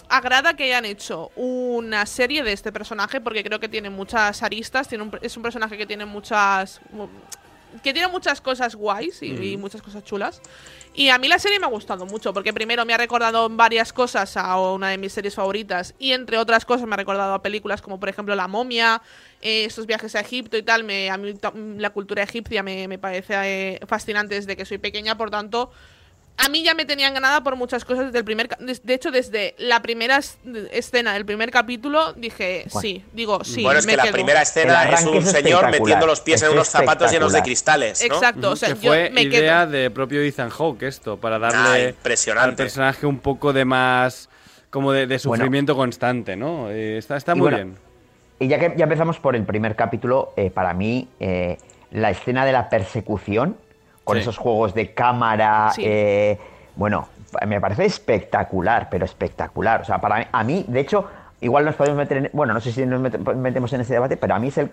agrada 0.10 0.56
que 0.58 0.66
hayan 0.66 0.84
hecho 0.84 1.32
una 1.38 2.06
serie 2.06 2.44
de 2.44 2.52
este 2.52 2.74
personaje, 2.74 3.22
porque 3.22 3.46
creo 3.46 3.62
que 3.62 3.70
tiene 3.70 3.90
muchas 3.90 4.44
aristas, 4.44 4.90
tiene 4.90 5.06
un- 5.06 5.20
es 5.22 5.38
un 5.38 5.44
personaje 5.44 5.78
que 5.78 5.86
tiene 5.86 6.04
muchas... 6.04 6.82
que 7.84 7.94
tiene 7.94 8.08
muchas 8.08 8.42
cosas 8.42 8.76
guays 8.76 9.22
y, 9.22 9.28
y 9.28 9.58
Mm. 9.58 9.60
muchas 9.60 9.82
cosas 9.82 10.04
chulas. 10.04 10.42
Y 10.96 11.10
a 11.10 11.18
mí 11.20 11.28
la 11.28 11.38
serie 11.40 11.60
me 11.60 11.66
ha 11.66 11.70
gustado 11.70 12.06
mucho, 12.08 12.34
porque 12.34 12.52
primero 12.52 12.84
me 12.84 12.94
ha 12.94 12.98
recordado 12.98 13.48
varias 13.50 13.94
cosas 13.94 14.36
a 14.36 14.60
una 14.60 14.90
de 14.90 14.98
mis 14.98 15.14
series 15.14 15.36
favoritas, 15.36 15.94
y 16.00 16.14
entre 16.14 16.38
otras 16.38 16.66
cosas 16.66 16.88
me 16.88 16.96
ha 16.96 16.98
recordado 16.98 17.34
a 17.34 17.42
películas 17.42 17.82
como 17.82 18.00
por 18.00 18.10
ejemplo 18.10 18.34
La 18.36 18.48
momia, 18.48 19.02
eh, 19.42 19.66
estos 19.66 19.86
viajes 19.86 20.16
a 20.16 20.20
Egipto 20.22 20.58
y 20.58 20.64
tal. 20.64 20.84
Me, 20.84 21.10
a 21.10 21.18
mí 21.18 21.34
la 21.78 21.92
cultura 21.92 22.24
egipcia 22.24 22.64
me, 22.64 22.88
me 22.88 22.98
parece 22.98 23.34
eh, 23.36 23.80
fascinante 23.88 24.36
desde 24.36 24.58
que 24.58 24.66
soy 24.66 24.80
pequeña, 24.80 25.16
por 25.16 25.30
tanto, 25.30 25.72
a 26.40 26.50
mí 26.50 26.64
ya 26.64 26.74
me 26.74 26.86
tenían 26.86 27.14
ganada 27.14 27.44
por 27.44 27.56
muchas 27.56 27.84
cosas 27.86 28.06
desde 28.08 28.20
el 28.20 28.24
primer... 28.26 28.48
De 28.58 28.94
hecho, 28.94 29.12
desde 29.12 29.56
la 29.58 29.82
primera 29.82 30.18
es- 30.18 30.38
escena 30.72 31.14
del 31.14 31.26
primer 31.26 31.52
capítulo 31.52 32.14
dije, 32.14 32.66
sí, 32.82 33.04
digo, 33.14 33.44
sí, 33.44 33.62
bueno, 33.64 33.80
es 33.80 33.86
me 33.86 33.92
que 33.94 33.98
la 33.98 34.04
quedo. 34.04 34.14
primera 34.14 34.42
escena 34.42 34.90
es 34.92 35.04
un 35.06 35.26
señor 35.26 35.70
metiendo 35.70 36.06
los 36.06 36.22
pies 36.22 36.42
en 36.44 36.52
unos 36.52 36.68
zapatos 36.70 37.12
llenos 37.12 37.34
de 37.34 37.42
cristales. 37.42 38.00
¿no? 38.08 38.16
Exacto, 38.16 38.52
o 38.52 38.56
sea, 38.56 38.70
que 38.74 38.80
yo 38.82 38.92
fue 38.92 39.10
me 39.12 39.24
idea 39.24 39.62
quedo. 39.62 39.72
de 39.72 39.92
propio 39.92 40.22
Ethan 40.22 40.50
Hawke 40.50 40.84
esto, 40.84 41.18
para 41.18 41.36
Ah, 41.36 41.40
darle 41.40 41.90
impresionante. 41.90 42.50
al 42.50 42.56
personaje 42.56 43.06
un 43.06 43.20
poco 43.20 43.52
de 43.54 43.66
más, 43.66 44.30
como 44.70 44.92
de, 44.92 45.08
de 45.08 45.20
sufrimiento 45.20 45.76
constante, 45.76 46.36
¿no? 46.36 46.70
Eh, 46.70 46.98
está 46.98 47.18
está 47.18 47.34
Y 47.34 47.36
muy 47.36 47.42
bueno, 47.52 47.58
bien. 47.58 47.78
Y 48.40 48.48
ya 48.48 48.58
que 48.60 48.74
ya 48.78 48.84
empezamos 48.86 49.20
por 49.20 49.36
el 49.36 49.44
primer 49.44 49.76
capítulo, 49.76 50.32
eh, 50.38 50.50
para 50.50 50.74
mí 50.74 51.10
eh, 51.20 51.58
la 51.92 52.12
escena 52.12 52.46
de 52.46 52.54
la 52.54 52.70
persecución, 52.70 53.58
con 54.10 54.18
Sí. 54.18 54.22
esos 54.22 54.38
juegos 54.38 54.74
de 54.74 54.92
cámara, 54.94 55.72
Sí. 55.76 55.84
eh, 55.86 56.40
bueno, 56.76 57.08
me 57.48 57.62
parece 57.62 57.86
espectacular, 57.86 58.88
pero 58.90 59.06
espectacular. 59.06 59.82
O 59.82 59.86
sea, 59.86 60.00
para 60.00 60.18
mí, 60.18 60.26
a 60.32 60.44
mí, 60.44 60.66
de 60.68 60.80
hecho, 60.80 61.06
igual 61.42 61.64
nos 61.66 61.76
podemos 61.76 61.98
meter 61.98 62.18
en, 62.18 62.30
bueno, 62.34 62.54
no 62.54 62.60
sé 62.60 62.72
si 62.72 62.86
nos 62.86 63.00
mete- 63.00 63.20
metemos 63.36 63.72
en 63.74 63.82
ese 63.82 63.94
debate, 63.94 64.18
pero 64.18 64.34
a 64.36 64.40
mí 64.40 64.48
es 64.48 64.58
el, 64.58 64.72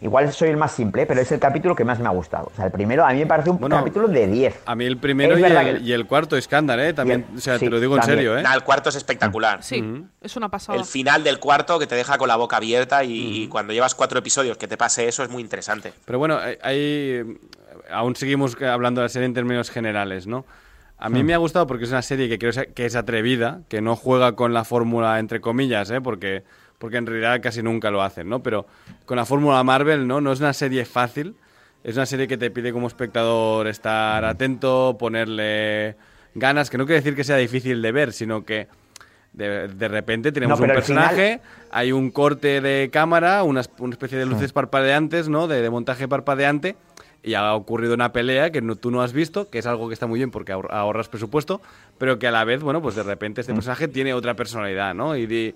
igual 0.00 0.32
soy 0.32 0.48
el 0.48 0.56
más 0.56 0.72
simple, 0.72 1.04
pero 1.06 1.20
es 1.20 1.30
el 1.30 1.38
capítulo 1.38 1.76
que 1.76 1.84
más 1.84 1.98
me 2.00 2.06
ha 2.06 2.10
gustado. 2.10 2.50
O 2.52 2.56
sea, 2.56 2.64
el 2.66 2.72
primero 2.72 3.04
a 3.04 3.12
mí 3.12 3.18
me 3.20 3.26
parece 3.26 3.50
un 3.50 3.58
Bueno, 3.58 3.76
capítulo 3.76 4.08
de 4.08 4.26
10. 4.26 4.60
A 4.66 4.74
mí 4.74 4.84
el 4.86 4.96
primero 4.96 5.38
y 5.38 5.44
el, 5.44 5.52
que- 5.78 5.84
y 5.84 5.92
el 5.92 6.06
cuarto 6.06 6.36
escándalo, 6.36 6.82
¿eh? 6.82 6.92
También, 6.94 7.26
el- 7.30 7.38
o 7.38 7.40
sea, 7.40 7.58
sí, 7.58 7.66
te 7.66 7.70
lo 7.70 7.78
digo 7.78 7.94
en 7.96 8.02
serio, 8.04 8.36
¿eh? 8.38 8.42
Nah, 8.42 8.54
el 8.54 8.62
cuarto 8.64 8.88
es 8.88 8.96
espectacular. 8.96 9.62
Sí, 9.62 10.04
es 10.22 10.34
una 10.36 10.48
pasada. 10.48 10.78
El 10.78 10.84
final 10.86 11.22
del 11.22 11.38
cuarto 11.38 11.78
que 11.78 11.86
te 11.86 11.94
deja 11.94 12.16
con 12.18 12.26
la 12.26 12.36
boca 12.36 12.56
abierta 12.56 13.04
y, 13.04 13.42
y 13.42 13.48
cuando 13.48 13.72
llevas 13.74 13.94
cuatro 13.94 14.18
episodios 14.18 14.56
que 14.56 14.66
te 14.66 14.76
pase 14.78 15.06
eso 15.06 15.22
es 15.22 15.28
muy 15.30 15.42
interesante. 15.42 15.92
Pero 16.06 16.18
bueno, 16.18 16.38
hay- 16.62 17.22
aún 17.90 18.16
seguimos 18.16 18.60
hablando 18.62 19.00
de 19.00 19.06
la 19.06 19.08
serie 19.08 19.26
en 19.26 19.34
términos 19.34 19.70
generales, 19.70 20.26
¿no? 20.26 20.44
A 20.98 21.08
mí 21.08 21.22
Hmm. 21.22 21.26
me 21.26 21.34
ha 21.34 21.38
gustado 21.38 21.66
porque 21.66 21.84
es 21.84 21.90
una 21.90 22.02
serie 22.02 22.28
que 22.28 22.38
creo 22.38 22.52
que 22.74 22.86
es 22.86 22.94
atrevida, 22.94 23.60
que 23.68 23.80
no 23.80 23.96
juega 23.96 24.32
con 24.36 24.52
la 24.54 24.64
fórmula 24.64 25.18
entre 25.18 25.40
comillas, 25.40 25.90
¿eh? 25.90 26.00
Porque, 26.00 26.44
porque 26.78 26.96
en 26.98 27.06
realidad 27.06 27.40
casi 27.42 27.62
nunca 27.62 27.90
lo 27.90 28.02
hacen, 28.02 28.28
¿no? 28.28 28.42
Pero 28.42 28.66
con 29.04 29.16
la 29.16 29.24
fórmula 29.24 29.62
Marvel, 29.64 30.06
¿no? 30.06 30.20
No 30.20 30.32
es 30.32 30.38
una 30.40 30.52
serie 30.52 30.84
fácil, 30.84 31.34
es 31.82 31.96
una 31.96 32.06
serie 32.06 32.28
que 32.28 32.36
te 32.36 32.50
pide 32.52 32.72
como 32.72 32.86
espectador 32.86 33.66
estar 33.66 34.24
atento, 34.24 34.96
ponerle 34.98 35.96
ganas, 36.34 36.70
que 36.70 36.78
no 36.78 36.86
quiere 36.86 37.00
decir 37.00 37.16
que 37.16 37.24
sea 37.24 37.36
difícil 37.36 37.82
de 37.82 37.90
ver, 37.92 38.12
sino 38.12 38.44
que 38.44 38.68
de, 39.32 39.66
de 39.68 39.88
repente 39.88 40.30
tenemos 40.30 40.58
No, 40.60 40.64
un 40.64 40.70
final- 40.70 40.76
personaje, 40.76 41.40
hay 41.72 41.90
un 41.90 42.10
corte 42.12 42.60
de 42.60 42.90
cámara, 42.92 43.42
una, 43.42 43.62
una 43.78 43.92
especie 43.92 44.18
de 44.18 44.26
luces 44.26 44.52
parpadeantes, 44.52 45.28
¿no? 45.28 45.48
De, 45.48 45.62
de 45.62 45.70
montaje 45.70 46.06
parpadeante. 46.06 46.76
Y 47.24 47.34
ha 47.34 47.54
ocurrido 47.54 47.94
una 47.94 48.12
pelea 48.12 48.50
que 48.50 48.60
no- 48.60 48.74
tú 48.74 48.90
no 48.90 49.00
has 49.00 49.12
visto, 49.12 49.48
que 49.48 49.58
es 49.60 49.66
algo 49.66 49.86
que 49.88 49.94
está 49.94 50.06
muy 50.08 50.18
bien 50.18 50.32
porque 50.32 50.52
ahor- 50.52 50.66
ahorras 50.72 51.08
presupuesto, 51.08 51.60
pero 51.98 52.18
que 52.18 52.26
a 52.26 52.32
la 52.32 52.44
vez, 52.44 52.62
bueno, 52.62 52.82
pues 52.82 52.96
de 52.96 53.04
repente 53.04 53.40
Mm. 53.40 53.42
este 53.42 53.54
personaje 53.54 53.86
tiene 53.88 54.12
otra 54.12 54.34
personalidad, 54.34 54.92
¿no? 54.94 55.14
Y 55.16 55.26
de, 55.26 55.54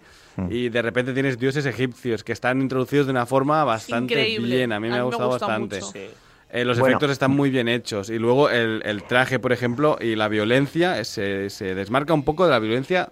y 0.49 0.69
de 0.69 0.83
repente 0.83 1.13
tienes 1.13 1.39
dioses 1.41 1.67
egipcios 1.67 2.23
que 2.23 2.33
están 2.33 2.61
introducidos 2.63 3.07
de 3.07 3.13
una 3.13 3.27
forma 3.27 3.65
bastante 3.65 4.15
Increíble. 4.15 4.55
bien. 4.55 4.73
A 4.73 4.79
mí 4.79 4.89
me 4.89 4.95
A 4.95 4.99
ha 4.99 5.01
mí 5.01 5.05
me 5.05 5.07
gustado 5.11 5.31
gusta 5.31 5.47
bastante. 5.49 5.83
Sí. 5.83 6.07
Eh, 6.53 6.65
los 6.65 6.79
Bueno. 6.79 6.93
efectos 6.97 7.11
están 7.11 7.33
muy 7.33 7.51
bien 7.51 7.67
hechos. 7.67 8.11
Y 8.11 8.19
luego 8.21 8.49
el, 8.49 8.81
el 8.85 9.03
traje, 9.03 9.41
por 9.41 9.53
ejemplo, 9.53 9.99
y 10.01 10.15
la 10.15 10.29
violencia 10.29 11.01
eh, 11.01 11.05
se, 11.05 11.51
se 11.51 11.75
desmarca 11.75 12.15
un 12.15 12.23
poco 12.23 12.45
de 12.45 12.51
la 12.53 12.61
violencia 12.61 13.11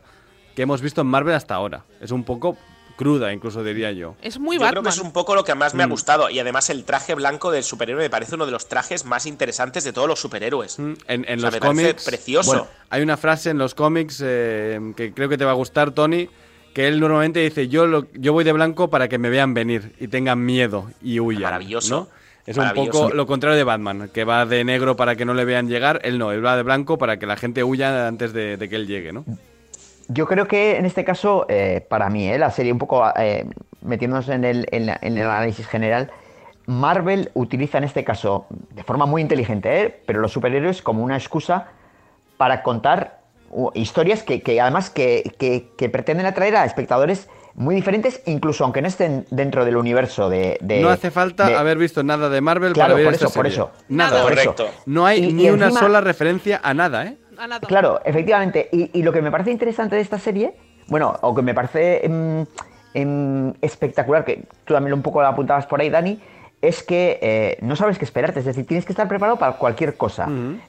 que 0.54 0.62
hemos 0.62 0.80
visto 0.80 1.00
en 1.00 1.08
Marvel 1.08 1.34
hasta 1.34 1.56
ahora. 1.56 1.82
Es 2.00 2.12
un 2.12 2.22
poco 2.22 2.56
cruda, 2.96 3.32
incluso 3.32 3.62
diría 3.64 3.90
yo. 3.92 4.14
Es 4.22 4.38
muy 4.38 4.56
Yo 4.56 4.60
Batman. 4.62 4.70
creo 4.72 4.82
que 4.84 4.88
es 4.90 4.98
un 4.98 5.12
poco 5.12 5.34
lo 5.34 5.44
que 5.44 5.54
más 5.54 5.74
me 5.74 5.82
ha 5.82 5.86
Mm. 5.86 5.90
gustado. 5.90 6.30
Y 6.30 6.38
además 6.38 6.70
el 6.70 6.84
traje 6.84 7.14
blanco 7.14 7.50
del 7.50 7.64
superhéroe 7.64 8.02
me 8.04 8.10
parece 8.10 8.34
uno 8.36 8.46
de 8.46 8.52
los 8.52 8.68
trajes 8.68 9.04
más 9.04 9.26
interesantes 9.26 9.84
de 9.84 9.92
todos 9.92 10.08
los 10.08 10.20
superhéroes. 10.20 10.78
En, 10.78 10.96
en 11.08 11.22
O 11.22 11.24
sea, 11.26 11.34
los 11.36 11.42
me 11.42 11.50
parece 11.60 11.66
cómics. 11.82 12.04
precioso. 12.04 12.50
Bueno, 12.50 12.66
hay 12.90 13.02
una 13.02 13.16
frase 13.16 13.50
en 13.50 13.58
los 13.58 13.74
cómics 13.74 14.22
eh, 14.24 14.80
que 14.96 15.12
creo 15.12 15.28
que 15.28 15.36
te 15.38 15.44
va 15.44 15.50
a 15.52 15.54
gustar, 15.54 15.90
Tony. 15.92 16.28
Que 16.72 16.88
él 16.88 16.98
normalmente 17.00 17.40
dice: 17.40 17.68
yo, 17.68 17.86
lo- 17.86 18.06
yo 18.14 18.32
voy 18.32 18.42
de 18.44 18.52
blanco 18.52 18.90
para 18.90 19.08
que 19.08 19.16
me 19.18 19.30
vean 19.30 19.54
venir 19.54 19.92
y 20.00 20.08
tengan 20.08 20.44
miedo 20.44 20.90
y 21.02 21.20
huyan. 21.20 21.42
Maravilloso. 21.42 22.08
¿no? 22.10 22.24
Es 22.46 22.58
un 22.58 22.68
poco 22.74 23.10
lo 23.10 23.26
contrario 23.26 23.56
de 23.56 23.64
Batman, 23.64 24.10
que 24.12 24.24
va 24.24 24.44
de 24.44 24.64
negro 24.64 24.96
para 24.96 25.16
que 25.16 25.24
no 25.24 25.32
le 25.34 25.44
vean 25.46 25.68
llegar. 25.68 26.00
Él 26.04 26.18
no, 26.18 26.30
él 26.32 26.44
va 26.44 26.56
de 26.56 26.62
blanco 26.62 26.98
para 26.98 27.18
que 27.18 27.26
la 27.26 27.36
gente 27.36 27.64
huya 27.64 28.06
antes 28.06 28.32
de, 28.32 28.56
de 28.58 28.68
que 28.68 28.76
él 28.76 28.86
llegue, 28.86 29.12
¿no? 29.12 29.24
Yo 30.08 30.26
creo 30.26 30.46
que 30.46 30.76
en 30.76 30.84
este 30.86 31.04
caso, 31.04 31.46
eh, 31.48 31.84
para 31.88 32.10
mí, 32.10 32.28
eh, 32.28 32.38
la 32.38 32.50
serie, 32.50 32.72
un 32.72 32.78
poco 32.78 33.04
eh, 33.16 33.46
metiéndonos 33.82 34.28
en 34.28 34.44
el, 34.44 34.66
en, 34.70 34.86
la- 34.86 34.98
en 35.00 35.16
el 35.16 35.26
análisis 35.26 35.66
general, 35.66 36.10
Marvel 36.66 37.30
utiliza 37.34 37.78
en 37.78 37.84
este 37.84 38.04
caso, 38.04 38.46
de 38.70 38.82
forma 38.84 39.06
muy 39.06 39.22
inteligente, 39.22 39.82
eh, 39.82 40.00
pero 40.06 40.20
los 40.20 40.32
superhéroes 40.32 40.82
como 40.82 41.02
una 41.04 41.16
excusa 41.16 41.68
para 42.36 42.62
contar 42.62 43.20
historias 43.74 44.22
que, 44.22 44.42
que 44.42 44.60
además 44.60 44.90
que, 44.90 45.32
que- 45.38 45.68
que 45.78 45.88
pretenden 45.88 46.26
atraer 46.26 46.56
a 46.56 46.64
espectadores 46.64 47.28
muy 47.54 47.76
diferentes, 47.76 48.20
incluso 48.26 48.64
aunque 48.64 48.82
no 48.82 48.88
estén 48.88 49.26
dentro 49.30 49.64
del 49.64 49.76
universo 49.76 50.28
de... 50.28 50.58
de- 50.60 50.80
no 50.80 50.88
hace 50.88 51.12
falta 51.12 51.46
de- 51.46 51.54
haber 51.54 51.78
visto 51.78 52.02
nada 52.02 52.28
de 52.28 52.40
Marvel 52.40 52.72
Claro, 52.72 52.94
para 52.94 52.96
ver 52.96 53.04
por 53.04 53.14
esta 53.14 53.26
eso, 53.26 53.34
por 53.34 53.46
eso. 53.46 53.70
Nada. 53.88 54.22
Por 54.24 54.32
eso. 54.36 54.54
No 54.86 55.06
hay 55.06 55.24
Y- 55.26 55.32
ni 55.32 55.46
y 55.46 55.50
una 55.50 55.70
sola 55.70 56.00
referencia 56.00 56.60
a 56.64 56.74
nada, 56.74 57.06
¿eh? 57.06 57.16
Claro, 57.68 58.00
efectivamente. 58.04 58.68
Y, 58.72 58.90
y 58.98 59.02
lo 59.02 59.12
que 59.12 59.22
me 59.22 59.30
parece 59.30 59.50
interesante 59.50 59.96
de 59.96 60.02
esta 60.02 60.18
serie, 60.18 60.54
bueno, 60.88 61.16
o 61.22 61.34
que 61.34 61.42
me 61.42 61.54
parece 61.54 62.04
em, 62.04 62.44
em, 62.94 63.52
espectacular, 63.60 64.24
que 64.24 64.44
tú 64.64 64.74
también 64.74 64.94
un 64.94 65.02
poco 65.02 65.20
lo 65.20 65.26
apuntabas 65.28 65.66
por 65.66 65.80
ahí, 65.80 65.90
Dani, 65.90 66.20
es 66.62 66.82
que 66.82 67.18
eh, 67.20 67.58
no 67.60 67.76
sabes 67.76 67.98
qué 67.98 68.04
esperarte. 68.06 68.38
Es 68.40 68.46
decir, 68.46 68.66
tienes 68.66 68.86
que 68.86 68.92
estar 68.92 69.06
preparado 69.06 69.38
para 69.38 69.52
cualquier 69.52 69.96
cosa. 69.96 70.26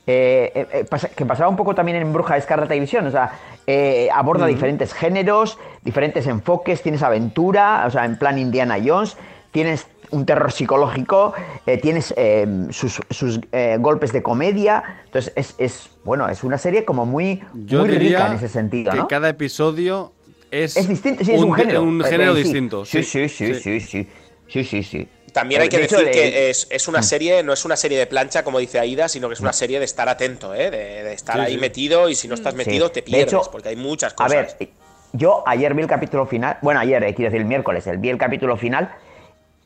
Eh, 0.08 0.52
eh, 0.54 0.68
eh, 0.74 0.86
pasa- 0.90 1.08
que 1.10 1.26
pasaba 1.26 1.48
un 1.50 1.56
poco 1.56 1.74
también 1.74 1.98
en 1.98 2.12
Bruja 2.12 2.36
Escarlata 2.36 2.76
y 2.76 2.82
Visión. 2.82 3.08
O 3.08 3.12
sea, 3.12 3.32
eh, 3.66 4.10
aborda 4.14 4.46
diferentes 4.46 4.94
géneros, 4.94 5.58
diferentes 5.84 6.28
enfoques, 6.28 6.82
tienes 6.82 7.02
aventura, 7.02 7.86
o 7.88 7.90
sea, 7.92 8.04
en 8.04 8.18
plan 8.18 8.38
Indiana 8.38 8.76
Jones, 8.84 9.16
tienes 9.52 9.88
un 10.16 10.26
terror 10.26 10.52
psicológico, 10.52 11.34
eh, 11.66 11.78
tienes 11.78 12.14
eh, 12.18 12.48
sus, 12.70 13.02
sus, 13.10 13.40
eh, 13.52 13.78
golpes 13.80 14.14
de 14.14 14.24
comedia. 14.24 15.02
Entonces, 15.06 15.34
es, 15.36 15.56
es, 15.58 15.90
bueno, 16.06 16.28
es 16.30 16.44
una 16.44 16.58
serie 16.58 16.86
como 16.86 17.06
muy, 17.06 17.42
Yo 17.66 17.80
muy 17.80 17.90
diría 17.90 18.20
rica 18.20 18.28
en 18.28 18.34
ese 18.38 18.48
sentido, 18.48 18.92
que 18.92 18.98
¿no? 19.00 19.08
cada 19.08 19.30
episodio 19.30 20.14
es, 20.52 20.78
Es 20.78 20.88
distinto, 20.88 21.24
sí, 21.24 21.34
es 21.34 21.42
un, 21.42 21.54
género. 21.54 21.84
un 21.84 22.02
género 22.02 22.34
sí. 22.34 22.44
distinto. 22.44 22.86
Sí, 22.86 23.04
sí, 23.04 23.28
sí, 23.28 23.54
sí, 23.56 23.80
sí, 23.82 24.08
sí, 24.48 24.64
sí, 24.64 24.84
sí. 24.84 25.08
También 25.34 25.62
hay 25.62 25.68
que 25.68 25.80
de 25.80 25.84
hecho, 25.84 25.98
decir 25.98 26.14
de- 26.14 26.18
que 26.32 26.50
es, 26.50 26.66
es 26.72 26.88
una 26.88 27.00
Mm. 27.00 27.04
serie, 27.04 27.44
no 27.44 27.52
es 27.52 27.66
una 27.66 27.76
serie 27.76 28.00
de 28.00 28.08
plancha, 28.08 28.44
como 28.44 28.58
dice 28.60 28.80
Aida, 28.80 29.10
sino 29.10 29.28
que 29.28 29.34
es 29.34 29.42
una 29.42 29.52
serie 29.52 29.80
de 29.80 29.86
estar 29.86 30.08
atento, 30.08 30.56
¿eh? 30.56 30.72
de, 30.72 31.04
de 31.04 31.14
estar 31.14 31.36
Sí, 31.36 31.42
ahí 31.42 31.54
sí. 31.56 31.60
metido 31.60 32.08
y 32.08 32.16
si 32.16 32.30
no 32.30 32.36
estás 32.36 32.54
Sí. 32.54 32.60
metido 32.60 32.90
te 32.90 33.02
De 33.02 33.06
pierdes, 33.06 33.34
hecho, 33.34 33.42
porque 33.52 33.68
hay 33.70 33.76
muchas 33.76 34.14
A 34.14 34.16
cosas. 34.16 34.56
ver, 34.60 34.70
yo 35.12 35.44
ayer 35.46 35.74
vi 35.74 35.82
el 35.82 35.88
capítulo 35.90 36.26
final, 36.26 36.58
bueno, 36.62 36.80
ayer, 36.80 37.04
eh, 37.04 37.14
quiero 37.14 37.32
decir 37.32 37.42
el 37.42 37.48
miércoles, 37.48 37.86
el, 37.88 37.98
vi 37.98 38.10
el 38.10 38.18
capítulo 38.18 38.56
final 38.56 38.96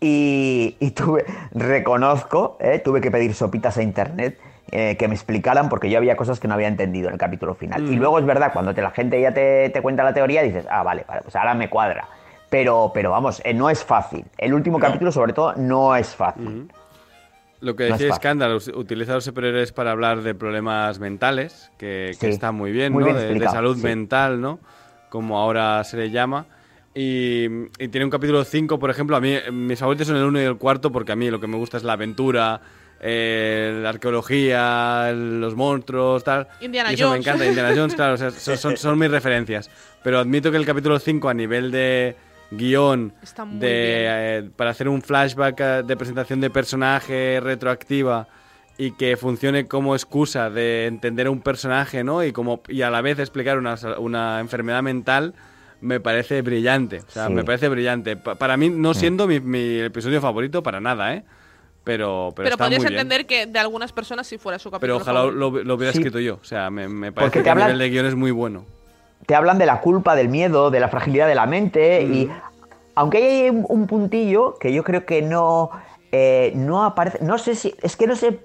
y, 0.01 0.75
y 0.79 0.91
tuve, 0.91 1.25
reconozco, 1.51 2.57
eh, 2.59 2.79
tuve 2.83 3.01
que 3.01 3.11
pedir 3.11 3.33
sopitas 3.33 3.77
a 3.77 3.83
internet 3.83 4.39
eh, 4.71 4.95
que 4.97 5.07
me 5.07 5.15
explicaran 5.15 5.67
porque 5.67 5.89
yo 5.89 5.97
había 5.97 6.15
cosas 6.15 6.39
que 6.39 6.47
no 6.47 6.53
había 6.53 6.67
entendido 6.67 7.07
en 7.07 7.13
el 7.13 7.19
capítulo 7.19 7.55
final. 7.55 7.81
Mm. 7.83 7.93
Y 7.93 7.95
luego 7.95 8.19
es 8.19 8.25
verdad, 8.25 8.51
cuando 8.53 8.73
te, 8.73 8.81
la 8.81 8.91
gente 8.91 9.19
ya 9.19 9.33
te, 9.33 9.69
te 9.69 9.81
cuenta 9.81 10.03
la 10.03 10.13
teoría, 10.13 10.43
dices, 10.43 10.65
ah, 10.69 10.83
vale, 10.83 11.05
vale, 11.07 11.21
pues 11.23 11.35
ahora 11.35 11.53
me 11.53 11.69
cuadra. 11.69 12.07
Pero, 12.49 12.91
pero 12.93 13.11
vamos, 13.11 13.41
eh, 13.45 13.53
no 13.53 13.69
es 13.69 13.83
fácil. 13.83 14.25
El 14.37 14.53
último 14.53 14.79
capítulo, 14.79 15.11
sobre 15.11 15.33
todo, 15.33 15.53
no 15.55 15.95
es 15.95 16.15
fácil. 16.15 16.71
Lo 17.61 17.75
que 17.75 17.89
No 17.89 17.93
decía 17.93 18.07
fácil. 18.07 18.11
Escándalo, 18.11 18.57
utiliza 18.75 19.11
a 19.11 19.15
los 19.15 19.25
superhéroes 19.25 19.71
para 19.71 19.91
hablar 19.91 20.21
de 20.21 20.33
problemas 20.33 20.99
mentales, 20.99 21.71
que, 21.77 22.11
que 22.19 22.27
Sí, 22.27 22.33
está 22.33 22.51
muy 22.51 22.71
bien, 22.71 22.93
muy 22.93 23.03
¿no? 23.03 23.13
bien 23.13 23.37
de, 23.37 23.47
salud 23.49 23.75
sí. 23.75 23.83
mental, 23.83 24.39
¿no? 24.39 24.59
Como 25.09 25.37
ahora 25.37 25.83
se 25.83 25.97
le 25.97 26.09
llama. 26.09 26.45
Y, 26.95 27.45
y 27.77 27.87
tiene 27.89 28.03
un 28.05 28.09
capítulo 28.11 28.43
5, 28.43 28.79
por 28.79 28.89
ejemplo, 28.89 29.15
a 29.15 29.21
mí 29.21 29.35
mis 29.51 29.79
favoritos 29.79 30.07
son 30.07 30.17
el 30.17 30.23
1 30.23 30.41
y 30.41 30.43
el 30.45 30.57
cuarto, 30.57 30.91
porque 30.91 31.11
a 31.11 31.15
mí 31.15 31.29
lo 31.29 31.39
que 31.39 31.47
me 31.47 31.55
gusta 31.57 31.77
es 31.77 31.83
la 31.83 31.93
aventura, 31.93 32.59
eh, 32.99 33.79
la 33.81 33.89
arqueología, 33.89 35.11
los 35.13 35.55
monstruos, 35.55 36.23
tal. 36.23 36.47
Indiana 36.61 36.91
y 36.91 36.95
eso 36.95 37.11
me 37.11 37.17
encanta, 37.17 37.45
Indiana 37.45 37.73
Jones, 37.75 37.95
claro, 37.95 38.13
o 38.15 38.17
sea, 38.17 38.31
son, 38.31 38.57
son- 38.57 38.77
son 38.77 38.97
mis 38.99 39.11
referencias. 39.11 39.69
Pero 40.03 40.19
admito 40.19 40.51
que 40.51 40.57
el 40.57 40.65
capítulo 40.65 40.97
5 40.99 41.29
a 41.29 41.33
nivel 41.33 41.71
de 41.71 42.15
guion, 42.51 43.13
de, 43.59 44.05
eh, 44.39 44.49
para 44.55 44.71
hacer 44.71 44.89
un 44.89 45.01
flashback 45.03 45.59
eh, 45.59 45.83
de 45.85 45.95
presentación 45.95 46.41
de 46.41 46.49
personaje 46.49 47.39
retroactiva 47.41 48.27
y 48.77 48.91
que 48.93 49.15
funcione 49.17 49.67
como 49.67 49.93
excusa 49.93 50.49
de 50.49 50.87
entender 50.87 51.27
a 51.27 51.31
un 51.31 51.41
personaje, 51.41 52.03
¿no? 52.03 52.23
Y, 52.23 52.31
como, 52.31 52.61
y 52.67 52.81
a 52.81 52.89
la 52.89 53.01
vez 53.01 53.19
explicar 53.19 53.57
una, 53.59 53.75
una 53.99 54.39
enfermedad 54.39 54.81
mental, 54.81 55.33
me 55.81 55.99
parece 55.99 56.41
brillante. 56.41 56.99
O 57.07 57.11
sea, 57.11 57.27
Sí. 57.27 57.33
me 57.33 57.43
parece 57.43 57.69
brillante. 57.69 58.15
Pa- 58.17 58.35
para 58.35 58.57
mí, 58.57 58.69
no 58.69 58.93
siendo 58.93 59.27
mi, 59.27 59.39
mi 59.39 59.79
episodio 59.79 60.21
favorito 60.21 60.61
para 60.63 60.79
nada, 60.79 61.13
¿eh? 61.13 61.23
Pero, 61.83 62.33
pero, 62.35 62.43
Pero, 62.45 62.49
está 62.49 62.63
podrías 62.65 62.81
muy 62.81 62.89
bien. 62.89 62.99
entender 63.01 63.25
que 63.25 63.45
de 63.47 63.57
algunas 63.59 63.91
personas 63.93 64.27
sí 64.27 64.37
fuera 64.37 64.59
su 64.59 64.69
Pero 64.69 64.77
capítulo 64.79 64.97
ojalá 64.97 65.19
favorito. 65.21 65.39
lo, 65.59 65.63
lo 65.63 65.75
hubiera 65.75 65.91
Sí. 65.93 65.99
escrito 65.99 66.19
yo. 66.19 66.35
O 66.41 66.43
sea, 66.45 66.69
me, 66.69 66.87
me 66.87 67.11
Porque 67.11 67.15
parece 67.15 67.39
te 67.39 67.43
que 67.43 67.49
hablan- 67.49 67.67
nivel 67.67 67.79
de 67.79 67.89
guion 67.89 68.05
es 68.05 68.15
muy 68.15 68.31
bueno. 68.31 68.65
te 69.25 69.35
hablan 69.35 69.57
de 69.59 69.65
la 69.67 69.79
culpa, 69.81 70.15
del 70.15 70.27
miedo, 70.29 70.71
de 70.71 70.79
la 70.79 70.87
fragilidad 70.89 71.27
de 71.27 71.35
la 71.35 71.45
mente 71.45 72.01
y 72.03 72.29
aunque 72.95 73.17
hay 73.43 73.49
un, 73.49 73.63
un 73.69 73.85
puntillo 73.85 74.55
que 74.59 74.73
yo 74.73 74.83
creo 74.83 75.05
que 75.05 75.21
no 75.21 75.69
eh, 76.11 76.51
no 76.55 76.83
aparece, 76.83 77.19
no 77.21 77.37
sé 77.37 77.53
si 77.53 77.75
es 77.83 77.95
que 77.95 78.07
no 78.07 78.15
sé, 78.15 78.39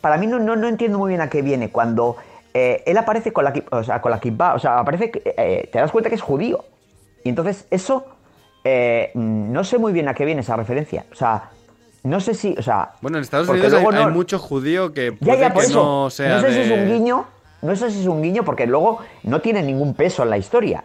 para 0.00 0.16
mí 0.16 0.26
no, 0.26 0.40
no, 0.40 0.56
no 0.56 0.66
entiendo 0.66 0.98
muy 0.98 1.10
bien 1.10 1.20
a 1.20 1.30
qué 1.30 1.40
viene 1.42 1.70
cuando 1.70 2.16
eh, 2.54 2.82
él 2.86 2.96
aparece 2.98 3.32
con 3.32 3.44
la 3.44 3.52
o 3.70 3.82
sea 3.82 4.00
con 4.00 4.10
la 4.10 4.20
kippah, 4.20 4.54
o 4.54 4.58
sea 4.58 4.78
aparece 4.78 5.10
eh, 5.24 5.68
te 5.72 5.78
das 5.78 5.90
cuenta 5.90 6.08
que 6.08 6.16
es 6.16 6.22
judío 6.22 6.64
y 7.24 7.28
entonces 7.30 7.66
eso 7.70 8.06
eh, 8.64 9.10
no 9.14 9.64
sé 9.64 9.78
muy 9.78 9.92
bien 9.92 10.08
a 10.08 10.14
qué 10.14 10.24
viene 10.24 10.40
esa 10.42 10.56
referencia, 10.56 11.04
o 11.10 11.14
sea 11.14 11.50
no 12.04 12.18
sé 12.20 12.34
si, 12.34 12.54
o 12.58 12.62
sea 12.62 12.92
Bueno, 13.00 13.18
en 13.18 13.22
Estados 13.22 13.48
Unidos 13.48 13.72
hay, 13.72 13.80
luego 13.80 13.92
no- 13.92 14.06
hay 14.06 14.12
mucho 14.12 14.38
judío 14.38 14.92
que 14.92 15.12
ya, 15.12 15.26
puede 15.26 15.40
ya, 15.40 15.52
por 15.52 15.62
que 15.62 15.68
eso. 15.68 15.82
no 15.84 16.10
sea 16.10 16.40
sé 16.40 16.52
si 16.52 16.60
es 16.60 16.70
un 16.70 16.86
guiño, 16.86 17.26
no 17.62 17.76
sé 17.76 17.90
si 17.90 18.00
es 18.00 18.06
un 18.06 18.22
guiño 18.22 18.44
porque 18.44 18.66
luego 18.66 18.98
no 19.22 19.40
tiene 19.40 19.62
ningún 19.62 19.94
peso 19.94 20.22
en 20.24 20.30
la 20.30 20.38
historia. 20.38 20.84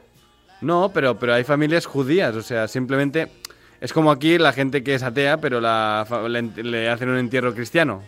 No, 0.62 0.90
pero, 0.94 1.18
pero 1.20 1.34
hay 1.36 1.44
familias 1.44 1.86
judías, 1.86 2.36
o 2.36 2.42
sea, 2.42 2.68
simplemente 2.68 3.28
es 3.82 3.94
como 3.94 4.10
aquí 4.12 4.38
la 4.40 4.54
gente 4.54 4.84
que 4.84 4.96
es 4.96 5.04
atea, 5.04 5.38
pero 5.38 5.60
la, 5.62 6.06
le, 6.28 6.42
le 6.64 6.90
hacen 6.90 7.10
un 7.10 7.18
entierro 7.18 7.54
cristiano. 7.54 8.02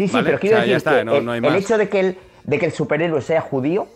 Sí, 0.00 0.08
sí, 0.08 0.14
Vale, 0.14 0.26
pero 0.26 0.40
quiero 0.40 0.56
o 0.56 0.58
sea, 0.58 0.62
decir 0.64 0.76
está, 0.76 0.98
que 0.98 1.04
no- 1.04 1.14
el, 1.16 1.24
no 1.26 1.32
hay 1.32 1.40
el 1.44 1.54
hecho 1.56 1.76
de 1.76 1.88
que 1.90 2.00
el, 2.00 2.18
de 2.44 2.58
que 2.58 2.66
el 2.66 2.72
superhéroe 2.72 3.20
sea 3.20 3.42
judío, 3.42 3.86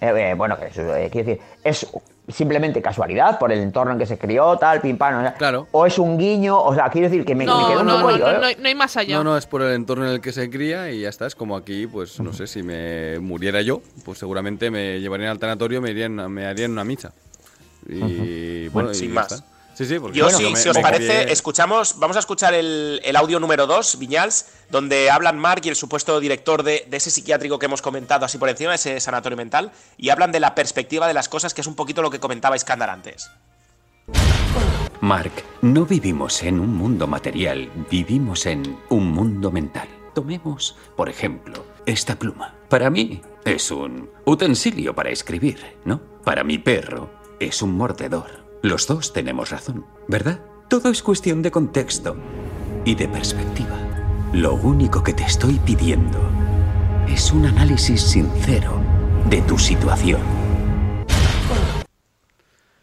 eh, 0.00 0.12
eh, 0.14 0.34
bueno, 0.36 0.58
que 0.58 0.66
eso, 0.66 0.94
eh, 0.94 1.08
quiero 1.10 1.26
decir, 1.26 1.42
es 1.64 1.86
simplemente 2.28 2.82
casualidad 2.82 3.38
por 3.38 3.50
el 3.50 3.60
entorno 3.60 3.92
en 3.94 3.98
que 3.98 4.04
se 4.04 4.18
crió, 4.18 4.58
tal, 4.58 4.82
pim, 4.82 4.98
pam, 4.98 5.20
o 5.20 5.22
sea, 5.22 5.32
Claro. 5.32 5.66
o 5.72 5.86
es 5.86 5.98
un 5.98 6.18
guiño, 6.18 6.60
o 6.62 6.74
sea, 6.74 6.90
quiero 6.90 7.08
decir 7.08 7.24
que 7.24 7.34
me, 7.34 7.46
me 7.46 7.50
No, 7.50 7.66
quedo 7.68 7.80
un 7.80 7.86
no, 7.86 7.96
poco 7.96 8.08
no, 8.08 8.14
ahí, 8.14 8.20
no, 8.20 8.30
¿eh? 8.30 8.38
no 8.40 8.46
hay- 8.46 8.56
no 8.60 8.68
hay 8.68 8.74
más 8.74 8.96
allá. 8.98 9.16
No, 9.16 9.24
no, 9.24 9.38
es 9.38 9.46
por 9.46 9.62
el 9.62 9.72
entorno 9.72 10.04
en 10.06 10.12
el 10.12 10.20
que 10.20 10.32
se 10.32 10.50
cría 10.50 10.90
y 10.90 11.00
ya 11.00 11.08
está. 11.08 11.26
Es 11.26 11.34
como 11.34 11.56
aquí, 11.56 11.86
pues 11.86 12.20
no 12.20 12.34
sé, 12.34 12.46
si 12.46 12.62
me 12.62 13.18
muriera 13.20 13.62
yo, 13.62 13.80
pues 14.04 14.18
seguramente 14.18 14.70
me 14.70 15.00
llevarían 15.00 15.30
al 15.30 15.38
tanatorio, 15.38 15.80
me, 15.80 15.90
irían, 15.92 16.30
me 16.30 16.44
harían 16.44 16.72
una 16.72 16.84
misa. 16.84 17.14
Y 17.88 18.68
bueno, 18.68 18.90
y 18.90 18.94
sin 18.94 19.12
más. 19.14 19.32
está. 19.32 19.44
Sí, 19.78 19.86
sí, 19.86 20.00
porque 20.00 20.18
Yo 20.18 20.24
bueno, 20.24 20.38
sí, 20.38 20.50
me- 20.50 20.56
si 20.56 20.68
os 20.68 20.78
parece, 20.78 21.30
escuchamos, 21.30 22.00
vamos 22.00 22.16
a 22.16 22.18
escuchar 22.18 22.52
el, 22.52 23.00
el 23.04 23.14
audio 23.14 23.38
número 23.38 23.68
2, 23.68 24.00
Viñals, 24.00 24.46
donde 24.70 25.08
hablan 25.08 25.38
Mark 25.38 25.62
y 25.66 25.68
el 25.68 25.76
supuesto 25.76 26.18
director 26.18 26.64
de, 26.64 26.84
de 26.90 26.96
ese 26.96 27.12
psiquiátrico 27.12 27.60
que 27.60 27.66
hemos 27.66 27.80
comentado 27.80 28.24
así 28.26 28.38
por 28.38 28.48
encima, 28.48 28.74
ese 28.74 28.98
sanatorio 28.98 29.36
mental, 29.36 29.70
y 29.96 30.08
hablan 30.08 30.32
de 30.32 30.40
la 30.40 30.56
perspectiva 30.56 31.06
de 31.06 31.14
las 31.14 31.28
cosas, 31.28 31.54
que 31.54 31.60
es 31.60 31.68
un 31.68 31.76
poquito 31.76 32.02
lo 32.02 32.10
que 32.10 32.18
comentaba 32.18 32.56
Iskandar 32.56 32.90
antes. 32.90 33.30
Mark, 35.00 35.30
no 35.62 35.86
vivimos 35.86 36.42
en 36.42 36.58
un 36.58 36.74
mundo 36.74 37.06
material, 37.06 37.70
vivimos 37.88 38.46
en 38.46 38.80
un 38.88 39.12
mundo 39.12 39.52
mental. 39.52 39.86
Tomemos, 40.12 40.74
por 40.96 41.08
ejemplo, 41.08 41.64
esta 41.86 42.16
pluma. 42.18 42.52
Para 42.68 42.90
mí 42.90 43.22
es 43.44 43.70
un 43.70 44.10
utensilio 44.24 44.92
para 44.92 45.10
escribir, 45.10 45.76
¿no? 45.84 46.00
Para 46.24 46.42
mi 46.42 46.58
perro 46.58 47.10
es 47.38 47.62
un 47.62 47.76
mordedor. 47.76 48.47
Los 48.62 48.88
dos 48.88 49.12
tenemos 49.12 49.50
razón, 49.50 49.86
¿verdad? 50.08 50.40
Todo 50.68 50.90
es 50.90 51.00
cuestión 51.04 51.42
de 51.42 51.52
contexto 51.52 52.16
y 52.84 52.96
de 52.96 53.06
perspectiva. 53.06 53.78
Lo 54.32 54.54
único 54.54 55.02
que 55.04 55.12
te 55.12 55.22
estoy 55.22 55.60
pidiendo 55.60 56.18
es 57.08 57.30
un 57.30 57.46
análisis 57.46 58.02
sincero 58.02 58.82
de 59.30 59.42
tu 59.42 59.56
situación. 59.58 60.20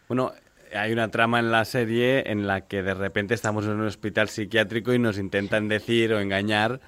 Bueno, 0.08 0.32
hay 0.74 0.92
una 0.92 1.10
trama 1.10 1.40
en 1.40 1.50
la 1.50 1.66
serie 1.66 2.30
en 2.30 2.46
la 2.46 2.62
que 2.62 2.82
de 2.82 2.94
repente 2.94 3.34
estamos 3.34 3.66
en 3.66 3.72
un 3.72 3.86
hospital 3.86 4.30
psiquiátrico 4.30 4.94
y 4.94 4.98
nos 4.98 5.18
intentan 5.18 5.68
decir 5.68 6.10
o 6.14 6.20
engañar 6.20 6.80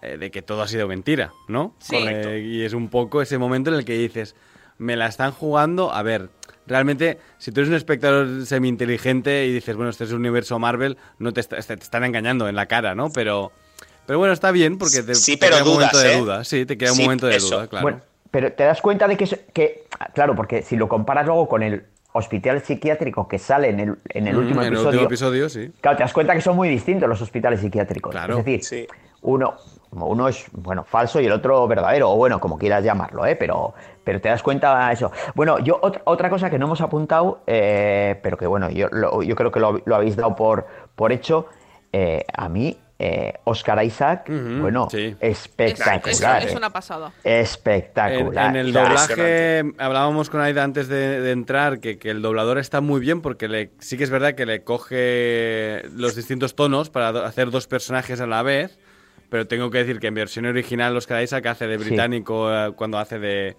eh, 0.00 0.16
de 0.16 0.30
que 0.30 0.40
todo 0.40 0.62
ha 0.62 0.68
sido 0.68 0.88
mentira, 0.88 1.34
¿no? 1.48 1.76
Sí. 1.80 1.98
Correcto. 1.98 2.30
Eh, 2.30 2.40
y 2.40 2.62
es 2.62 2.72
un 2.72 2.88
poco 2.88 3.20
ese 3.20 3.36
momento 3.36 3.68
en 3.68 3.76
el 3.76 3.84
que 3.84 3.98
dices, 3.98 4.36
me 4.78 4.96
la 4.96 5.06
están 5.06 5.32
jugando, 5.32 5.92
a 5.92 6.02
ver, 6.02 6.30
realmente, 6.66 7.18
si 7.38 7.52
tú 7.52 7.60
eres 7.60 7.70
un 7.70 7.76
espectador 7.76 8.46
semi-inteligente 8.46 9.46
y 9.46 9.52
dices, 9.52 9.76
bueno, 9.76 9.90
este 9.90 10.04
es 10.04 10.10
un 10.12 10.18
universo 10.18 10.58
Marvel, 10.58 10.96
no 11.18 11.32
te, 11.32 11.40
está- 11.40 11.56
te 11.60 11.74
están 11.74 12.04
engañando 12.04 12.48
en 12.48 12.56
la 12.56 12.66
cara, 12.66 12.94
¿no? 12.94 13.10
Pero, 13.10 13.52
pero 14.06 14.18
bueno, 14.18 14.32
está 14.34 14.50
bien 14.50 14.78
porque 14.78 15.02
te, 15.02 15.14
Sí, 15.14 15.36
te 15.36 15.46
pero 15.46 15.52
crea 15.56 15.64
un 15.64 15.72
momento 15.74 15.96
dudas, 15.96 16.04
de 16.06 16.12
¿eh? 16.14 16.20
duda. 16.20 16.44
Sí, 16.44 16.66
te 16.66 16.78
queda 16.78 16.90
un 16.92 16.96
Sí, 16.96 17.02
momento 17.02 17.26
de 17.26 17.36
eso. 17.36 17.56
duda, 17.56 17.66
claro. 17.68 17.82
Bueno, 17.82 18.00
pero 18.30 18.52
te 18.52 18.64
das 18.64 18.80
cuenta 18.80 19.06
de 19.08 19.16
que, 19.16 19.84
claro, 20.14 20.34
porque 20.34 20.62
si 20.62 20.76
lo 20.76 20.88
comparas 20.88 21.26
luego 21.26 21.48
con 21.48 21.62
el 21.62 21.84
hospital 22.14 22.60
psiquiátrico 22.62 23.26
que 23.26 23.38
sale 23.38 23.70
en 23.70 23.80
el, 23.80 23.96
en 24.10 24.26
el 24.28 24.34
Mm, 24.36 24.38
último 24.38 24.60
en 24.60 24.66
el 24.68 24.72
episodio, 24.74 24.88
último 24.90 25.06
episodio, 25.06 25.48
sí. 25.48 25.70
claro, 25.80 25.96
te 25.96 26.02
das 26.02 26.12
cuenta 26.12 26.34
que 26.34 26.40
son 26.42 26.56
muy 26.56 26.68
distintos 26.68 27.08
los 27.08 27.20
hospitales 27.22 27.60
psiquiátricos. 27.60 28.10
Claro. 28.12 28.38
Es 28.38 28.44
decir, 28.44 28.86
uno, 29.22 29.54
uno 29.92 30.28
es 30.28 30.44
bueno 30.52 30.84
falso 30.84 31.20
y 31.20 31.26
el 31.26 31.32
otro 31.32 31.66
verdadero, 31.68 32.10
o 32.10 32.16
bueno, 32.16 32.38
como 32.40 32.58
quieras 32.58 32.84
llamarlo, 32.84 33.24
¿eh? 33.24 33.36
pero, 33.36 33.72
pero 34.04 34.20
te 34.20 34.28
das 34.28 34.42
cuenta 34.42 34.86
de 34.88 34.94
eso. 34.94 35.12
Bueno, 35.34 35.58
yo 35.60 35.78
otra, 35.82 36.02
otra 36.04 36.30
cosa 36.30 36.50
que 36.50 36.58
no 36.58 36.66
hemos 36.66 36.80
apuntado, 36.80 37.42
eh, 37.46 38.18
pero 38.22 38.36
que 38.36 38.46
bueno, 38.46 38.70
yo, 38.70 38.88
lo- 38.90 39.22
yo 39.22 39.34
creo 39.36 39.50
que 39.52 39.60
lo, 39.60 39.80
lo 39.84 39.96
habéis 39.96 40.16
dado 40.16 40.34
por, 40.36 40.66
por 40.94 41.12
hecho, 41.12 41.46
eh, 41.92 42.24
a 42.36 42.48
mí, 42.48 42.78
eh, 42.98 43.34
Oscar 43.44 43.82
Isaac, 43.84 44.28
bueno, 44.60 44.86
espectacular. 45.20 46.38
Es, 46.42 46.48
es 46.48 46.54
¿eh? 46.54 46.56
una 46.56 46.70
pasada. 46.70 47.12
Espectacular. 47.24 48.50
en 48.50 48.56
el 48.56 48.72
doblaje 48.72 49.64
hablábamos 49.78 50.30
con 50.30 50.40
Aida 50.40 50.62
antes 50.62 50.88
de, 50.88 51.20
de 51.20 51.30
entrar 51.32 51.80
que, 51.80 51.98
que 51.98 52.10
el 52.10 52.22
doblador 52.22 52.58
está 52.58 52.80
muy 52.80 53.00
bien 53.00 53.20
porque 53.20 53.48
le, 53.48 53.70
sí 53.78 53.96
que 53.96 54.04
es 54.04 54.10
verdad 54.10 54.34
que 54.34 54.46
le 54.46 54.62
coge 54.62 55.82
los 55.96 56.14
distintos 56.14 56.54
tonos 56.54 56.90
para 56.90 57.08
hacer 57.26 57.50
dos 57.50 57.66
personajes 57.66 58.20
a 58.20 58.26
la 58.26 58.42
vez, 58.42 58.78
pero 59.28 59.46
tengo 59.48 59.70
que 59.70 59.78
decir 59.78 59.98
que 59.98 60.06
en 60.06 60.14
versión 60.14 60.46
original 60.46 60.96
Oscar 60.96 61.22
Isaac 61.22 61.46
hace 61.46 61.66
de 61.66 61.76
británico 61.78 62.48
cuando 62.76 62.98
hace 62.98 63.18
de, 63.18 63.56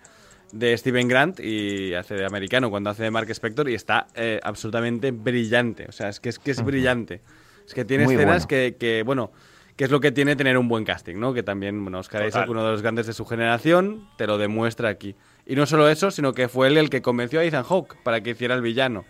de 0.54 0.78
Steven 0.78 1.08
Grant 1.08 1.40
y 1.40 1.96
hace 1.96 2.14
de 2.14 2.26
americano 2.26 2.70
cuando 2.70 2.92
hace 2.92 3.02
de 3.02 3.10
Mark 3.12 3.28
Spector 3.32 3.68
y 3.70 3.74
está 3.74 4.06
eh, 4.14 4.40
absolutamente 4.44 5.10
brillante. 5.12 5.88
O 5.90 5.92
sea, 5.92 6.10
es 6.10 6.20
que 6.20 6.30
es, 6.30 6.38
que 6.38 6.52
es 6.52 6.64
brillante. 6.64 7.22
Es 7.68 7.74
que 7.74 7.84
tiene 7.84 8.06
Muy 8.06 8.14
escenas 8.14 8.46
bueno. 8.46 8.48
que, 8.48 8.76
que, 8.80 9.02
bueno, 9.04 9.32
que 9.76 9.86
es 9.86 9.90
lo 9.90 10.00
que 10.00 10.12
tiene 10.12 10.36
tener 10.36 10.58
un 10.60 10.68
buen 10.68 10.86
casting, 10.86 11.16
¿no? 11.16 11.34
Que 11.34 11.42
también, 11.42 11.84
bueno, 11.84 11.98
Oscar 12.00 12.22
Total. 12.22 12.30
Isaac, 12.30 12.50
uno 12.52 12.64
de 12.64 12.72
los 12.72 12.84
grandes 12.84 13.08
de 13.08 13.14
su 13.14 13.26
generación, 13.26 14.08
te 14.18 14.28
lo 14.28 14.38
demuestra 14.38 14.90
aquí. 14.90 15.16
Y 15.48 15.56
no 15.56 15.66
solo 15.66 15.90
eso, 15.90 16.12
sino 16.12 16.34
que 16.34 16.48
fue 16.48 16.68
él 16.68 16.78
el 16.78 16.90
que 16.92 17.02
convenció 17.02 17.40
a 17.40 17.44
Ethan 17.44 17.64
Hawke 17.64 17.96
para 18.04 18.22
que 18.22 18.30
hiciera 18.30 18.54
el 18.54 18.62
villano. 18.62 19.06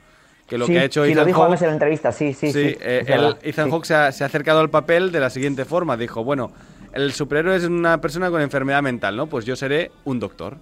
Que 0.48 0.58
lo 0.58 0.66
sí, 0.66 0.74
que 0.74 0.80
ha 0.80 0.84
hecho 0.86 1.04
sí, 1.04 1.12
Ethan 1.12 1.24
lo 1.24 1.26
dijo 1.26 1.42
Hawke... 1.44 1.62
en 1.62 1.68
la 1.68 1.74
entrevista, 1.74 2.12
sí, 2.14 2.34
sí, 2.34 2.54
sí. 2.54 2.78
eh, 2.80 3.04
él- 3.08 3.36
Ethan 3.44 3.66
sí. 3.66 3.72
Hawke 3.72 3.86
se 3.86 3.96
ha, 3.96 4.12
se 4.14 4.24
ha 4.24 4.28
acercado 4.28 4.62
al 4.62 4.70
papel 4.70 5.12
de 5.12 5.20
la 5.20 5.30
siguiente 5.30 5.66
forma. 5.66 5.98
Dijo, 5.98 6.24
bueno, 6.24 6.54
el 6.94 7.12
superhéroe 7.12 7.58
es 7.58 7.66
una 7.66 8.00
persona 8.00 8.30
con 8.30 8.42
enfermedad 8.42 8.82
mental, 8.82 9.18
¿no? 9.18 9.28
Pues 9.28 9.44
yo 9.46 9.56
seré 9.58 9.92
un 10.06 10.20
doctor. 10.22 10.58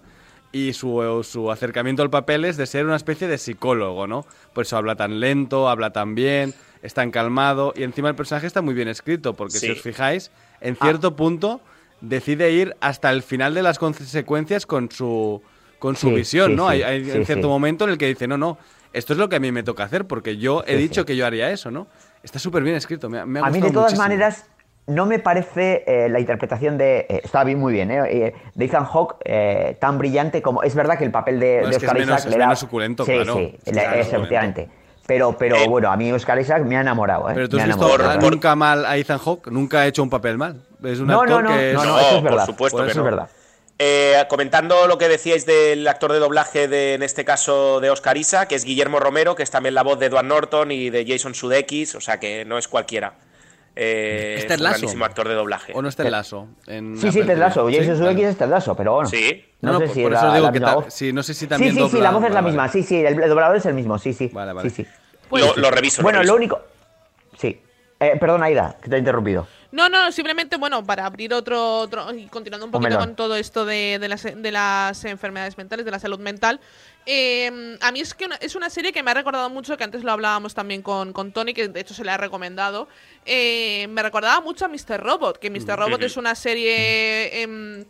Y 0.53 0.73
su, 0.73 1.21
su 1.23 1.49
acercamiento 1.51 2.03
al 2.03 2.09
papel 2.09 2.43
es 2.43 2.57
de 2.57 2.65
ser 2.65 2.85
una 2.85 2.97
especie 2.97 3.27
de 3.27 3.37
psicólogo, 3.37 4.05
¿no? 4.07 4.25
Por 4.53 4.63
eso 4.65 4.75
habla 4.77 4.95
tan 4.95 5.19
lento, 5.21 5.69
habla 5.69 5.91
tan 5.93 6.13
bien, 6.13 6.53
es 6.81 6.93
tan 6.93 7.09
calmado. 7.11 7.73
Y 7.75 7.83
encima 7.83 8.09
el 8.09 8.15
personaje 8.15 8.47
está 8.47 8.61
muy 8.61 8.73
bien 8.73 8.89
escrito, 8.89 9.33
porque 9.33 9.61
si 9.61 9.71
os 9.71 9.81
fijáis, 9.81 10.31
en 10.59 10.75
cierto 10.75 11.15
punto 11.15 11.61
decide 12.01 12.51
ir 12.51 12.75
hasta 12.81 13.11
el 13.11 13.23
final 13.23 13.53
de 13.53 13.63
las 13.63 13.79
consecuencias 13.79 14.65
con 14.65 14.91
su, 14.91 15.41
con 15.79 15.95
su 15.95 16.11
Sí, 16.11 16.11
visión, 16.11 16.55
sí, 16.55 16.57
¿no? 16.57 16.67
sí, 16.67 16.67
hay 16.67 16.83
hay 16.83 17.11
sí, 17.11 17.11
en 17.11 17.23
cierto 17.25 17.47
sí. 17.47 17.49
momento 17.49 17.85
en 17.85 17.91
el 17.91 17.97
que 17.97 18.07
dice, 18.07 18.27
no, 18.27 18.37
no, 18.37 18.57
esto 18.91 19.13
es 19.13 19.19
lo 19.19 19.29
que 19.29 19.37
a 19.37 19.39
mí 19.39 19.51
me 19.51 19.63
toca 19.63 19.83
hacer, 19.85 20.05
porque 20.05 20.37
yo 20.37 20.63
he 20.67 20.75
Sí, 20.75 20.77
dicho 20.77 21.05
sí. 21.05 21.05
que 21.05 21.15
yo 21.15 21.25
haría 21.25 21.51
eso, 21.51 21.71
¿no? 21.71 21.87
Está 22.23 22.39
súper 22.39 22.63
bien 22.63 22.75
escrito, 22.75 23.09
me, 23.09 23.19
ha- 23.19 23.25
me 23.25 23.39
ha 23.39 23.41
A 23.41 23.49
mí, 23.49 23.61
de 23.61 23.61
gustado 23.61 23.71
todas 23.71 23.93
muchísimo. 23.93 23.97
maneras, 23.97 24.50
no 24.93 25.05
me 25.05 25.19
parece 25.19 25.83
eh, 25.87 26.09
la 26.09 26.19
interpretación 26.19 26.77
de. 26.77 27.05
eh, 27.09 27.21
está 27.23 27.43
bien, 27.43 27.59
muy 27.59 27.73
bien, 27.73 27.89
¿eh? 27.91 28.01
eh, 28.09 28.33
de 28.53 28.65
Ethan 28.65 28.85
Hawke 28.85 29.15
eh, 29.25 29.77
tan 29.79 29.97
brillante 29.97 30.41
como. 30.41 30.63
Es 30.63 30.75
verdad 30.75 30.97
que 30.97 31.03
el 31.05 31.11
papel 31.11 31.39
de, 31.39 31.61
No, 31.63 31.67
de 31.69 31.71
es 31.73 31.77
que 31.79 31.85
es 31.85 31.91
Oscar 31.91 31.99
menos- 31.99 32.19
Isaac 32.19 32.25
es 32.25 32.31
le 32.31 32.37
da. 32.37 32.45
menos 32.45 32.59
suculento, 32.59 33.05
sí, 33.05 33.11
claro. 33.13 33.35
Sí, 33.35 33.55
Es 33.65 33.73
le- 33.75 33.81
claro, 33.81 33.99
es 34.01 34.07
efectivamente. 34.13 34.69
Pero, 35.07 35.35
pero 35.37 35.67
bueno, 35.67 35.91
a 35.91 35.97
mí 35.97 36.11
Oscar 36.11 36.39
Isaac 36.39 36.63
me 36.63 36.77
ha 36.77 36.81
enamorado, 36.81 37.29
¿eh? 37.29 37.33
Pero 37.33 37.49
tú 37.49 37.57
has 37.57 37.63
ha 37.63 37.65
visto 37.67 37.89
¿verdad? 37.89 38.21
nunca 38.21 38.55
mal 38.55 38.85
a 38.85 38.95
Ethan 38.97 39.17
Hawke, 39.17 39.47
nunca 39.51 39.79
ha 39.81 39.87
hecho 39.87 40.03
un 40.03 40.09
papel 40.09 40.37
mal. 40.37 40.61
Es 40.83 40.99
un 40.99 41.07
No, 41.07 41.15
no, 41.15 41.21
actor 41.21 41.43
no, 41.43 41.49
que 41.57 41.69
es... 41.71 41.73
no, 41.75 41.83
no, 41.83 41.99
eso 41.99 42.07
es 42.09 42.13
por 42.15 42.23
verdad. 42.23 42.45
supuesto 42.45 42.77
Por 42.77 42.85
que 42.85 42.91
eso 42.91 43.01
no. 43.01 43.05
es 43.07 43.11
verdad. 43.11 43.29
Eh, 43.79 44.13
comentando 44.29 44.87
lo 44.87 44.99
que 44.99 45.07
decíais 45.09 45.45
del 45.47 45.87
actor 45.87 46.13
de 46.13 46.19
doblaje 46.19 46.67
de, 46.67 46.93
en 46.93 47.01
este 47.03 47.25
caso, 47.25 47.79
de 47.81 47.89
Oscar 47.89 48.15
Isaac, 48.15 48.49
que 48.49 48.55
es 48.55 48.63
Guillermo 48.63 48.99
Romero, 48.99 49.35
que 49.35 49.41
es 49.43 49.49
también 49.49 49.73
la 49.73 49.81
voz 49.81 49.97
de 49.99 50.05
Edward 50.05 50.25
Norton 50.25 50.71
y 50.71 50.91
de 50.91 51.03
Jason 51.05 51.33
Sudeikis, 51.33 51.95
o 51.95 51.99
sea 51.99 52.19
que 52.19 52.45
no 52.45 52.59
es 52.59 52.67
cualquiera. 52.67 53.13
Eh, 53.84 54.36
¿Es 54.38 54.43
es 54.43 54.47
Ted 54.59 54.95
un 54.95 55.01
actor 55.01 55.27
de 55.27 55.34
doblaje. 55.34 55.73
¿O 55.75 55.82
no 55.82 55.89
está 55.89 56.03
el 56.03 56.11
lazo? 56.11 56.47
En 56.67 56.97
Sí, 56.99 57.11
sí, 57.11 57.23
Ted 57.23 57.36
Lasso. 57.38 57.65
TV? 57.65 57.77
Jason 57.79 57.95
¿Sí? 57.95 57.99
Sudeikis 57.99 58.21
Vale. 58.23 58.29
es 58.32 58.38
Ted 58.38 58.47
Lasso, 58.47 58.75
pero 58.75 58.93
bueno. 58.93 59.09
Sí. 59.09 59.43
No, 59.61 59.73
No, 59.73 59.79
sé 59.79 59.86
por- 59.86 59.95
si 59.95 60.03
por 60.03 60.13
eso 60.13 60.34
digo 60.34 60.45
la 60.45 60.51
que 60.51 60.59
ta- 60.59 60.86
sí, 60.91 61.11
no 61.13 61.23
sé 61.23 61.34
si 61.34 61.39
Sí, 61.41 61.47
también 61.47 61.73
sí, 61.73 61.79
sí, 61.79 61.97
dobla- 61.97 62.03
la 62.03 62.11
voz 62.11 62.23
es 62.25 62.29
la 62.29 62.36
vale, 62.36 62.45
misma. 62.47 62.61
vale. 62.63 62.73
Sí, 62.73 62.84
sí, 62.84 63.03
el, 63.03 63.19
el 63.23 63.29
doblador 63.29 63.55
es 63.57 63.65
el 63.65 63.73
mismo. 63.73 63.97
Sí, 63.97 64.13
sí. 64.13 64.29
Vale, 64.32 64.53
vale. 64.53 64.69
Sí, 64.69 64.84
sí. 64.84 64.89
Lo- 65.32 65.55
lo 65.55 65.71
reviso, 65.71 66.01
lo 66.01 66.03
Bueno, 66.03 66.19
reviso. 66.19 66.34
lo 66.34 66.38
único. 66.38 66.61
Sí. 67.39 67.59
Eh, 67.99 68.17
perdón, 68.19 68.43
Aida, 68.43 68.77
que 68.84 68.89
te 68.89 68.95
he 68.97 68.99
interrumpido. 68.99 69.47
No, 69.72 69.88
no, 69.88 70.11
simplemente, 70.11 70.57
bueno, 70.57 70.84
para 70.84 71.05
abrir 71.05 71.34
otro, 71.34 71.78
otro 71.80 72.13
y 72.13 72.26
continuando 72.28 72.65
un 72.65 72.72
poquito 72.74 72.89
con 72.99 73.15
todo 73.15 73.36
esto 73.38 73.63
de, 73.65 73.99
de 73.99 74.09
las, 74.09 74.24
de 74.24 74.51
las 74.51 75.05
enfermedades 75.05 75.57
mentales, 75.57 75.86
de 75.86 75.91
la 75.91 75.99
salud 75.99 76.19
mental, 76.19 76.59
eh, 77.05 77.78
a 77.80 77.91
mí 77.93 78.01
es 78.01 78.13
que 78.13 78.26
una- 78.26 78.36
es 78.36 78.55
una 78.55 78.69
serie 78.69 78.91
que 78.91 79.01
me 79.01 79.11
ha 79.11 79.13
recordado 79.13 79.49
mucho, 79.49 79.78
que 79.78 79.84
antes 79.86 80.03
lo 80.03 80.11
hablábamos 80.11 80.53
también 80.53 80.82
con, 80.82 81.13
con 81.13 81.32
Tony, 81.32 81.53
que 81.53 81.69
de 81.69 81.80
hecho 81.80 81.93
se 81.93 82.03
le 82.03 82.11
ha 82.11 82.17
recomendado, 82.17 82.89
eh, 83.26 83.88
me 83.89 84.03
recordaba 84.03 84.41
mucho 84.41 84.65
a 84.65 84.67
Mr. 84.67 84.99
Robot, 85.01 85.38
que 85.39 85.49
Mr. 85.49 85.78
Robot 85.78 86.01
es 86.05 86.17
una 86.17 86.36
serie 86.36 87.41
em, 87.41 87.86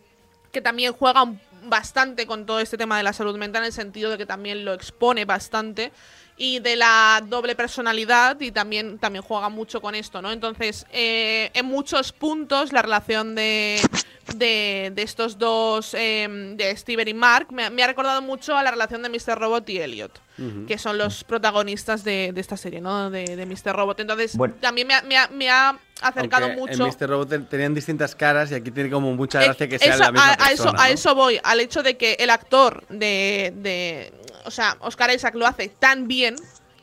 que 0.52 0.60
también 0.60 0.92
juega 0.92 1.24
un- 1.24 1.40
bastante 1.64 2.26
con 2.26 2.46
todo 2.46 2.60
este 2.60 2.76
tema 2.76 2.96
de 2.96 3.02
la 3.02 3.12
salud 3.12 3.36
mental, 3.36 3.62
en 3.62 3.66
el 3.66 3.72
sentido 3.72 4.10
de 4.10 4.18
que 4.18 4.26
también 4.26 4.64
lo 4.64 4.72
expone 4.72 5.24
bastante 5.24 5.92
y 6.36 6.60
de 6.60 6.76
la 6.76 7.22
doble 7.26 7.54
personalidad 7.54 8.40
y 8.40 8.50
también, 8.50 8.98
también 8.98 9.22
juega 9.22 9.48
mucho 9.48 9.80
con 9.80 9.94
esto, 9.94 10.22
¿no? 10.22 10.32
Entonces, 10.32 10.86
eh, 10.90 11.50
en 11.54 11.66
muchos 11.66 12.12
puntos 12.12 12.72
la 12.72 12.82
relación 12.82 13.34
de, 13.34 13.80
de, 14.34 14.92
de 14.94 15.02
estos 15.02 15.38
dos, 15.38 15.94
em, 15.94 16.56
de 16.56 16.76
Steven 16.76 17.08
y 17.08 17.14
Mark, 17.14 17.52
me, 17.52 17.70
me 17.70 17.82
ha 17.82 17.86
recordado 17.86 18.22
mucho 18.22 18.56
a 18.56 18.62
la 18.62 18.70
relación 18.70 19.02
de 19.02 19.08
Mr. 19.08 19.38
Robot 19.38 19.68
y 19.68 19.78
Elliot, 19.78 20.18
Que 20.66 20.78
son 20.78 20.98
los 20.98 21.24
protagonistas 21.24 22.04
de, 22.04 22.32
de 22.32 22.40
esta 22.40 22.56
serie, 22.56 22.80
¿no? 22.80 23.10
De, 23.10 23.36
de 23.36 23.46
Mr. 23.46 23.74
Robot. 23.76 24.00
Entonces, 24.00 24.36
Bueno. 24.36 24.54
también 24.60 24.86
me 24.88 24.94
ha, 24.94 25.02
me 25.02 25.16
ha- 25.18 25.28
me 25.28 25.50
ha 25.50 25.78
acercado 26.00 26.46
Aunque 26.46 26.60
mucho... 26.60 26.86
En 26.86 26.88
Mr. 26.94 27.08
Robot 27.08 27.28
te- 27.28 27.38
tenían 27.40 27.74
distintas 27.74 28.14
caras 28.14 28.50
y 28.50 28.54
aquí 28.54 28.70
tiene 28.70 28.90
como 28.90 29.12
mucha 29.14 29.42
gracia 29.42 29.68
que 29.68 29.78
sea 29.78 29.94
eso- 29.94 30.02
la 30.04 30.12
misma 30.12 30.32
a, 30.32 30.82
a 30.84 30.90
eso, 30.90 31.14
voy, 31.14 31.38
al 31.44 31.60
hecho 31.60 31.82
de 31.82 31.96
que 31.96 32.14
el 32.18 32.30
actor 32.30 32.84
de, 32.88 33.52
de- 33.56 34.12
O 34.46 34.50
sea, 34.50 34.76
Oscar 34.80 35.10
Isaac 35.14 35.34
lo 35.34 35.46
hace 35.46 35.68
tan 35.68 36.08
bien 36.08 36.34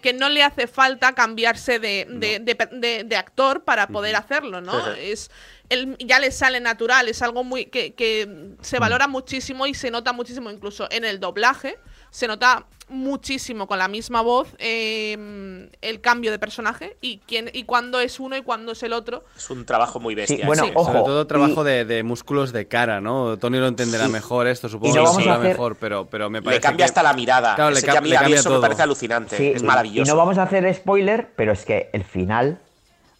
que 0.01 0.13
no 0.13 0.29
le 0.29 0.43
hace 0.43 0.67
falta 0.67 1.13
cambiarse 1.13 1.79
de, 1.79 2.07
de- 2.09 2.39
de 2.39 2.55
per- 2.55 2.69
de- 2.69 3.03
de 3.03 3.15
actor 3.17 3.63
para 3.65 3.87
poder 3.87 4.15
hacerlo, 4.15 4.61
¿no? 4.61 4.91
Es 4.93 5.29
él 5.67 5.97
ya 5.99 6.19
le 6.19 6.31
sale 6.31 6.59
natural, 6.61 7.09
es 7.09 7.21
algo 7.21 7.43
muy 7.43 7.65
que, 7.65 7.93
que 7.93 8.55
se 8.61 8.79
valora 8.79 9.07
muchísimo 9.07 9.67
y 9.67 9.73
se 9.73 9.91
nota 9.91 10.13
muchísimo 10.13 10.49
incluso 10.49 10.87
en 10.89 11.03
el 11.03 11.19
doblaje, 11.19 11.77
se 12.11 12.27
nota 12.27 12.65
muchísimo 12.89 13.67
con 13.67 13.77
la 13.77 13.87
misma 13.87 14.21
voz 14.21 14.49
eh, 14.57 15.69
el 15.81 16.01
cambio 16.01 16.31
de 16.31 16.39
personaje 16.39 16.97
y 17.01 17.19
quién 17.27 17.49
y 17.53 17.63
cuándo 17.63 17.99
es 17.99 18.19
uno 18.19 18.35
y 18.35 18.41
cuándo 18.41 18.71
es 18.71 18.83
el 18.83 18.93
otro. 18.93 19.23
Es 19.37 19.49
un 19.49 19.65
trabajo 19.65 19.99
muy 19.99 20.15
bestia. 20.15 20.45
bueno, 20.45 20.63
ese. 20.65 20.73
ojo, 20.75 20.85
Sobre 20.91 21.03
todo 21.03 21.27
trabajo 21.27 21.61
y- 21.61 21.65
de, 21.71 21.85
de 21.85 22.03
músculos 22.03 22.51
de 22.51 22.67
cara, 22.67 23.01
¿no? 23.01 23.37
Tony 23.37 23.57
lo 23.59 23.67
entenderá 23.67 24.05
Sí. 24.07 24.11
mejor 24.11 24.47
esto, 24.47 24.69
supongo 24.69 24.93
que 24.93 24.99
lo 25.01 25.33
hacer- 25.33 25.39
mejor, 25.49 25.75
pero, 25.77 26.05
pero 26.09 26.29
me 26.29 26.41
parece 26.41 26.57
Le 26.59 26.61
cambia 26.61 26.85
que- 26.85 26.89
hasta 26.89 27.03
la 27.03 27.13
mirada. 27.13 27.55
Claro, 27.55 27.71
le 27.71 27.81
cambia 27.81 28.19
eso 28.21 28.49
me 28.49 28.53
todo. 28.55 28.61
parece 28.61 28.81
alucinante. 28.81 29.37
Sí, 29.37 29.51
es 29.55 29.63
maravilloso. 29.63 30.07
Y 30.07 30.11
no 30.11 30.17
vamos 30.17 30.37
a 30.37 30.43
hacer 30.43 30.73
spoiler, 30.73 31.29
pero 31.35 31.51
es 31.51 31.65
que 31.65 31.89
el 31.93 32.03
final 32.03 32.59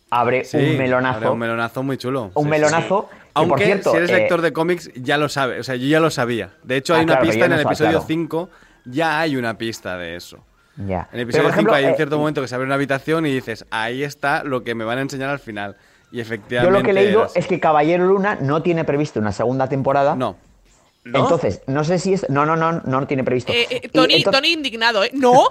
abre 0.10 0.44
Sí, 0.46 0.58
un 0.58 0.78
melonazo. 0.78 1.18
abre 1.18 1.30
un 1.30 1.38
melonazo 1.40 1.84
muy 1.84 1.98
chulo. 1.98 2.24
un 2.24 2.32
Sí, 2.34 2.42
sí, 2.44 2.48
melonazo. 2.50 3.08
sí. 3.12 3.16
que, 3.20 3.30
Aunque 3.36 3.50
por 3.52 3.60
cierto, 3.62 3.92
si 3.92 3.98
eres 3.98 4.10
eh, 4.10 4.14
lector 4.18 4.42
de 4.42 4.52
cómics 4.52 4.92
ya 4.96 5.18
lo 5.18 5.30
sabes, 5.30 5.60
o 5.60 5.64
sea, 5.64 5.76
yo 5.76 5.86
ya 5.88 6.00
lo 6.00 6.10
sabía. 6.10 6.50
De 6.64 6.78
hecho 6.78 6.96
hay 6.96 7.02
Ah, 7.02 7.04
una 7.04 7.14
claro, 7.18 7.28
pista 7.30 7.46
en 7.46 7.52
el 7.54 7.60
episodio 7.62 7.92
claro. 7.92 8.06
5, 8.08 8.50
ya 8.86 9.20
hay 9.20 9.36
una 9.36 9.58
pista 9.58 9.98
de 9.98 10.16
eso. 10.16 10.38
Ya. 10.78 11.10
En 11.12 11.20
el 11.20 11.28
Pero, 11.28 11.44
episodio 11.44 11.44
por 11.44 11.52
5 11.52 11.54
ejemplo, 11.54 11.74
hay 11.76 11.86
un 11.86 11.92
eh, 11.92 11.96
cierto 11.96 12.18
momento 12.18 12.42
que 12.42 12.48
se 12.48 12.56
abre 12.56 12.66
una 12.66 12.76
habitación 12.76 13.26
y 13.26 13.34
dices, 13.34 13.66
ahí 13.70 14.04
está 14.04 14.44
lo 14.44 14.64
que 14.64 14.76
me 14.76 14.86
van 14.86 14.98
a 14.98 15.02
enseñar 15.02 15.30
al 15.30 15.40
final. 15.40 15.76
Y 16.12 16.18
Yo 16.18 16.22
efectivamente 16.22 16.80
lo 16.80 16.84
que 16.84 16.92
he 16.92 16.94
leído 16.94 17.28
es 17.36 17.48
que 17.48 17.60
Caballero 17.60 18.06
Luna 18.08 18.38
no 18.42 18.62
tiene 18.64 18.84
previsto 18.86 19.20
una 19.20 19.32
segunda 19.32 19.68
temporada. 19.68 20.16
No. 20.16 20.38
¿No? 21.04 21.20
Entonces, 21.20 21.62
no 21.68 21.84
sé 21.84 21.98
si 22.00 22.14
es. 22.14 22.30
No, 22.30 22.46
no, 22.46 22.56
no, 22.56 22.82
no 22.84 23.08
tiene 23.08 23.24
previsto. 23.24 23.52
Eh, 23.54 23.68
eh, 23.70 23.90
Tony, 23.90 24.16
entonces- 24.16 24.42
Tony 24.42 24.52
indignado, 24.54 25.04
¿eh? 25.04 25.12
No. 25.14 25.48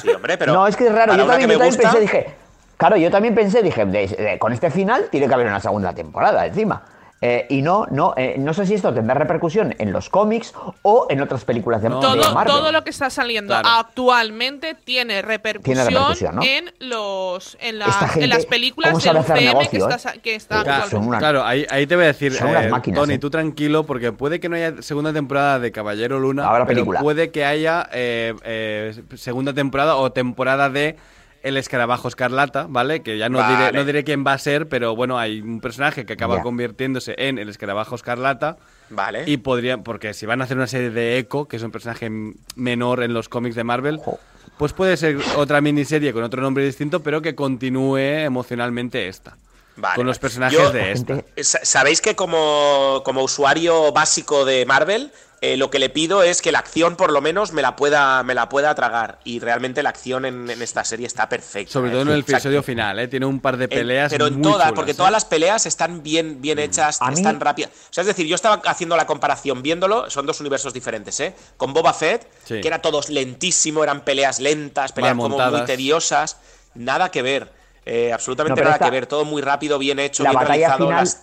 Sí, 0.00 0.08
hombre, 0.10 0.38
pero. 0.38 0.52
no, 0.52 0.66
es 0.66 0.76
que 0.76 0.86
es 0.86 0.92
raro. 0.94 1.14
Yo 1.16 1.26
también, 1.26 1.50
yo 1.50 1.58
también 1.58 1.74
gusta, 1.76 1.82
pensé, 1.82 2.00
dije. 2.00 2.34
Claro, 2.76 2.96
yo 2.96 3.10
también 3.10 3.34
pensé, 3.34 3.62
dije, 3.62 3.84
de- 3.84 4.06
de- 4.08 4.38
con 4.38 4.52
este 4.52 4.70
final 4.70 5.08
tiene 5.10 5.28
que 5.28 5.34
haber 5.34 5.46
una 5.46 5.60
segunda 5.60 5.92
temporada 5.94 6.46
encima. 6.46 6.84
Eh, 7.24 7.46
y 7.50 7.62
no, 7.62 7.86
no, 7.88 8.14
eh, 8.16 8.34
no 8.36 8.52
sé 8.52 8.66
si 8.66 8.74
esto 8.74 8.92
tendrá 8.92 9.14
repercusión 9.14 9.76
en 9.78 9.92
los 9.92 10.10
cómics 10.10 10.52
o 10.82 11.06
en 11.08 11.20
otras 11.20 11.44
películas 11.44 11.80
de, 11.80 11.88
de 11.88 11.94
todo, 11.94 12.34
Marvel. 12.34 12.52
todo 12.52 12.72
lo 12.72 12.82
que 12.82 12.90
está 12.90 13.10
saliendo 13.10 13.52
Claro. 13.54 13.68
actualmente 13.68 14.74
tiene 14.74 15.22
repercusión, 15.22 15.86
repercusión, 15.86 16.34
¿no? 16.36 16.42
en 16.42 16.72
los 16.80 17.56
en, 17.60 17.78
las- 17.78 17.96
gente, 18.10 18.24
en 18.24 18.30
las 18.30 18.44
películas 18.46 18.90
¿cómo 18.92 19.02
del 19.04 19.16
hacer 19.18 19.36
UCM 19.36 19.38
que 19.38 19.44
negocio, 19.78 19.88
está, 19.88 20.10
eh? 20.14 20.20
que 20.20 20.34
está 20.34 20.62
Claro, 20.64 20.82
actualmente. 20.84 20.96
son 20.96 21.08
una- 21.08 21.18
Claro, 21.20 21.44
ahí, 21.44 21.64
ahí 21.70 21.86
te 21.86 21.94
voy 21.94 22.04
a 22.04 22.08
decir, 22.08 22.32
Son 22.32 22.48
unas 22.48 22.64
eh, 22.64 22.68
máquinas, 22.68 22.98
Tony, 23.00 23.14
eh. 23.14 23.18
tú 23.18 23.30
tranquilo, 23.30 23.84
porque 23.84 24.10
puede 24.10 24.40
que 24.40 24.48
no 24.48 24.56
haya 24.56 24.82
segunda 24.82 25.12
temporada 25.12 25.60
de 25.60 25.70
Caballero 25.70 26.18
Luna, 26.18 26.48
Habrá 26.48 26.66
pero 26.66 26.78
película. 26.78 27.00
puede 27.00 27.30
que 27.30 27.44
haya 27.44 27.88
eh, 27.92 28.34
eh, 28.42 29.00
segunda 29.14 29.52
temporada 29.52 29.94
o 29.94 30.10
temporada 30.10 30.70
de 30.70 30.96
El 31.42 31.56
Escarabajo 31.56 32.08
Escarlata, 32.08 32.66
¿vale? 32.68 33.02
Que 33.02 33.18
ya 33.18 33.28
no, 33.28 33.38
Vale. 33.38 33.56
diré, 33.66 33.72
no 33.78 33.84
diré 33.84 34.04
quién 34.04 34.24
va 34.26 34.32
a 34.34 34.38
ser, 34.38 34.68
pero 34.68 34.94
bueno, 34.94 35.18
hay 35.18 35.40
un 35.40 35.60
personaje 35.60 36.06
que 36.06 36.12
acaba 36.12 36.36
Ya. 36.36 36.42
convirtiéndose 36.42 37.14
en 37.18 37.38
El 37.38 37.48
Escarabajo 37.48 37.94
Escarlata. 37.96 38.58
Vale. 38.90 39.24
Y 39.26 39.38
podrían, 39.38 39.82
porque 39.82 40.14
si 40.14 40.26
van 40.26 40.40
a 40.40 40.44
hacer 40.44 40.56
una 40.56 40.66
serie 40.66 40.90
de 40.90 41.18
Echo, 41.18 41.46
que 41.46 41.56
es 41.56 41.62
un 41.62 41.70
personaje 41.72 42.10
menor 42.56 43.02
en 43.02 43.14
los 43.14 43.28
cómics 43.28 43.56
de 43.56 43.64
Marvel, 43.64 43.96
Ojo. 43.96 44.20
pues 44.58 44.72
puede 44.72 44.96
ser 44.96 45.16
otra 45.36 45.60
miniserie 45.60 46.12
con 46.12 46.22
otro 46.22 46.42
nombre 46.42 46.64
distinto, 46.64 47.02
pero 47.02 47.22
que 47.22 47.34
continúe 47.34 47.96
emocionalmente 47.98 49.08
esta. 49.08 49.36
Vale, 49.74 49.96
con 49.96 50.06
los 50.06 50.18
personajes 50.18 50.58
Yo- 50.58 50.70
de 50.70 50.92
esta. 50.92 51.24
Sa- 51.38 51.64
Sabéis 51.64 52.02
que 52.02 52.14
como, 52.14 53.00
como 53.04 53.22
usuario 53.22 53.90
básico 53.92 54.44
de 54.44 54.66
Marvel, 54.66 55.10
eh, 55.42 55.56
lo 55.58 55.70
que 55.70 55.78
le 55.80 55.90
pido 55.90 56.22
es 56.22 56.40
que 56.40 56.52
la 56.52 56.60
acción 56.60 56.94
por 56.96 57.12
lo 57.12 57.20
menos 57.20 57.52
me 57.52 57.60
la 57.62 57.76
pueda, 57.76 58.22
me 58.22 58.32
la 58.34 58.48
pueda 58.48 58.74
tragar. 58.74 59.18
Y 59.24 59.40
realmente 59.40 59.82
la 59.82 59.88
acción 59.90 60.24
en, 60.24 60.48
en 60.48 60.62
esta 60.62 60.84
serie 60.84 61.06
está 61.06 61.28
perfecta. 61.28 61.72
Sobre 61.72 61.90
¿eh? 61.90 61.92
todo 61.92 62.02
en 62.02 62.08
el 62.10 62.22
O 62.22 62.24
sea, 62.26 62.36
episodio 62.38 62.62
final, 62.62 62.98
¿eh? 63.00 63.08
Tiene 63.08 63.26
un 63.26 63.40
par 63.40 63.56
de 63.56 63.64
en- 63.64 63.70
peleas 63.70 64.10
pero 64.12 64.28
en 64.28 64.34
muy 64.34 64.42
todas, 64.44 64.58
chulas, 64.68 64.72
porque 64.72 64.92
¿eh? 64.92 64.94
todas 64.94 65.10
las 65.12 65.24
peleas 65.24 65.66
están 65.66 66.02
bien, 66.02 66.40
bien 66.40 66.58
hechas, 66.60 67.02
A 67.02 67.10
mí- 67.10 67.14
están 67.16 67.40
rápidas. 67.40 67.70
O 67.72 67.92
sea, 67.92 68.02
es 68.02 68.06
decir, 68.06 68.26
yo 68.26 68.36
estaba 68.36 68.62
haciendo 68.66 68.96
la 68.96 69.04
comparación 69.06 69.62
viéndolo, 69.62 70.08
son 70.08 70.24
dos 70.26 70.38
universos 70.40 70.72
diferentes, 70.72 71.18
¿eh? 71.20 71.34
Con 71.56 71.72
Boba 71.74 71.92
Fett, 71.92 72.26
Sí. 72.44 72.60
que 72.60 72.68
era 72.68 72.80
todo 72.80 73.00
lentísimo, 73.08 73.82
eran 73.82 74.02
peleas 74.04 74.38
lentas, 74.40 74.92
peleas 74.92 75.16
como 75.16 75.38
muy 75.38 75.64
tediosas. 75.64 76.36
Nada 76.74 77.10
que 77.10 77.20
ver. 77.22 77.52
eh, 77.84 78.12
absolutamente 78.12 78.60
No, 78.60 78.66
nada 78.66 78.76
esta- 78.76 78.84
que 78.84 78.90
ver. 78.92 79.06
Todo 79.06 79.24
muy 79.24 79.42
rápido, 79.42 79.76
bien 79.76 79.98
hecho, 79.98 80.22
la 80.22 80.30
bien 80.30 80.40
batalla 80.40 80.54
realizado. 80.68 80.84
final 80.86 81.00
las- 81.00 81.22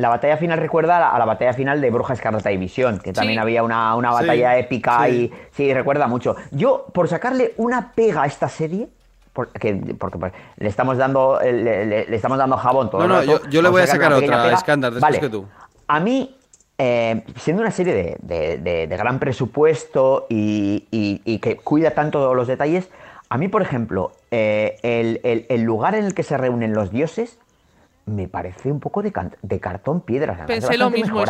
la 0.00 0.08
batalla 0.08 0.36
final 0.36 0.58
recuerda 0.58 0.96
a 0.96 1.00
la, 1.00 1.10
a 1.10 1.18
la 1.18 1.24
batalla 1.26 1.52
final 1.52 1.80
de 1.80 1.90
Bruja 1.90 2.14
Escarlata 2.14 2.50
y 2.50 2.56
Visión, 2.56 2.98
que 2.98 3.12
también 3.12 3.34
Sí. 3.38 3.42
había 3.42 3.62
una, 3.62 3.94
una 3.96 4.10
Sí, 4.12 4.14
batalla 4.20 4.58
épica 4.58 5.04
sí. 5.06 5.10
y 5.12 5.32
sí, 5.52 5.74
recuerda 5.74 6.06
mucho. 6.08 6.36
Yo, 6.50 6.86
por 6.92 7.08
sacarle 7.08 7.52
una 7.58 7.92
pega 7.92 8.22
a 8.22 8.26
esta 8.26 8.48
serie, 8.48 8.88
porque, 9.32 9.94
porque 9.98 10.18
pues, 10.18 10.32
le 10.56 10.68
estamos 10.68 10.96
dando 10.96 11.38
le, 11.42 11.86
le- 11.86 12.06
le 12.06 12.16
estamos 12.16 12.36
dando 12.38 12.56
jabón 12.56 12.90
todo 12.90 13.06
No, 13.06 13.08
no, 13.16 13.22
yo- 13.22 13.40
yo 13.48 13.62
le 13.62 13.68
voy 13.68 13.82
a 13.82 13.86
sacar 13.86 14.12
otra. 14.12 14.52
Iskandar, 14.52 14.92
después 14.92 15.02
Vale. 15.12 15.20
que 15.20 15.28
tú. 15.28 15.46
A 15.86 16.00
mí, 16.00 16.36
eh, 16.78 17.22
siendo 17.36 17.62
una 17.62 17.70
serie 17.70 17.94
de, 17.94 18.16
de- 18.22 18.58
de- 18.58 18.86
de 18.86 18.96
gran 18.96 19.18
presupuesto 19.18 20.26
y, 20.28 20.86
y- 20.90 21.20
y 21.24 21.38
que 21.38 21.56
cuida 21.56 21.90
tanto 21.92 22.34
los 22.34 22.48
detalles, 22.48 22.88
a 23.28 23.38
mí, 23.38 23.48
por 23.48 23.62
ejemplo, 23.62 24.12
eh, 24.30 24.78
el, 24.82 25.20
el- 25.24 25.46
el 25.48 25.62
lugar 25.62 25.94
en 25.94 26.04
el 26.06 26.14
que 26.14 26.22
se 26.22 26.36
reúnen 26.36 26.72
los 26.72 26.90
dioses 26.90 27.38
me 28.10 28.28
parece 28.28 28.70
un 28.70 28.80
poco 28.80 29.02
de, 29.02 29.12
de 29.42 29.60
cartón 29.60 30.00
piedra. 30.02 30.44
Pensé 30.46 30.76
lo 30.76 30.90
mismo. 30.90 31.22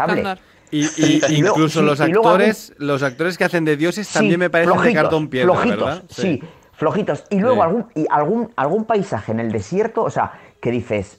Y, 0.72 0.84
y- 0.84 1.20
Y 1.28 1.34
incluso 1.38 1.82
los 1.82 2.00
actores, 2.00 2.72
los 2.78 3.02
actores 3.02 3.36
que 3.36 3.44
hacen 3.44 3.64
de 3.64 3.76
dioses 3.76 4.06
Sí, 4.06 4.14
también 4.14 4.38
me 4.40 4.50
parecen 4.50 4.72
de 4.72 4.78
flojitos, 4.78 5.02
cartón 5.02 5.28
piedra, 5.28 5.52
flojitos, 5.52 5.78
¿verdad? 5.84 6.02
Sí. 6.08 6.42
flojitos. 6.72 7.24
Y 7.30 7.38
luego 7.40 7.56
Sí. 7.56 7.62
algún, 7.62 7.86
y 7.94 8.06
algún, 8.10 8.52
algún 8.56 8.84
paisaje 8.84 9.32
en 9.32 9.40
el 9.40 9.50
desierto, 9.52 10.02
o 10.02 10.10
sea, 10.10 10.32
que 10.60 10.70
dices. 10.70 11.18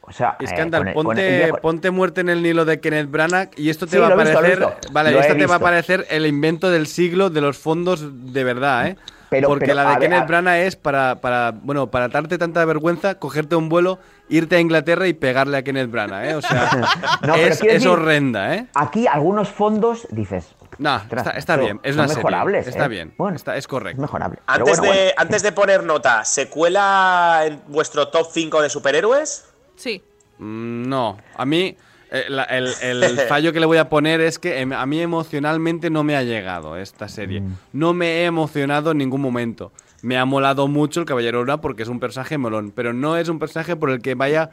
O 0.00 0.10
sea, 0.12 0.38
eh, 0.40 0.70
con 0.70 0.94
ponte, 0.94 1.44
el 1.44 1.52
ponte 1.60 1.90
muerte 1.90 2.22
en 2.22 2.30
el 2.30 2.42
Nilo 2.42 2.64
de 2.64 2.80
Kenneth 2.80 3.10
Branagh 3.10 3.50
y 3.58 3.68
esto 3.68 3.86
te 3.86 3.96
Sí, 3.96 3.98
va 3.98 4.06
a 4.06 4.16
parecer, 4.16 4.56
visto. 4.58 4.74
vale, 4.90 5.18
esta 5.18 5.36
te 5.36 5.46
va 5.46 5.56
a 5.56 5.58
parecer 5.58 6.06
el 6.08 6.26
invento 6.26 6.70
del 6.70 6.86
siglo 6.86 7.28
de 7.28 7.42
los 7.42 7.58
fondos 7.58 8.32
de 8.32 8.42
verdad, 8.42 8.86
¿eh? 8.88 8.96
Pero- 9.30 9.48
Porque 9.48 9.66
pero, 9.66 9.74
la 9.76 9.90
de 9.90 9.98
Kenneth 9.98 10.22
a- 10.22 10.26
Branagh 10.26 10.58
es 10.60 10.76
para, 10.76 11.20
para, 11.20 11.50
bueno, 11.52 11.90
para 11.90 12.08
darte 12.08 12.38
tanta 12.38 12.64
vergüenza, 12.64 13.16
cogerte 13.18 13.56
un 13.56 13.68
vuelo, 13.68 13.98
irte 14.28 14.56
a 14.56 14.60
Inglaterra 14.60 15.06
y 15.06 15.12
pegarle 15.12 15.58
a 15.58 15.62
Kenneth 15.62 15.90
Branagh, 15.90 16.24
¿eh? 16.24 16.34
O 16.34 16.40
sea, 16.42 16.70
No, 17.26 17.34
es, 17.34 17.58
quiero 17.58 17.76
es 17.76 17.82
decir- 17.82 17.88
horrenda, 17.88 18.54
¿eh? 18.54 18.66
Aquí 18.74 19.06
algunos 19.06 19.48
fondos 19.48 20.06
dices. 20.10 20.54
No, 20.78 20.94
"Ostras, 20.96 21.32
está, 21.36 21.56
bien, 21.56 21.80
es 21.82 21.94
son 21.94 22.00
una 22.00 22.08
serie, 22.08 22.22
mejorables. 22.24 22.66
está 22.68 22.84
¿eh? 22.84 22.88
bien, 22.88 23.14
Bueno, 23.18 23.36
está, 23.36 23.56
es 23.56 23.66
correcto. 23.66 23.96
es 23.96 24.00
mejorable. 24.00 24.38
Antes, 24.46 24.78
bueno, 24.78 24.82
de, 24.94 24.98
bueno. 24.98 25.12
antes 25.16 25.42
de 25.42 25.52
poner 25.52 25.82
nota, 25.84 26.24
¿se 26.24 26.48
cuela 26.48 27.42
en 27.46 27.60
vuestro 27.68 28.08
top 28.08 28.28
5 28.30 28.62
de 28.62 28.70
superhéroes? 28.70 29.44
Sí. 29.76 30.02
Mm, 30.38 30.88
No, 30.88 31.18
a 31.36 31.44
mí 31.44 31.76
eh, 32.10 32.24
la- 32.28 32.44
el, 32.44 32.68
el 32.82 33.18
fallo 33.28 33.52
que 33.52 33.60
le 33.60 33.66
voy 33.66 33.78
a 33.78 33.88
poner 33.88 34.20
es 34.20 34.38
que 34.38 34.60
em- 34.60 34.72
a 34.72 34.84
mí 34.86 35.00
emocionalmente 35.00 35.90
no 35.90 36.04
me 36.04 36.16
ha 36.16 36.22
llegado 36.22 36.76
esta 36.76 37.08
serie. 37.08 37.40
Mm. 37.40 37.54
No 37.72 37.92
me 37.94 38.06
he 38.22 38.24
emocionado 38.24 38.90
en 38.92 38.98
ningún 38.98 39.20
momento. 39.20 39.72
Me 40.02 40.16
ha 40.16 40.24
molado 40.24 40.68
mucho 40.68 41.00
el 41.00 41.06
Caballero 41.06 41.40
Luna 41.40 41.60
porque 41.60 41.82
es 41.82 41.88
un 41.88 41.98
personaje 42.00 42.38
molón, 42.38 42.70
pero 42.74 42.92
no 42.92 43.16
es 43.16 43.28
un 43.28 43.38
personaje 43.38 43.74
por 43.76 43.90
el 43.90 44.00
que 44.00 44.14
vaya 44.14 44.50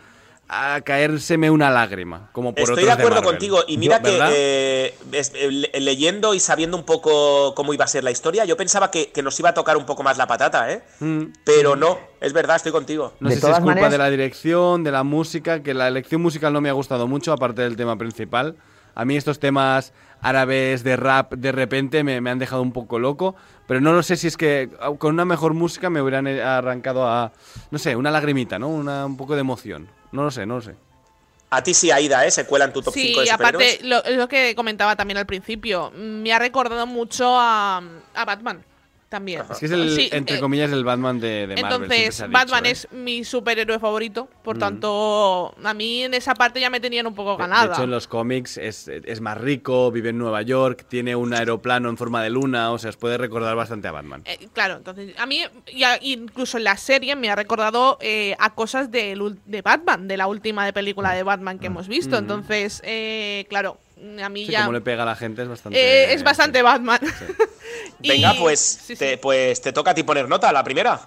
a 0.48 0.80
caérseme 0.82 1.50
una 1.50 1.72
lágrima, 1.72 2.30
como 2.32 2.54
por 2.54 2.64
Estoy 2.70 2.86
de 2.86 2.91
acuerdo 2.91 3.24
contigo. 3.24 3.60
Y 3.68 3.78
mira 3.78 3.98
Yo- 3.98 4.04
que 4.04 4.20
eh, 4.36 4.93
es- 5.12 5.32
eh, 5.34 5.52
le- 5.52 5.72
leyendo 5.82 6.34
y 6.36 6.39
sabiendo 6.39 6.78
un 6.78 6.84
poco 6.84 7.54
cómo 7.56 7.74
iba 7.74 7.84
a 7.86 7.88
ser 7.88 8.04
la 8.04 8.12
historia, 8.12 8.46
yo 8.46 8.56
pensaba 8.56 8.91
que, 8.91 9.12
que 9.12 9.24
nos 9.24 9.39
iba 9.39 9.50
a 9.50 9.54
tocar 9.54 9.76
un 9.78 9.86
poco 9.86 10.04
más 10.04 10.18
la 10.18 10.28
patata, 10.28 10.72
¿eh? 10.72 10.84
Mm. 11.00 11.24
Pero 11.43 11.76
no, 11.76 11.98
es 12.22 12.32
verdad, 12.34 12.58
estoy 12.58 12.72
contigo. 12.72 13.14
No 13.20 13.30
De 13.30 13.36
sé 13.36 13.41
si 13.41 13.46
es 13.46 13.50
todas 13.50 13.60
culpa 13.60 13.72
maneras- 13.72 13.91
de 13.91 13.98
la 13.98 14.10
dirección, 14.10 14.84
de 14.84 14.91
la 14.91 15.04
música, 15.04 15.64
que 15.64 15.74
la 15.74 15.88
elección 15.88 16.22
musical 16.22 16.54
no 16.54 16.62
me 16.62 16.70
ha 16.70 16.74
gustado 16.74 17.08
mucho, 17.08 17.34
aparte 17.34 17.64
del 17.64 17.76
tema 17.76 17.98
principal. 17.98 18.56
A 18.93 19.04
mí 19.04 19.18
estos 19.18 19.39
temas 19.39 19.91
árabes 20.22 20.84
de 20.84 20.96
rap 20.96 21.34
de 21.34 21.52
repente 21.52 22.04
me, 22.04 22.22
me 22.22 22.30
han 22.30 22.39
dejado 22.39 22.62
un 22.62 22.72
poco 22.72 22.98
loco, 22.98 23.36
pero 23.68 23.82
no 23.82 23.91
lo 23.93 24.02
sé 24.04 24.16
si 24.16 24.28
es 24.28 24.38
que 24.38 24.70
ah, 24.80 24.91
con 24.98 25.14
una 25.14 25.26
mejor 25.26 25.54
música 25.54 25.89
me 25.89 26.02
hubieran 26.02 26.28
eh, 26.28 26.41
arrancado 26.41 27.06
a, 27.06 27.32
no 27.72 27.78
sé, 27.78 27.96
una 27.98 28.10
lagrimita, 28.10 28.58
¿no? 28.58 28.70
Una, 28.70 29.06
un 29.06 29.18
poco 29.18 29.34
de 29.36 29.41
emoción. 29.41 29.88
No 30.16 30.24
lo 30.24 30.32
sé, 30.32 30.45
no 30.45 30.55
lo 30.55 30.61
sé. 30.61 30.76
A 31.49 31.61
ti 31.61 31.74
sí, 31.74 31.91
Aida, 31.91 32.26
¿eh? 32.26 32.32
Se 32.32 32.45
cuela 32.45 32.66
en 32.66 32.74
tu 32.74 32.82
top 32.82 32.93
Sí, 32.93 33.07
5 33.09 33.20
de 33.22 33.26
y 33.28 33.30
aparte, 33.30 33.80
lo, 33.84 34.03
es 34.03 34.18
lo 34.18 34.28
que 34.28 34.55
comentaba 34.55 34.95
también 34.95 35.18
al 35.18 35.26
principio, 35.26 35.91
me 35.95 36.34
ha 36.34 36.39
recordado 36.39 36.88
mucho 36.88 37.38
a, 37.39 37.82
a 38.13 38.26
Batman 38.26 38.63
también. 39.16 39.43
Es 39.49 39.59
que 39.59 39.66
es 39.68 39.72
el, 39.72 39.89
Sí, 39.95 40.09
entre 40.11 40.38
eh, 40.38 40.39
comillas, 40.41 40.72
el 40.74 40.84
Batman 40.84 41.20
de, 41.22 41.47
de 41.47 41.55
Marvel. 41.55 41.63
Entonces, 41.84 42.18
dicho, 42.18 42.30
Batman 42.32 42.66
¿eh? 42.66 42.72
es 42.72 42.88
mi 42.91 43.24
superhéroe 43.24 43.80
favorito, 43.80 44.28
por 44.43 44.57
Mm. 44.57 44.59
tanto, 44.59 45.55
a 45.63 45.74
mí 45.74 46.03
en 46.03 46.13
esa 46.13 46.34
parte 46.34 46.59
ya 46.59 46.70
me 46.70 46.80
tenían 46.82 47.07
un 47.07 47.16
poco 47.16 47.32
De- 47.32 47.38
ganada. 47.38 47.68
De 47.68 47.74
hecho, 47.74 47.84
en 47.84 47.91
los 47.91 48.07
cómics 48.07 48.57
es, 48.57 48.88
es 48.89 49.22
más 49.22 49.38
rico, 49.39 49.89
vive 49.91 50.09
en 50.09 50.18
Nueva 50.18 50.41
York, 50.41 50.86
tiene 50.89 51.16
un 51.16 51.34
aeroplano 51.34 51.88
en 51.89 51.95
forma 51.97 52.22
de 52.24 52.30
luna, 52.30 52.72
o 52.72 52.78
sea, 52.78 52.89
os 52.89 52.97
puede 52.97 53.18
recordar 53.18 53.55
bastante 53.55 53.88
a 53.88 53.91
Batman. 53.93 54.22
Eh, 54.26 54.47
claro, 54.51 54.76
entonces, 54.76 55.13
a 55.18 55.26
mí, 55.26 55.41
ya, 55.74 55.97
incluso 56.01 56.57
en 56.57 56.66
la 56.66 56.76
serie, 56.76 57.16
me 57.16 57.30
ha 57.30 57.36
recordado 57.36 57.97
eh, 58.01 58.36
a 58.39 58.53
cosas 58.53 58.89
ul- 58.91 59.39
de, 59.45 59.61
Batman, 59.61 60.07
de 60.09 60.18
la 60.18 60.28
última 60.28 60.66
de 60.66 60.74
película 60.74 61.13
de 61.13 61.24
Batman 61.24 61.57
que 61.59 61.68
hemos 61.68 61.88
visto. 61.88 62.16
Mm. 62.18 62.20
Entonces, 62.20 62.82
eh, 62.84 63.45
claro, 63.49 63.78
a 64.24 64.30
mí 64.30 64.45
Sí, 64.45 64.51
ya. 64.51 64.62
como 64.62 64.74
le 64.74 64.82
pega 64.82 65.03
a 65.03 65.06
la 65.06 65.16
gente 65.16 65.41
es 65.43 65.47
bastante... 65.47 65.80
eh, 65.80 66.14
es 66.14 66.24
bastante 66.24 66.62
Batman. 66.62 66.99
Venga, 67.99 68.34
Y- 68.34 68.39
pues, 68.39 68.93
Te, 68.97 69.18
pues 69.18 69.62
te 69.62 69.72
toca 69.74 69.91
a 69.91 69.93
ti 69.93 70.03
poner 70.03 70.28
nota, 70.30 70.51
la 70.51 70.64
primera. 70.64 70.99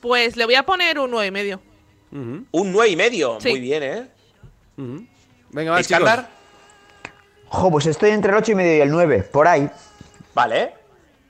Pues 0.00 0.36
le 0.36 0.44
voy 0.44 0.54
a 0.54 0.62
poner 0.64 0.98
un 0.98 1.10
nueve 1.10 1.26
y 1.26 1.30
medio. 1.30 1.60
Ujú, 2.12 2.46
Un 2.52 2.72
9 2.72 2.88
y 2.90 2.96
medio. 2.96 3.38
Sí. 3.40 3.50
Muy 3.50 3.60
bien, 3.60 3.82
¿eh? 3.82 4.06
ujú. 4.78 5.06
Venga, 5.50 5.72
va, 5.72 5.82
chicos. 5.82 6.08
Jo, 7.48 7.70
pues 7.70 7.86
estoy 7.86 8.10
entre 8.10 8.30
el 8.32 8.38
8 8.38 8.52
y 8.52 8.54
medio 8.54 8.76
y 8.76 8.80
el 8.80 8.90
9, 8.90 9.22
por 9.32 9.46
ahí. 9.48 9.68
Vale. 10.34 10.74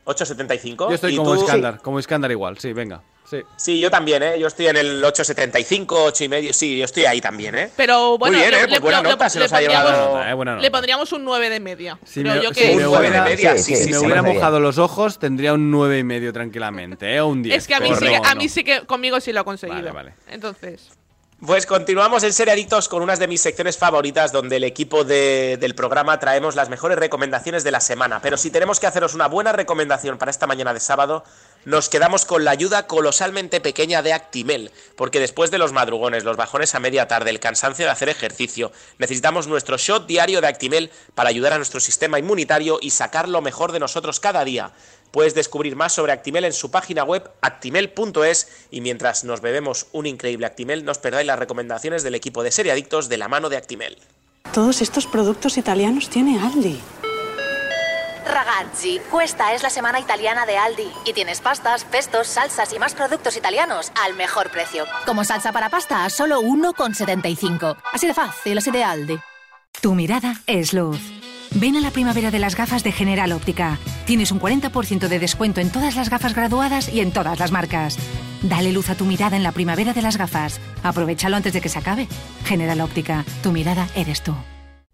8.75. 0.05 0.89
Yo 0.89 0.95
estoy 0.95 1.15
¿Y 1.15 1.17
como 1.17 1.35
tú? 1.35 1.41
Iskandar, 1.43 1.81
como 1.81 1.99
Iskandar 1.99 2.31
igual, 2.31 2.59
sí, 2.59 2.73
venga. 2.73 3.03
Sí. 3.29 3.43
Sí, 3.57 3.81
yo 3.81 3.91
también, 3.91 4.23
¿eh? 4.23 4.39
Yo 4.39 4.47
estoy 4.47 4.69
en 4.69 4.77
el 4.77 5.03
8.75, 5.03 5.87
8 5.91 6.25
y 6.25 6.29
medio. 6.29 6.53
Sí, 6.53 6.79
yo 6.79 6.85
estoy 6.85 7.05
ahí 7.07 7.21
también, 7.21 7.55
¿eh? 7.57 7.71
Pero 7.77 8.17
bueno, 8.19 8.37
Muy 8.39 8.47
bien, 8.47 8.55
¿eh? 8.55 8.59
Pues 8.61 8.71
le- 8.73 8.79
buena 8.79 9.03
le- 9.03 9.09
nota 9.11 9.29
se 9.29 9.39
le 9.39 9.45
nos 9.47 9.53
ha 9.53 9.57
pondríamos- 9.57 9.91
llevado. 9.91 10.57
Eh, 10.59 10.61
Le 10.63 10.71
pondríamos 10.71 11.13
un 11.13 11.25
9 11.25 11.51
de 11.51 11.61
media. 11.61 11.99
Si 12.05 12.21
Creo 12.23 12.35
me, 12.37 12.43
yo 12.43 12.49
si 12.55 12.61
que. 12.61 12.77
me 12.77 12.87
Un 12.87 13.03
de 13.03 13.21
media, 13.21 13.57
sí, 13.57 13.63
sí, 13.63 13.65
sí, 13.65 13.77
sí, 13.77 13.85
si 13.85 13.91
me 13.93 13.99
sí, 13.99 14.05
hubiera 14.05 14.23
mojado 14.23 14.61
los 14.61 14.79
ojos, 14.79 15.19
tendría 15.19 15.53
un 15.55 15.71
nueve 15.71 15.99
y 15.99 16.05
medio 16.05 16.33
tranquilamente, 16.33 17.15
¿eh? 17.15 17.21
O 17.21 17.27
un 17.29 17.43
10. 17.43 17.57
Es 17.59 17.67
que 17.67 17.75
a 17.75 17.81
mí, 17.81 17.91
sí, 17.99 18.07
a 18.15 18.35
mí 18.35 18.49
sí 18.49 18.63
que 18.65 18.87
conmigo 18.87 19.21
sí 19.21 19.33
lo 19.33 19.41
ha 19.41 19.45
conseguido. 19.45 19.79
Vale, 19.79 19.91
vale. 19.93 20.15
Entonces. 20.29 20.89
Pues 21.45 21.67
continuamos 21.67 22.23
en 22.25 22.33
Ser 22.33 22.49
Adictos 22.49 22.89
con 22.89 23.03
unas 23.03 23.19
de 23.19 23.29
mis 23.29 23.43
secciones 23.43 23.77
favoritas 23.77 24.33
donde 24.33 24.57
el 24.57 24.65
equipo 24.65 25.05
de- 25.05 25.59
del 25.61 25.75
programa 25.75 26.19
traemos 26.19 26.55
las 26.57 26.71
mejores 26.71 26.97
recomendaciones 26.99 27.63
de 27.63 27.71
la 27.73 27.81
semana. 27.81 28.21
Pero 28.23 28.39
si 28.39 28.51
tenemos 28.51 28.81
que 28.81 28.87
haceros 28.87 29.13
una 29.13 29.27
buena 29.29 29.53
recomendación 29.53 30.17
para 30.17 30.31
esta 30.31 30.47
mañana 30.47 30.73
de 30.73 30.81
sábado, 30.81 31.25
nos 31.67 31.89
quedamos 31.89 32.25
con 32.25 32.45
la 32.45 32.53
ayuda 32.53 32.87
colosalmente 32.87 33.61
pequeña 33.61 34.01
de 34.01 34.13
Actimel. 34.13 34.71
Porque 34.95 35.19
después 35.19 35.51
de 35.51 35.59
los 35.59 35.73
madrugones, 35.73 36.23
los 36.23 36.37
bajones 36.37 36.75
a 36.77 36.81
media 36.81 37.09
tarde, 37.09 37.31
el 37.31 37.41
cansancio 37.41 37.85
de 37.85 37.91
hacer 37.91 38.09
ejercicio, 38.09 38.71
necesitamos 38.99 39.49
nuestro 39.49 39.77
shot 39.77 40.07
diario 40.07 40.41
de 40.41 40.47
Actimel 40.47 40.93
para 41.17 41.29
ayudar 41.29 41.53
a 41.53 41.57
nuestro 41.57 41.81
sistema 41.81 42.21
inmunitario 42.21 42.79
y 42.81 42.91
sacar 42.91 43.29
lo 43.29 43.43
mejor 43.43 43.73
de 43.73 43.81
nosotros 43.81 44.21
cada 44.21 44.45
día. 44.45 44.71
Puedes 45.11 45.35
descubrir 45.35 45.75
más 45.75 45.93
sobre 45.93 46.13
Actimel 46.13 46.45
en 46.45 46.53
su 46.53 46.71
página 46.71 47.03
web 47.03 47.29
actimel.es 47.41 48.49
y 48.71 48.81
mientras 48.81 49.25
nos 49.25 49.41
bebemos 49.41 49.89
un 49.91 50.07
increíble 50.07 50.47
Actimel, 50.47 50.85
no 50.85 50.93
os 50.93 50.99
perdáis 50.99 51.27
las 51.27 51.39
recomendaciones 51.39 52.05
del 52.05 52.15
equipo 52.15 52.45
de 52.45 52.53
Seriadictos 52.53 53.09
de 53.09 53.17
la 53.17 53.27
mano 53.27 53.49
de 53.49 53.57
Actimel. 53.57 53.99
Todos 54.55 54.83
estos 54.83 55.07
productos 55.09 55.59
italianos 55.59 56.11
tiene 56.11 56.39
Aldi. 56.41 56.81
Ragazzi, 58.27 59.01
Cuesta 59.11 59.55
es 59.55 59.63
la 59.63 59.71
semana 59.71 60.01
italiana 60.01 60.47
de 60.47 60.59
Aldi 60.59 60.89
y 61.05 61.13
tienes 61.13 61.41
pastas, 61.41 61.85
pestos, 61.85 62.27
salsas 62.27 62.73
y 62.73 62.79
más 62.79 62.95
productos 62.95 63.37
italianos 63.37 63.93
al 64.05 64.15
mejor 64.15 64.51
precio. 64.51 64.85
Como 65.05 65.25
salsa 65.25 65.53
para 65.53 65.71
pasta 65.71 66.05
a 66.05 66.11
solo 66.11 66.43
1,75. 66.43 67.77
Así 67.93 68.07
de 68.07 68.15
fácil, 68.15 68.59
así 68.59 68.71
de 68.71 68.85
Aldi. 68.85 69.19
Tu 69.81 69.95
mirada 69.95 70.35
es 70.47 70.73
luz. 70.73 71.01
Ven 71.53 71.77
a 71.77 71.81
la 71.81 71.91
primavera 71.91 72.31
de 72.31 72.39
las 72.39 72.57
gafas 72.57 72.83
de 72.83 72.93
General 72.93 73.31
Óptica. 73.33 73.79
Tienes 74.05 74.33
un 74.33 74.41
40% 74.41 75.09
de 75.09 75.19
descuento 75.19 75.61
en 75.61 75.71
todas 75.71 75.97
las 75.97 76.11
gafas 76.11 76.35
graduadas 76.35 76.89
y 76.89 77.01
en 77.01 77.13
todas 77.13 77.39
las 77.39 77.53
marcas. 77.53 77.97
Dale 78.43 78.73
luz 78.73 78.91
a 78.91 78.97
tu 78.97 79.05
mirada 79.05 79.37
en 79.37 79.43
la 79.43 79.53
primavera 79.53 79.93
de 79.93 80.03
las 80.03 80.17
gafas. 80.17 80.61
Aprovechalo 80.83 81.37
antes 81.37 81.53
de 81.53 81.61
que 81.61 81.69
se 81.69 81.79
acabe. 81.79 82.09
General 82.45 82.81
Óptica, 82.81 83.25
tu 83.43 83.53
mirada 83.53 83.87
eres 83.95 84.23
tú. 84.23 84.35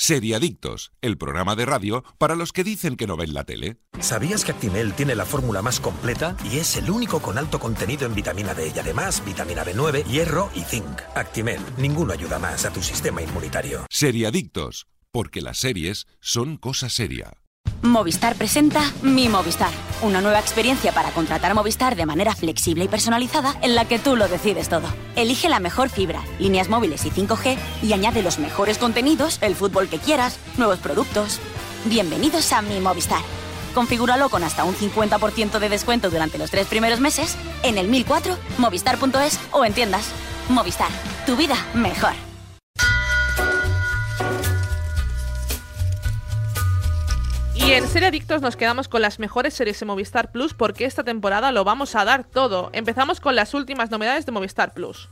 Seriadictos, 0.00 0.92
el 1.02 1.18
programa 1.18 1.56
de 1.56 1.66
radio 1.66 2.04
para 2.18 2.36
los 2.36 2.52
que 2.52 2.62
dicen 2.62 2.94
que 2.94 3.08
no 3.08 3.16
ven 3.16 3.34
la 3.34 3.42
tele. 3.42 3.78
¿Sabías 3.98 4.44
que 4.44 4.52
Actimel 4.52 4.94
tiene 4.94 5.16
la 5.16 5.24
fórmula 5.24 5.60
más 5.60 5.80
completa 5.80 6.36
y 6.44 6.58
es 6.58 6.76
el 6.76 6.88
único 6.88 7.20
con 7.20 7.36
alto 7.36 7.58
contenido 7.58 8.06
en 8.06 8.14
vitamina 8.14 8.54
D 8.54 8.72
y 8.74 8.78
además 8.78 9.24
vitamina 9.26 9.64
B9, 9.64 10.04
hierro 10.04 10.50
y 10.54 10.60
zinc? 10.60 11.00
Actimel, 11.16 11.60
ninguno 11.78 12.12
ayuda 12.12 12.38
más 12.38 12.64
a 12.64 12.72
tu 12.72 12.80
sistema 12.80 13.22
inmunitario. 13.22 13.86
Seriadictos, 13.90 14.86
porque 15.10 15.40
las 15.40 15.58
series 15.58 16.06
son 16.20 16.58
cosa 16.58 16.88
seria. 16.88 17.37
Movistar 17.82 18.34
presenta 18.34 18.82
Mi 19.02 19.28
Movistar, 19.28 19.70
una 20.02 20.20
nueva 20.20 20.40
experiencia 20.40 20.92
para 20.92 21.10
contratar 21.10 21.54
Movistar 21.54 21.96
de 21.96 22.06
manera 22.06 22.34
flexible 22.34 22.84
y 22.84 22.88
personalizada 22.88 23.54
en 23.62 23.74
la 23.74 23.86
que 23.86 23.98
tú 23.98 24.16
lo 24.16 24.28
decides 24.28 24.68
todo. 24.68 24.86
Elige 25.16 25.48
la 25.48 25.60
mejor 25.60 25.88
fibra, 25.88 26.22
líneas 26.38 26.68
móviles 26.68 27.04
y 27.06 27.10
5G 27.10 27.56
y 27.82 27.92
añade 27.92 28.22
los 28.22 28.38
mejores 28.38 28.78
contenidos, 28.78 29.38
el 29.40 29.54
fútbol 29.54 29.88
que 29.88 29.98
quieras, 29.98 30.38
nuevos 30.56 30.78
productos. 30.78 31.40
Bienvenidos 31.84 32.52
a 32.52 32.62
Mi 32.62 32.80
Movistar. 32.80 33.22
Configúralo 33.74 34.28
con 34.28 34.44
hasta 34.44 34.64
un 34.64 34.74
50% 34.74 35.58
de 35.58 35.68
descuento 35.68 36.10
durante 36.10 36.38
los 36.38 36.50
tres 36.50 36.66
primeros 36.66 37.00
meses 37.00 37.36
en 37.62 37.78
el 37.78 37.88
1004, 37.88 38.36
movistar.es 38.58 39.38
o 39.52 39.64
en 39.64 39.72
tiendas. 39.72 40.10
Movistar, 40.48 40.90
tu 41.26 41.36
vida 41.36 41.56
mejor. 41.74 42.27
Y 47.68 47.74
en 47.74 47.86
Serie 47.86 48.08
Adictos 48.08 48.40
nos 48.40 48.56
quedamos 48.56 48.88
con 48.88 49.02
las 49.02 49.18
mejores 49.18 49.52
series 49.52 49.78
de 49.78 49.84
Movistar 49.84 50.32
Plus 50.32 50.54
porque 50.54 50.86
esta 50.86 51.04
temporada 51.04 51.52
lo 51.52 51.64
vamos 51.64 51.94
a 51.96 52.06
dar 52.06 52.24
todo. 52.24 52.70
Empezamos 52.72 53.20
con 53.20 53.36
las 53.36 53.52
últimas 53.52 53.90
novedades 53.90 54.24
de 54.24 54.32
Movistar 54.32 54.72
Plus. 54.72 55.10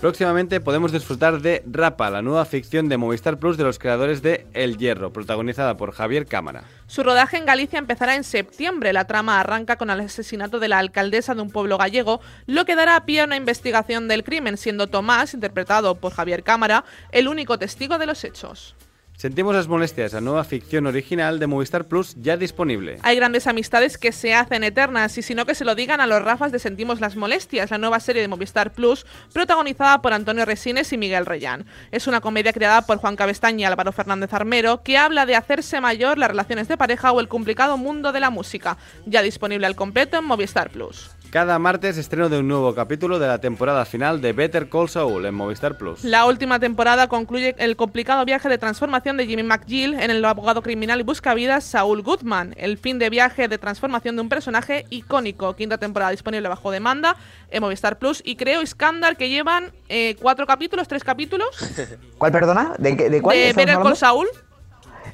Próximamente 0.00 0.60
podemos 0.60 0.92
disfrutar 0.92 1.40
de 1.40 1.64
Rapa, 1.66 2.08
la 2.08 2.22
nueva 2.22 2.44
ficción 2.44 2.88
de 2.88 2.98
Movistar 2.98 3.38
Plus 3.38 3.56
de 3.56 3.64
los 3.64 3.80
creadores 3.80 4.22
de 4.22 4.46
El 4.54 4.78
Hierro, 4.78 5.12
protagonizada 5.12 5.76
por 5.76 5.90
Javier 5.90 6.26
Cámara. 6.26 6.62
Su 6.86 7.02
rodaje 7.02 7.36
en 7.36 7.46
Galicia 7.46 7.80
empezará 7.80 8.14
en 8.14 8.22
septiembre. 8.22 8.92
La 8.92 9.08
trama 9.08 9.40
arranca 9.40 9.74
con 9.74 9.90
el 9.90 9.98
asesinato 9.98 10.60
de 10.60 10.68
la 10.68 10.78
alcaldesa 10.78 11.34
de 11.34 11.42
un 11.42 11.50
pueblo 11.50 11.78
gallego, 11.78 12.20
lo 12.46 12.64
que 12.64 12.76
dará 12.76 13.04
pie 13.06 13.22
a 13.22 13.24
una 13.24 13.34
investigación 13.34 14.06
del 14.06 14.22
crimen, 14.22 14.56
siendo 14.56 14.86
Tomás, 14.86 15.34
interpretado 15.34 15.96
por 15.96 16.12
Javier 16.12 16.44
Cámara, 16.44 16.84
el 17.10 17.26
único 17.26 17.58
testigo 17.58 17.98
de 17.98 18.06
los 18.06 18.22
hechos. 18.22 18.76
Sentimos 19.16 19.54
las 19.54 19.66
molestias, 19.66 20.12
la 20.12 20.20
nueva 20.20 20.44
ficción 20.44 20.86
original 20.86 21.38
de 21.38 21.46
Movistar 21.46 21.86
Plus 21.86 22.14
ya 22.20 22.36
disponible. 22.36 22.98
Hay 23.02 23.16
grandes 23.16 23.46
amistades 23.46 23.96
que 23.96 24.12
se 24.12 24.34
hacen 24.34 24.62
eternas 24.62 25.16
y 25.16 25.22
si 25.22 25.34
no 25.34 25.46
que 25.46 25.54
se 25.54 25.64
lo 25.64 25.74
digan 25.74 26.02
a 26.02 26.06
los 26.06 26.20
Rafas 26.20 26.52
de 26.52 26.58
Sentimos 26.58 27.00
las 27.00 27.16
molestias, 27.16 27.70
la 27.70 27.78
nueva 27.78 27.98
serie 27.98 28.20
de 28.20 28.28
Movistar 28.28 28.74
Plus 28.74 29.06
protagonizada 29.32 30.02
por 30.02 30.12
Antonio 30.12 30.44
Resines 30.44 30.92
y 30.92 30.98
Miguel 30.98 31.24
Reyán. 31.24 31.64
Es 31.92 32.06
una 32.06 32.20
comedia 32.20 32.52
creada 32.52 32.82
por 32.82 32.98
Juan 32.98 33.16
Cabestaña 33.16 33.62
y 33.62 33.64
Álvaro 33.64 33.90
Fernández 33.90 34.34
Armero 34.34 34.82
que 34.82 34.98
habla 34.98 35.24
de 35.24 35.34
hacerse 35.34 35.80
mayor, 35.80 36.18
las 36.18 36.28
relaciones 36.28 36.68
de 36.68 36.76
pareja 36.76 37.10
o 37.10 37.20
el 37.20 37.28
complicado 37.28 37.78
mundo 37.78 38.12
de 38.12 38.20
la 38.20 38.28
música. 38.28 38.76
Ya 39.06 39.22
disponible 39.22 39.66
al 39.66 39.76
completo 39.76 40.18
en 40.18 40.26
Movistar 40.26 40.68
Plus. 40.68 41.15
Cada 41.36 41.58
martes 41.58 41.98
estreno 41.98 42.30
de 42.30 42.38
un 42.38 42.48
nuevo 42.48 42.74
capítulo 42.74 43.18
de 43.18 43.26
la 43.26 43.38
temporada 43.42 43.84
final 43.84 44.22
de 44.22 44.32
Better 44.32 44.70
Call 44.70 44.88
Saul 44.88 45.26
en 45.26 45.34
Movistar 45.34 45.76
Plus. 45.76 46.02
La 46.02 46.24
última 46.24 46.58
temporada 46.58 47.08
concluye 47.08 47.54
el 47.58 47.76
complicado 47.76 48.24
viaje 48.24 48.48
de 48.48 48.56
transformación 48.56 49.18
de 49.18 49.26
Jimmy 49.26 49.42
McGill 49.42 50.00
en 50.00 50.10
el 50.10 50.24
abogado 50.24 50.62
criminal 50.62 50.98
y 51.00 51.02
buscavidas 51.02 51.64
Saul 51.64 52.00
Goodman, 52.00 52.54
el 52.56 52.78
fin 52.78 52.98
de 52.98 53.10
viaje 53.10 53.48
de 53.48 53.58
transformación 53.58 54.16
de 54.16 54.22
un 54.22 54.30
personaje 54.30 54.86
icónico. 54.88 55.54
Quinta 55.56 55.76
temporada 55.76 56.10
disponible 56.10 56.48
bajo 56.48 56.70
demanda 56.70 57.16
en 57.50 57.60
Movistar 57.60 57.98
Plus 57.98 58.22
y 58.24 58.36
creo 58.36 58.62
Iskandar 58.62 59.18
que 59.18 59.28
llevan 59.28 59.74
eh, 59.90 60.16
cuatro 60.18 60.46
capítulos, 60.46 60.88
tres 60.88 61.04
capítulos. 61.04 61.54
¿Cuál, 62.16 62.32
perdona? 62.32 62.72
¿De, 62.78 63.20
cuál? 63.20 63.36
de 63.36 63.52
Better 63.52 63.78
Call? 63.80 63.94
Saul. 63.94 64.26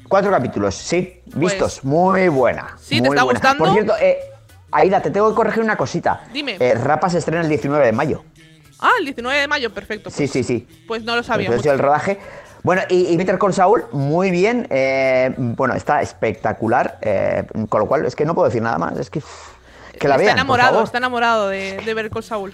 Cuatro 0.07 0.31
capítulos, 0.31 0.73
sí, 0.75 1.21
vistos. 1.25 1.81
Pues 1.81 1.83
muy 1.83 2.29
buena. 2.29 2.77
¿Sí? 2.79 3.01
¿Te 3.01 3.09
está 3.09 3.23
buena. 3.23 3.39
gustando? 3.39 3.65
Por 3.65 3.73
cierto, 3.73 3.93
eh, 3.99 4.17
Aida, 4.73 5.01
te 5.01 5.11
tengo 5.11 5.29
que 5.29 5.35
corregir 5.35 5.63
una 5.63 5.77
cosita. 5.77 6.23
Dime. 6.33 6.57
Eh, 6.59 6.75
Rapa 6.75 7.09
se 7.09 7.19
estrena 7.19 7.41
el 7.41 7.49
19 7.49 7.85
de 7.85 7.91
mayo. 7.91 8.23
Ah, 8.79 8.91
el 8.99 9.05
19 9.05 9.39
de 9.39 9.47
mayo, 9.47 9.73
perfecto. 9.73 10.09
Sí, 10.09 10.27
sí, 10.27 10.43
sí. 10.43 10.67
Pues 10.87 11.03
no 11.03 11.15
lo 11.15 11.23
sabía. 11.23 11.47
Entonces, 11.47 11.71
el 11.71 11.79
rodaje. 11.79 12.19
Bueno, 12.63 12.81
y, 12.89 13.13
y 13.13 13.25
Call 13.25 13.53
Saul, 13.53 13.85
muy 13.91 14.31
bien. 14.31 14.67
eh, 14.69 15.33
bueno, 15.37 15.73
está 15.73 16.01
espectacular. 16.01 16.97
eh, 17.01 17.45
con 17.69 17.81
lo 17.81 17.87
cual, 17.87 18.05
es 18.05 18.15
que 18.15 18.25
no 18.25 18.33
puedo 18.35 18.47
decir 18.47 18.61
nada 18.61 18.77
más. 18.77 18.97
Es 18.97 19.09
que. 19.09 19.21
Que 19.99 20.07
la 20.07 20.15
está 20.15 20.25
vean, 20.25 20.37
enamorado, 20.37 20.83
está 20.83 20.97
enamorado 20.97 21.49
de, 21.49 21.77
de 21.85 21.93
Better 21.93 22.09
Call 22.09 22.23
Saul. 22.23 22.53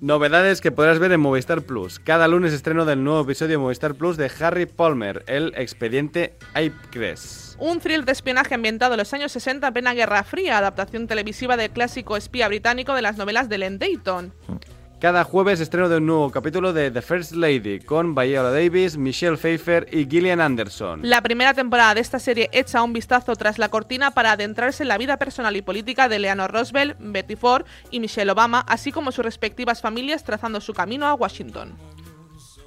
Novedades 0.00 0.60
que 0.60 0.72
podrás 0.72 0.98
ver 0.98 1.12
en 1.12 1.20
Movistar 1.20 1.62
Plus. 1.62 1.98
Cada 1.98 2.26
lunes 2.26 2.52
estreno 2.52 2.84
del 2.84 3.04
nuevo 3.04 3.20
episodio 3.20 3.52
de 3.52 3.58
Movistar 3.58 3.94
Plus 3.94 4.16
de 4.16 4.30
Harry 4.40 4.66
Palmer, 4.66 5.24
el 5.26 5.52
expediente 5.56 6.36
Un 7.58 7.78
thriller 7.78 8.04
de 8.04 8.12
espionaje 8.12 8.54
ambientado 8.54 8.94
en 8.94 8.98
los 8.98 9.12
años 9.14 9.30
60 9.32 9.68
en 9.68 9.72
plena 9.72 9.94
Guerra 9.94 10.24
Fría, 10.24 10.58
adaptación 10.58 11.06
televisiva 11.06 11.56
del 11.56 11.70
clásico 11.70 12.16
espía 12.16 12.48
británico 12.48 12.94
de 12.94 13.02
las 13.02 13.16
novelas 13.16 13.48
de 13.48 13.58
Len 13.58 13.78
Dayton. 13.78 14.32
Cada 15.00 15.22
jueves 15.22 15.60
estreno 15.60 15.88
de 15.88 15.98
un 15.98 16.06
nuevo 16.06 16.30
capítulo 16.30 16.72
de 16.72 16.90
The 16.90 17.02
First 17.02 17.32
Lady 17.32 17.78
con 17.80 18.14
Viola 18.14 18.50
Davis, 18.50 18.96
Michelle 18.96 19.36
Pfeiffer 19.36 19.86
y 19.92 20.06
Gillian 20.06 20.40
Anderson. 20.40 21.00
La 21.02 21.20
primera 21.20 21.52
temporada 21.52 21.94
de 21.94 22.00
esta 22.00 22.18
serie 22.18 22.48
echa 22.52 22.82
un 22.82 22.92
vistazo 22.92 23.36
tras 23.36 23.58
la 23.58 23.68
cortina 23.68 24.12
para 24.12 24.32
adentrarse 24.32 24.82
en 24.82 24.88
la 24.88 24.96
vida 24.96 25.18
personal 25.18 25.54
y 25.56 25.62
política 25.62 26.08
de 26.08 26.16
Eleanor 26.16 26.52
Roosevelt, 26.52 26.96
Betty 26.98 27.36
Ford 27.36 27.66
y 27.90 28.00
Michelle 28.00 28.32
Obama, 28.32 28.64
así 28.66 28.92
como 28.92 29.12
sus 29.12 29.24
respectivas 29.24 29.82
familias 29.82 30.24
trazando 30.24 30.60
su 30.60 30.72
camino 30.72 31.06
a 31.06 31.14
Washington. 31.14 31.76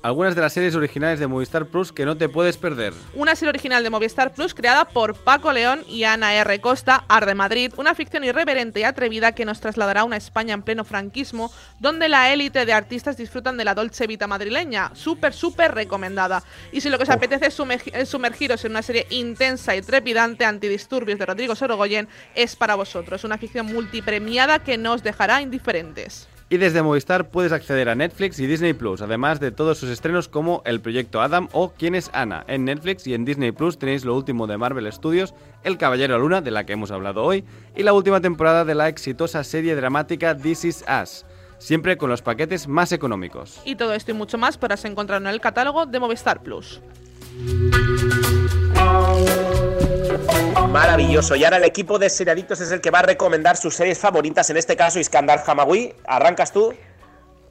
Algunas 0.03 0.35
de 0.35 0.41
las 0.41 0.53
series 0.53 0.75
originales 0.75 1.19
de 1.19 1.27
Movistar 1.27 1.65
Plus 1.65 1.91
que 1.91 2.05
no 2.05 2.15
te 2.15 2.29
puedes 2.29 2.55
perder. 2.55 2.93
Una 3.13 3.35
serie 3.35 3.49
original 3.49 3.83
de 3.83 3.89
Movistar 3.89 4.33
Plus 4.33 4.53
creada 4.53 4.85
por 4.85 5.15
Paco 5.15 5.51
León 5.51 5.83
y 5.87 6.03
Ana 6.05 6.35
R. 6.35 6.61
Costa, 6.61 7.03
Arde 7.09 7.35
Madrid, 7.35 7.73
una 7.77 7.93
ficción 7.95 8.23
irreverente 8.23 8.79
y 8.79 8.83
atrevida 8.83 9.33
que 9.33 9.43
nos 9.43 9.59
trasladará 9.59 10.01
a 10.01 10.03
una 10.05 10.15
España 10.15 10.53
en 10.53 10.61
pleno 10.61 10.85
franquismo, 10.85 11.51
donde 11.79 12.07
la 12.09 12.31
élite 12.31 12.65
de 12.65 12.73
artistas 12.73 13.17
disfrutan 13.17 13.57
de 13.57 13.65
la 13.65 13.75
dolce 13.75 14.07
vita 14.07 14.27
madrileña. 14.27 14.91
Súper, 14.93 15.33
súper 15.33 15.73
recomendada. 15.75 16.43
Y 16.71 16.81
si 16.81 16.89
lo 16.89 16.97
que 16.97 17.03
os 17.03 17.09
apetece 17.09 17.47
es 17.47 17.59
sumergi- 17.59 17.91
es 17.93 18.07
sumergiros 18.07 18.63
en 18.63 18.71
una 18.71 18.83
serie 18.83 19.07
intensa 19.09 19.75
y 19.75 19.81
trepidante, 19.81 20.45
Antidisturbios 20.45 21.19
de 21.19 21.25
Rodrigo 21.25 21.55
Sorogoyen, 21.55 22.07
es 22.35 22.55
para 22.55 22.75
vosotros. 22.75 23.23
Una 23.23 23.37
ficción 23.37 23.65
multipremiada 23.65 24.59
que 24.59 24.77
no 24.77 24.93
os 24.93 25.03
dejará 25.03 25.41
indiferentes. 25.41 26.29
Y 26.49 26.57
desde 26.57 26.81
Movistar 26.81 27.29
puedes 27.29 27.51
acceder 27.51 27.89
a 27.89 27.95
Netflix 27.95 28.39
y 28.39 28.47
Disney 28.47 28.71
Plus, 28.71 29.01
además 29.01 29.41
de 29.41 29.51
todos 29.51 29.77
sus 29.77 29.89
estrenos 29.89 30.29
como 30.29 30.61
El 30.65 30.79
Proyecto 30.79 31.21
Adam 31.21 31.49
o 31.51 31.73
¿Quién 31.73 31.93
es 31.93 32.09
Ana? 32.13 32.45
En 32.47 32.63
Netflix 32.63 33.05
y 33.05 33.13
en 33.13 33.25
Disney 33.25 33.51
Plus 33.51 33.77
tenéis 33.77 34.05
lo 34.05 34.15
último 34.15 34.47
de 34.47 34.57
Marvel 34.57 34.89
Studios, 34.93 35.33
El 35.65 35.77
Caballero 35.77 36.17
Luna, 36.17 36.39
de 36.39 36.51
la 36.51 36.65
que 36.65 36.71
hemos 36.71 36.91
hablado 36.91 37.23
hoy, 37.23 37.43
y 37.75 37.83
la 37.83 37.91
última 37.91 38.21
temporada 38.21 38.63
de 38.63 38.75
la 38.75 38.87
exitosa 38.87 39.43
serie 39.43 39.75
dramática 39.75 40.37
This 40.37 40.63
Is 40.63 40.85
Us, 41.03 41.25
siempre 41.57 41.97
con 41.97 42.09
los 42.09 42.21
paquetes 42.21 42.69
más 42.69 42.93
económicos. 42.93 43.59
Y 43.65 43.75
todo 43.75 43.93
esto 43.93 44.11
y 44.11 44.13
mucho 44.13 44.37
más 44.37 44.57
podrás 44.57 44.85
encontrar 44.85 45.21
en 45.21 45.27
el 45.27 45.41
catálogo 45.41 45.85
de 45.85 45.99
Movistar 45.99 46.41
Plus. 46.43 46.81
Maravilloso. 50.65 51.35
Y 51.35 51.43
ahora 51.43 51.57
el 51.57 51.63
equipo 51.63 51.99
de 51.99 52.09
Seriadictos 52.09 52.59
es 52.61 52.71
el 52.71 52.81
que 52.81 52.89
va 52.89 52.99
a 52.99 53.03
recomendar 53.03 53.57
sus 53.57 53.75
series 53.75 53.99
favoritas, 53.99 54.49
en 54.49 54.57
este 54.57 54.75
caso 54.75 54.99
Iskandar 54.99 55.43
Hamawi. 55.45 55.93
¿Arrancas 56.05 56.51
tú? 56.51 56.73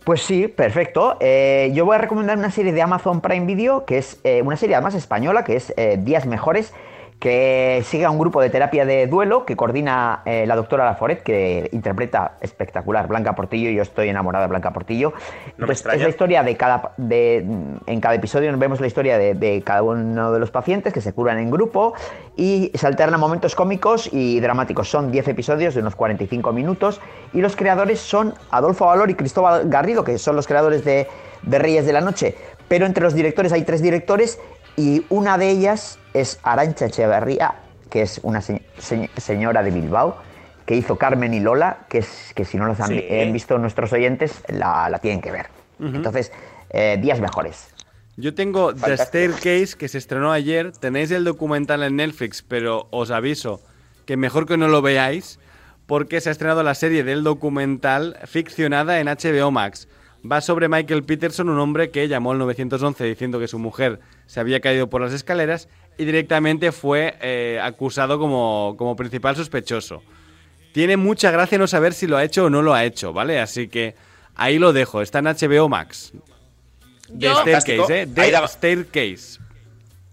Pues 0.05 0.23
sí, 0.23 0.49
perfecto. 0.49 1.17
Eh, 1.21 1.71
yo 1.73 1.85
voy 1.85 1.97
a 1.97 1.99
recomendar 1.99 2.37
una 2.39 2.51
serie 2.51 2.73
de 2.73 2.83
Amazon 2.83 3.21
Prime 3.21 3.47
Video, 3.47 3.85
que 3.85 3.99
es 3.99 4.19
eh, 4.25 4.43
una 4.43 4.57
serie 4.57 4.77
además 4.77 4.95
española, 4.95 5.45
que 5.45 5.57
es 5.57 5.73
eh, 5.77 5.97
Días 5.99 6.27
Mejores, 6.27 6.73
que 7.19 7.83
sigue 7.85 8.05
a 8.05 8.11
un 8.11 8.19
grupo 8.19 8.41
de 8.41 8.51
terapia 8.51 8.85
de 8.85 9.07
duelo 9.07 9.47
que 9.47 9.57
coordina 9.57 10.23
eh, 10.27 10.47
la 10.47 10.55
doctora 10.55 10.85
Laforet, 10.85 11.23
que 11.23 11.69
interpreta 11.73 12.37
espectacular 12.41 13.09
Blanca 13.09 13.35
Portillo. 13.35 13.71
Yo 13.71 13.83
estoy 13.83 14.09
enamorado 14.09 14.43
de 14.43 14.49
Blanca 14.49 14.73
Portillo. 14.73 15.15
Entonces, 15.47 15.87
es 15.95 16.03
la 16.03 16.09
historia 16.09 16.43
de 16.43 16.57
cada. 16.57 16.93
De, 16.97 17.39
en 17.87 18.01
cada 18.01 18.15
episodio 18.15 18.51
nos 18.51 18.61
vemos 18.61 18.81
la 18.81 18.87
historia 18.87 19.17
de, 19.19 19.35
de 19.35 19.63
cada 19.63 19.83
uno 19.83 20.33
de 20.33 20.39
los 20.39 20.51
pacientes 20.51 20.93
que 20.93 21.01
se 21.01 21.13
curan 21.13 21.39
en 21.39 21.51
grupo 21.51 21.95
y 22.37 22.71
se 22.75 22.87
alternan 22.87 23.19
momentos 23.19 23.55
cómicos 23.55 24.11
y 24.13 24.41
dramáticos. 24.41 24.91
Son 24.91 25.11
10 25.11 25.29
episodios 25.29 25.75
de 25.75 25.81
unos 25.81 25.97
45 25.97 26.53
minutos 26.53 27.01
y 27.33 27.41
los 27.41 27.57
creadores 27.57 27.99
son 27.99 28.35
Adolfo 28.51 28.87
Valor 28.87 29.11
y 29.11 29.15
Cristóbal 29.15 29.69
Garrido, 29.69 30.05
que 30.05 30.19
son 30.19 30.37
los 30.37 30.47
creadores 30.47 30.85
de, 30.85 31.09
de 31.43 31.59
Reyes 31.59 31.87
de 31.87 31.93
la 31.93 32.03
Noche. 32.03 32.35
Pero 32.69 32.85
entre 32.87 33.03
los 33.03 33.15
directores 33.15 33.53
hay 33.53 33.63
tres 33.63 33.81
directores 33.81 34.41
y 34.77 35.05
una 35.09 35.39
de 35.39 35.51
ellas 35.51 35.99
es 36.15 36.39
Arancha 36.43 36.87
Echeverría, 36.87 37.55
que 37.91 38.03
es 38.03 38.21
una 38.23 38.41
se- 38.41 38.63
se- 38.79 39.11
señora 39.17 39.63
de 39.63 39.71
Bilbao, 39.71 40.17
que 40.67 40.75
hizo 40.75 40.97
Carmen 40.97 41.33
y 41.35 41.41
Lola, 41.41 41.87
que, 41.89 41.99
es, 41.99 42.33
que 42.35 42.45
si 42.45 42.57
no 42.57 42.67
los 42.67 42.81
han 42.81 42.89
Sí. 42.89 43.01
eh, 43.03 43.31
visto 43.33 43.57
nuestros 43.59 43.93
oyentes, 43.93 44.43
la, 44.49 44.89
la 44.89 44.99
tienen 44.99 45.21
que 45.21 45.31
ver. 45.31 45.47
Entonces, 45.81 46.33
eh, 46.71 46.99
días 47.01 47.21
mejores. 47.21 47.69
Yo 48.17 48.35
tengo 48.35 48.73
The 48.73 48.81
Fantástico. 48.81 49.07
Staircase, 49.35 49.77
que 49.77 49.89
se 49.89 49.99
estrenó 49.99 50.33
ayer. 50.33 50.73
Tenéis 50.73 51.11
el 51.11 51.23
documental 51.25 51.83
en 51.83 51.97
Netflix, 51.97 52.43
pero 52.43 52.89
os 52.91 53.11
aviso 53.11 53.61
que 54.07 54.17
mejor 54.17 54.47
que 54.47 54.57
no 54.57 54.69
lo 54.69 54.81
veáis, 54.83 55.39
porque 55.87 56.21
se 56.21 56.31
ha 56.31 56.33
estrenado 56.33 56.63
la 56.63 56.75
serie 56.75 57.05
del 57.05 57.23
documental 57.23 58.19
ficcionada 58.25 58.99
en 59.01 59.07
HBO 59.09 59.51
Max. 59.51 59.87
Va 60.31 60.41
sobre 60.41 60.69
Michael 60.69 61.05
Peterson, 61.05 61.49
un 61.49 61.59
hombre 61.59 61.91
que 61.91 62.09
llamó 62.09 62.33
al 62.33 62.39
911 62.39 63.05
diciendo 63.05 63.39
que 63.39 63.49
su 63.49 63.59
mujer 63.59 64.01
se 64.27 64.41
había 64.41 64.61
caído 64.61 64.89
por 64.89 65.01
las 65.01 65.13
escaleras 65.13 65.69
y 65.99 66.05
directamente 66.05 66.73
fue 66.73 67.17
eh, 67.21 67.61
acusado 67.63 68.19
como, 68.19 68.75
como 68.79 68.97
principal 68.97 69.37
sospechoso. 69.37 70.03
Tiene 70.73 70.97
mucha 70.97 71.31
gracia 71.31 71.59
no 71.59 71.67
saber 71.67 71.95
si 71.95 72.07
lo 72.07 72.17
ha 72.17 72.25
hecho 72.25 72.47
o 72.47 72.51
no 72.51 72.63
lo 72.63 72.75
ha 72.75 72.85
hecho, 72.85 73.13
¿vale? 73.13 73.41
Así 73.41 73.69
que 73.69 73.95
ahí 74.35 74.59
lo 74.59 74.73
dejo. 74.73 75.01
Está 75.01 75.21
en 75.21 75.27
HBO 75.27 75.69
Max. 75.69 76.13
The 77.09 77.19
Yo- 77.27 77.41
Staircase, 77.43 78.03
¿eh? 78.03 78.09
Aida- 78.17 78.49
Staircase. 78.49 79.39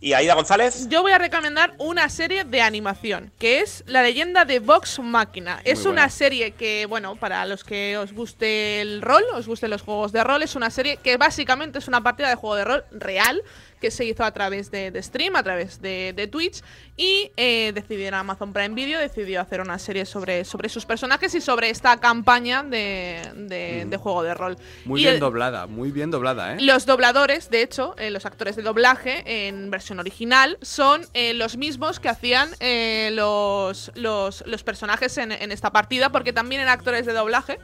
¿Y 0.03 0.11
Aida 0.11 0.33
González? 0.33 0.89
Yo 0.89 1.01
voy 1.01 1.13
a 1.13 1.17
recomendar 1.17 1.75
una 1.77 2.09
serie 2.09 2.43
de 2.43 2.59
animación, 2.61 3.31
que 3.39 3.61
es 3.61 3.85
La 3.87 4.03
leyenda 4.03 4.43
de 4.43 4.59
Vox 4.59 4.99
Máquina. 4.99 5.61
Es 5.63 5.79
Muy 5.79 5.93
una 5.93 6.01
buena. 6.01 6.09
serie 6.09 6.51
que, 6.51 6.85
bueno, 6.87 7.15
para 7.15 7.45
los 7.45 7.63
que 7.63 7.97
os 7.97 8.11
guste 8.11 8.81
el 8.81 9.01
rol, 9.01 9.23
os 9.33 9.47
gusten 9.47 9.69
los 9.69 9.81
juegos 9.81 10.11
de 10.11 10.21
rol, 10.25 10.43
es 10.43 10.57
una 10.57 10.69
serie 10.71 10.97
que 10.97 11.15
básicamente 11.15 11.79
es 11.79 11.87
una 11.87 12.03
partida 12.03 12.27
de 12.27 12.35
juego 12.35 12.57
de 12.57 12.65
rol 12.65 12.83
real 12.91 13.41
que 13.83 13.91
se 13.91 14.05
hizo 14.05 14.23
a 14.23 14.31
través 14.31 14.71
de, 14.71 14.91
de 14.91 15.03
stream, 15.03 15.35
a 15.35 15.43
través 15.43 15.81
de, 15.81 16.13
de 16.15 16.27
Twitch, 16.27 16.61
y 16.95 17.31
eh, 17.35 17.73
decidieron 17.75 18.17
Amazon 18.21 18.53
Prime 18.53 18.73
Video 18.75 18.97
decidió 18.97 19.41
hacer 19.41 19.59
una 19.59 19.77
serie 19.77 20.05
sobre, 20.05 20.45
sobre 20.45 20.69
sus 20.69 20.85
personajes 20.85 21.35
y 21.35 21.41
sobre 21.41 21.69
esta 21.69 21.99
campaña 21.99 22.63
de, 22.63 23.19
de- 23.35 23.83
de 23.85 23.97
juego 23.97 24.23
de 24.23 24.33
rol. 24.33 24.55
Mm. 24.85 24.87
Muy 24.89 25.01
Y 25.01 25.03
bien 25.03 25.15
el- 25.15 25.19
doblada, 25.19 25.67
muy 25.67 25.91
bien 25.91 26.11
doblada, 26.11 26.53
¿eh? 26.53 26.57
los 26.61 26.85
dobladores, 26.85 27.49
de 27.49 27.61
hecho, 27.61 27.93
eh, 27.97 28.09
los 28.09 28.25
actores 28.25 28.55
de 28.55 28.61
doblaje 28.61 29.47
en 29.49 29.69
versión 29.69 29.99
original 29.99 30.57
son 30.61 31.05
eh, 31.13 31.33
los 31.33 31.57
mismos 31.57 31.99
que 31.99 32.07
hacían 32.07 32.51
eh, 32.61 33.09
los, 33.11 33.91
los, 33.95 34.45
los 34.47 34.63
personajes 34.63 35.17
en, 35.17 35.33
en 35.33 35.51
esta 35.51 35.71
partida, 35.71 36.09
porque 36.09 36.31
también 36.31 36.61
eran 36.61 36.73
actores 36.79 37.05
de 37.05 37.11
doblaje. 37.11 37.59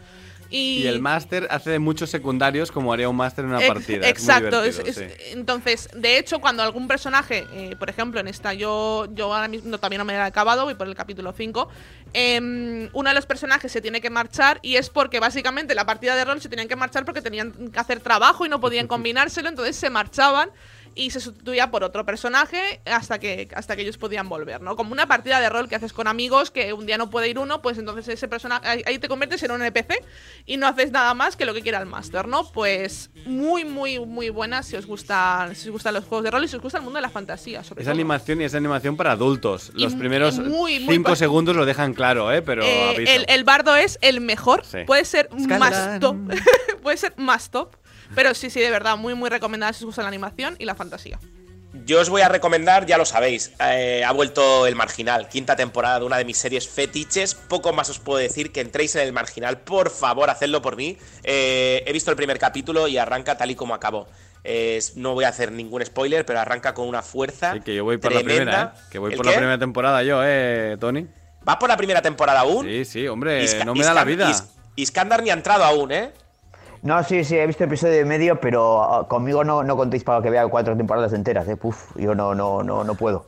Y, 0.52 0.82
Y 0.84 0.88
el 0.88 1.00
máster 1.00 1.47
hace 1.52 1.70
de 1.70 1.80
muchos 1.80 2.10
secundarios 2.10 2.72
como 2.72 2.91
haría 2.91 3.08
un 3.08 3.16
máster 3.16 3.45
en 3.45 3.52
una 3.52 3.60
Ex- 3.60 3.68
partida. 3.68 4.10
Exacto. 4.10 4.64
es- 4.64 4.78
divertido, 4.78 5.06
es- 5.06 5.14
sí. 5.14 5.24
Entonces, 5.34 5.89
de 5.93 6.18
hecho, 6.18 6.39
cuando 6.39 6.64
algún 6.64 6.88
personaje, 6.88 7.45
eh, 7.54 7.76
por 7.78 7.89
ejemplo, 7.89 8.20
en 8.20 8.28
esta, 8.28 8.54
yo, 8.54 9.08
yo 9.14 9.32
ahora 9.34 9.47
mismo 9.47 9.78
todavía 9.78 10.00
no 10.00 10.06
me 10.06 10.14
he 10.14 10.18
acabado, 10.20 10.66
voy 10.66 10.74
por 10.76 10.88
el 10.88 10.95
capítulo 10.95 11.34
5. 11.34 11.70
em, 12.14 12.89
uno 12.93 13.10
de 13.10 13.14
los 13.16 13.28
personajes 13.28 13.72
se 13.72 13.82
tiene 13.82 14.02
que 14.02 14.10
marchar 14.10 14.60
y 14.64 14.78
es 14.78 14.89
porque 14.89 15.20
básicamente 15.20 15.76
la 15.76 15.86
partida 15.86 16.16
de 16.16 16.26
rol 16.26 16.41
se 16.41 16.50
tenían 16.50 16.68
que 16.68 16.76
marchar 16.76 17.06
porque 17.06 17.22
tenían 17.22 17.52
que 17.72 17.80
hacer 17.80 18.00
trabajo 18.00 18.45
y 18.45 18.50
no 18.50 18.60
podían 18.60 18.88
combinárselo, 18.88 19.47
entonces 19.50 19.76
se 19.76 19.91
marchaban 19.91 20.50
y 21.00 21.12
se 21.12 21.22
sustituía 21.22 21.72
por 21.72 21.86
otro 21.86 22.06
personaje 22.06 22.82
hasta 22.86 23.20
que, 23.20 23.47
hasta 23.56 23.78
que 23.78 23.84
ellos 23.84 23.97
podían 23.97 24.28
volver, 24.28 24.62
¿no? 24.62 24.76
Como 24.76 24.91
una 24.91 25.08
partida 25.08 25.39
de 25.39 25.47
rol 25.47 25.70
que 25.70 25.76
haces 25.76 25.93
con 25.93 26.08
amigos, 26.08 26.52
que 26.52 26.74
un 26.74 26.86
día 26.86 26.97
no 26.97 27.10
puede 27.10 27.30
ir 27.30 27.39
uno, 27.39 27.62
pues 27.62 27.78
entonces 27.78 28.08
ese 28.10 28.28
personaje, 28.28 28.84
ahí, 28.86 29.00
te 29.00 29.08
conviertes 29.08 29.41
en 29.43 29.52
un 29.52 29.62
NPC 29.62 30.04
y 30.45 30.58
no 30.58 30.68
haces 30.68 30.91
nada 30.91 31.14
más 31.14 31.38
que 31.38 31.45
lo 31.45 31.54
que 31.54 31.62
quiera 31.62 31.80
el 31.80 31.86
máster, 31.86 32.28
¿no? 32.28 32.52
Pues 32.52 33.12
muy, 33.26 33.64
muy, 33.64 33.97
muy 34.02 34.30
buena 34.30 34.62
si 34.62 34.76
os 34.76 34.86
gustan, 34.86 35.56
si 35.56 35.70
os 35.70 35.72
gustan 35.72 35.93
los 35.93 36.04
juegos 36.04 36.26
de 36.26 36.32
rol 36.32 36.43
y 36.43 36.50
si 36.50 36.58
os 36.58 36.62
gusta 36.62 36.80
el 36.80 36.84
mundo 36.84 36.97
de 36.97 37.04
la 37.04 37.10
fantasía, 37.10 37.64
sobre 37.64 37.82
Es 37.82 37.86
todo. 37.86 37.93
animación 37.93 38.41
y 38.41 38.43
es 38.43 38.54
animación 38.54 38.97
para 38.97 39.14
adultos. 39.14 39.72
Los 39.76 39.95
primeros 39.95 40.36
y 40.36 40.41
muy, 40.41 40.80
muy 40.82 40.95
cinco 40.95 41.16
segundos 41.16 41.56
lo 41.56 41.66
dejan 41.66 41.93
claro, 41.93 42.32
¿eh? 42.34 42.41
Pero 42.41 42.64
Eh, 42.64 42.89
aviso. 42.95 43.12
el, 43.14 43.26
el 43.30 43.43
bardo 43.45 43.74
es 43.78 43.97
el 44.02 44.20
mejor. 44.20 44.66
Sí. 44.66 44.80
Puede 44.86 45.06
ser 45.06 45.30
más 45.34 46.00
top. 46.02 46.18
puede 46.84 46.97
ser 46.97 47.14
más 47.16 47.50
top. 47.52 47.74
Pero 48.16 48.34
sí, 48.34 48.49
sí, 48.49 48.60
de 48.60 48.72
verdad, 48.72 48.97
muy, 48.97 49.14
muy 49.16 49.30
recomendada 49.30 49.74
si 49.74 49.84
os 49.84 49.88
gusta 49.88 50.01
la 50.01 50.07
animación 50.07 50.55
y 50.60 50.66
la 50.66 50.76
fantasía. 50.76 51.20
Yo 51.86 52.01
os 52.01 52.10
voy 52.10 52.22
a 52.24 52.30
recomendar, 52.30 52.88
ya 52.88 52.97
lo 52.97 53.05
sabéis, 53.05 53.51
eh, 53.60 54.03
ha 54.03 54.12
vuelto 54.12 54.66
El 54.66 54.76
Marginal, 54.76 55.30
quinta 55.30 55.55
temporada 55.55 55.99
de 55.99 56.05
una 56.05 56.18
de 56.18 56.26
mis 56.26 56.38
series 56.38 56.68
fetiches. 56.68 57.36
Poco 57.36 57.74
más 57.74 57.89
os 57.91 57.99
puedo 57.99 58.18
decir 58.18 58.51
que 58.51 58.62
entréis 58.62 58.95
en 58.95 59.03
El 59.03 59.14
Marginal, 59.14 59.60
por 59.60 59.91
favor, 59.91 60.30
hacedlo 60.32 60.62
por 60.64 60.76
mí. 60.76 60.97
Eh, 61.24 61.84
he 61.86 61.93
visto 61.93 62.10
el 62.10 62.18
primer 62.18 62.39
capítulo 62.39 62.88
y 62.88 62.97
arranca 62.97 63.38
tal 63.38 63.51
y 63.51 63.55
como 63.55 63.76
acabó. 63.76 64.07
Es- 64.43 64.95
no 64.97 65.14
voy 65.14 65.26
a 65.26 65.30
hacer 65.30 65.51
ningún 65.51 65.86
spoiler, 65.86 66.26
pero 66.26 66.39
arranca 66.39 66.74
con 66.74 66.88
una 66.88 67.03
fuerza. 67.03 67.53
Sí, 67.53 67.62
que 67.62 67.76
yo 67.76 67.84
voy 67.84 67.97
por 67.97 68.14
tremenda. 68.14 68.36
la 68.36 68.41
primera, 68.45 68.74
¿eh? 68.76 68.88
Que 68.91 68.99
voy 68.99 69.12
¿El 69.12 69.18
por 69.18 69.26
la 69.28 69.34
primera 69.34 69.57
temporada 69.60 70.01
yo, 70.01 70.22
¿eh, 70.24 70.76
Tony? 70.80 71.07
¿Vas 71.43 71.57
por 71.57 71.70
la 71.70 71.78
primera 71.78 72.01
temporada 72.01 72.39
aún? 72.41 72.66
Sí, 72.66 72.84
sí, 72.86 73.07
hombre, 73.07 73.45
no 73.64 73.76
me 73.76 73.84
da 73.84 73.93
la 73.93 74.03
vida. 74.05 74.30
Is- 74.30 74.43
Iskandar 74.76 75.22
ni 75.22 75.30
ha 75.30 75.34
entrado 75.34 75.64
aún, 75.64 75.91
¿eh? 75.91 76.12
No, 76.82 77.04
sí, 77.04 77.24
sí, 77.24 77.38
he 77.38 77.46
visto 77.46 77.64
episodio 77.64 78.00
y 78.02 78.06
medio, 78.06 78.40
pero 78.40 78.84
ah, 78.84 79.08
conmigo 79.08 79.44
no, 79.44 79.64
no 79.64 79.76
contéis 79.76 80.04
para 80.04 80.22
que 80.22 80.30
vea 80.30 80.48
cuatro 80.48 80.78
temporadas 80.78 81.14
enteras, 81.14 81.48
¿eh? 81.48 81.58
Puf, 81.58 81.96
yo 81.96 82.16
no, 82.16 82.34
no, 82.34 82.64
no, 82.64 82.84
no 82.84 82.96
puedo. 82.96 83.26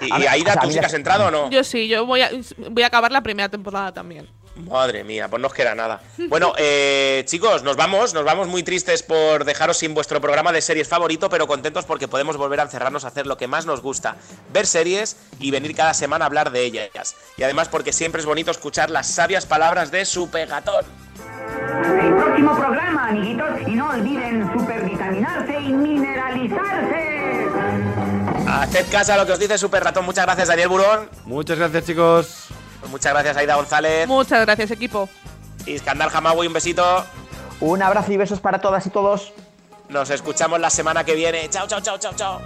¿Y, 0.00 0.10
A 0.10 0.20
y 0.20 0.26
Aida, 0.26 0.50
o 0.50 0.52
sea, 0.54 0.62
a 0.62 0.64
tú 0.64 0.70
sí 0.70 0.80
que 0.80 0.86
has 0.86 0.94
entrado 0.94 1.26
o 1.26 1.30
no? 1.30 1.50
Yo 1.50 1.62
sí, 1.64 1.86
yo 1.86 2.06
voy 2.06 2.22
a, 2.22 2.30
voy 2.70 2.82
a 2.82 2.86
acabar 2.86 3.12
la 3.12 3.22
primera 3.22 3.48
temporada 3.48 3.92
también. 3.92 4.28
Madre 4.56 5.02
mía, 5.02 5.28
pues 5.28 5.40
no 5.40 5.48
os 5.48 5.54
queda 5.54 5.74
nada. 5.74 6.00
Bueno, 6.28 6.52
eh, 6.56 7.24
chicos, 7.26 7.62
nos 7.64 7.76
vamos, 7.76 8.14
nos 8.14 8.24
vamos 8.24 8.46
muy 8.46 8.62
tristes 8.62 9.02
por 9.02 9.44
dejaros 9.44 9.78
sin 9.78 9.94
vuestro 9.94 10.20
programa 10.20 10.52
de 10.52 10.60
series 10.60 10.88
favorito, 10.88 11.28
pero 11.28 11.46
contentos 11.46 11.84
porque 11.84 12.06
podemos 12.06 12.36
volver 12.36 12.60
a 12.60 12.64
encerrarnos 12.64 13.04
a 13.04 13.08
hacer 13.08 13.26
lo 13.26 13.36
que 13.36 13.48
más 13.48 13.66
nos 13.66 13.80
gusta, 13.82 14.16
ver 14.52 14.66
series 14.66 15.16
y 15.40 15.50
venir 15.50 15.74
cada 15.74 15.92
semana 15.92 16.24
a 16.24 16.26
hablar 16.26 16.52
de 16.52 16.64
ellas. 16.64 17.16
Y 17.36 17.42
además 17.42 17.68
porque 17.68 17.92
siempre 17.92 18.20
es 18.20 18.26
bonito 18.26 18.52
escuchar 18.52 18.90
las 18.90 19.08
sabias 19.08 19.44
palabras 19.44 19.90
de 19.90 20.04
su 20.04 20.30
pegatón. 20.30 20.84
El 22.00 22.14
próximo 22.14 22.56
programa, 22.56 23.08
amiguitos, 23.08 23.48
y 23.66 23.74
no 23.74 23.90
olviden 23.90 24.50
supervitaminarse 24.52 25.60
y 25.60 25.72
mineralizarse. 25.72 27.48
Haced 28.46 28.90
caso 28.90 29.12
a 29.14 29.16
lo 29.16 29.26
que 29.26 29.32
os 29.32 29.38
dice 29.38 29.58
Super 29.58 29.82
Ratón. 29.82 30.04
Muchas 30.04 30.24
gracias, 30.24 30.48
Daniel 30.48 30.68
Burón. 30.68 31.08
Muchas 31.24 31.58
gracias, 31.58 31.84
chicos. 31.86 32.48
Muchas 32.90 33.12
gracias, 33.12 33.36
Aida 33.36 33.56
González. 33.56 34.06
Muchas 34.06 34.40
gracias, 34.44 34.70
equipo. 34.70 35.08
Iskandar 35.66 36.10
Hamawi, 36.12 36.46
un 36.46 36.52
besito. 36.52 37.04
Un 37.60 37.82
abrazo 37.82 38.12
y 38.12 38.16
besos 38.16 38.40
para 38.40 38.60
todas 38.60 38.86
y 38.86 38.90
todos. 38.90 39.32
Nos 39.88 40.10
escuchamos 40.10 40.60
la 40.60 40.70
semana 40.70 41.04
que 41.04 41.14
viene. 41.14 41.48
Chao, 41.50 41.66
chao, 41.66 41.80
chao, 41.80 41.98
chao, 41.98 42.12
chao. 42.14 42.42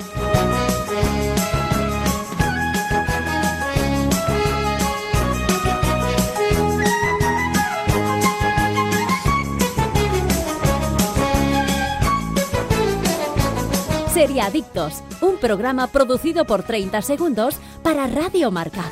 Seriadictos, 14.12 15.04
un 15.20 15.38
programa 15.38 15.86
producido 15.86 16.44
por 16.44 16.64
30 16.64 17.02
segundos 17.02 17.56
para 17.84 18.08
Radio 18.08 18.50
Marca. 18.50 18.82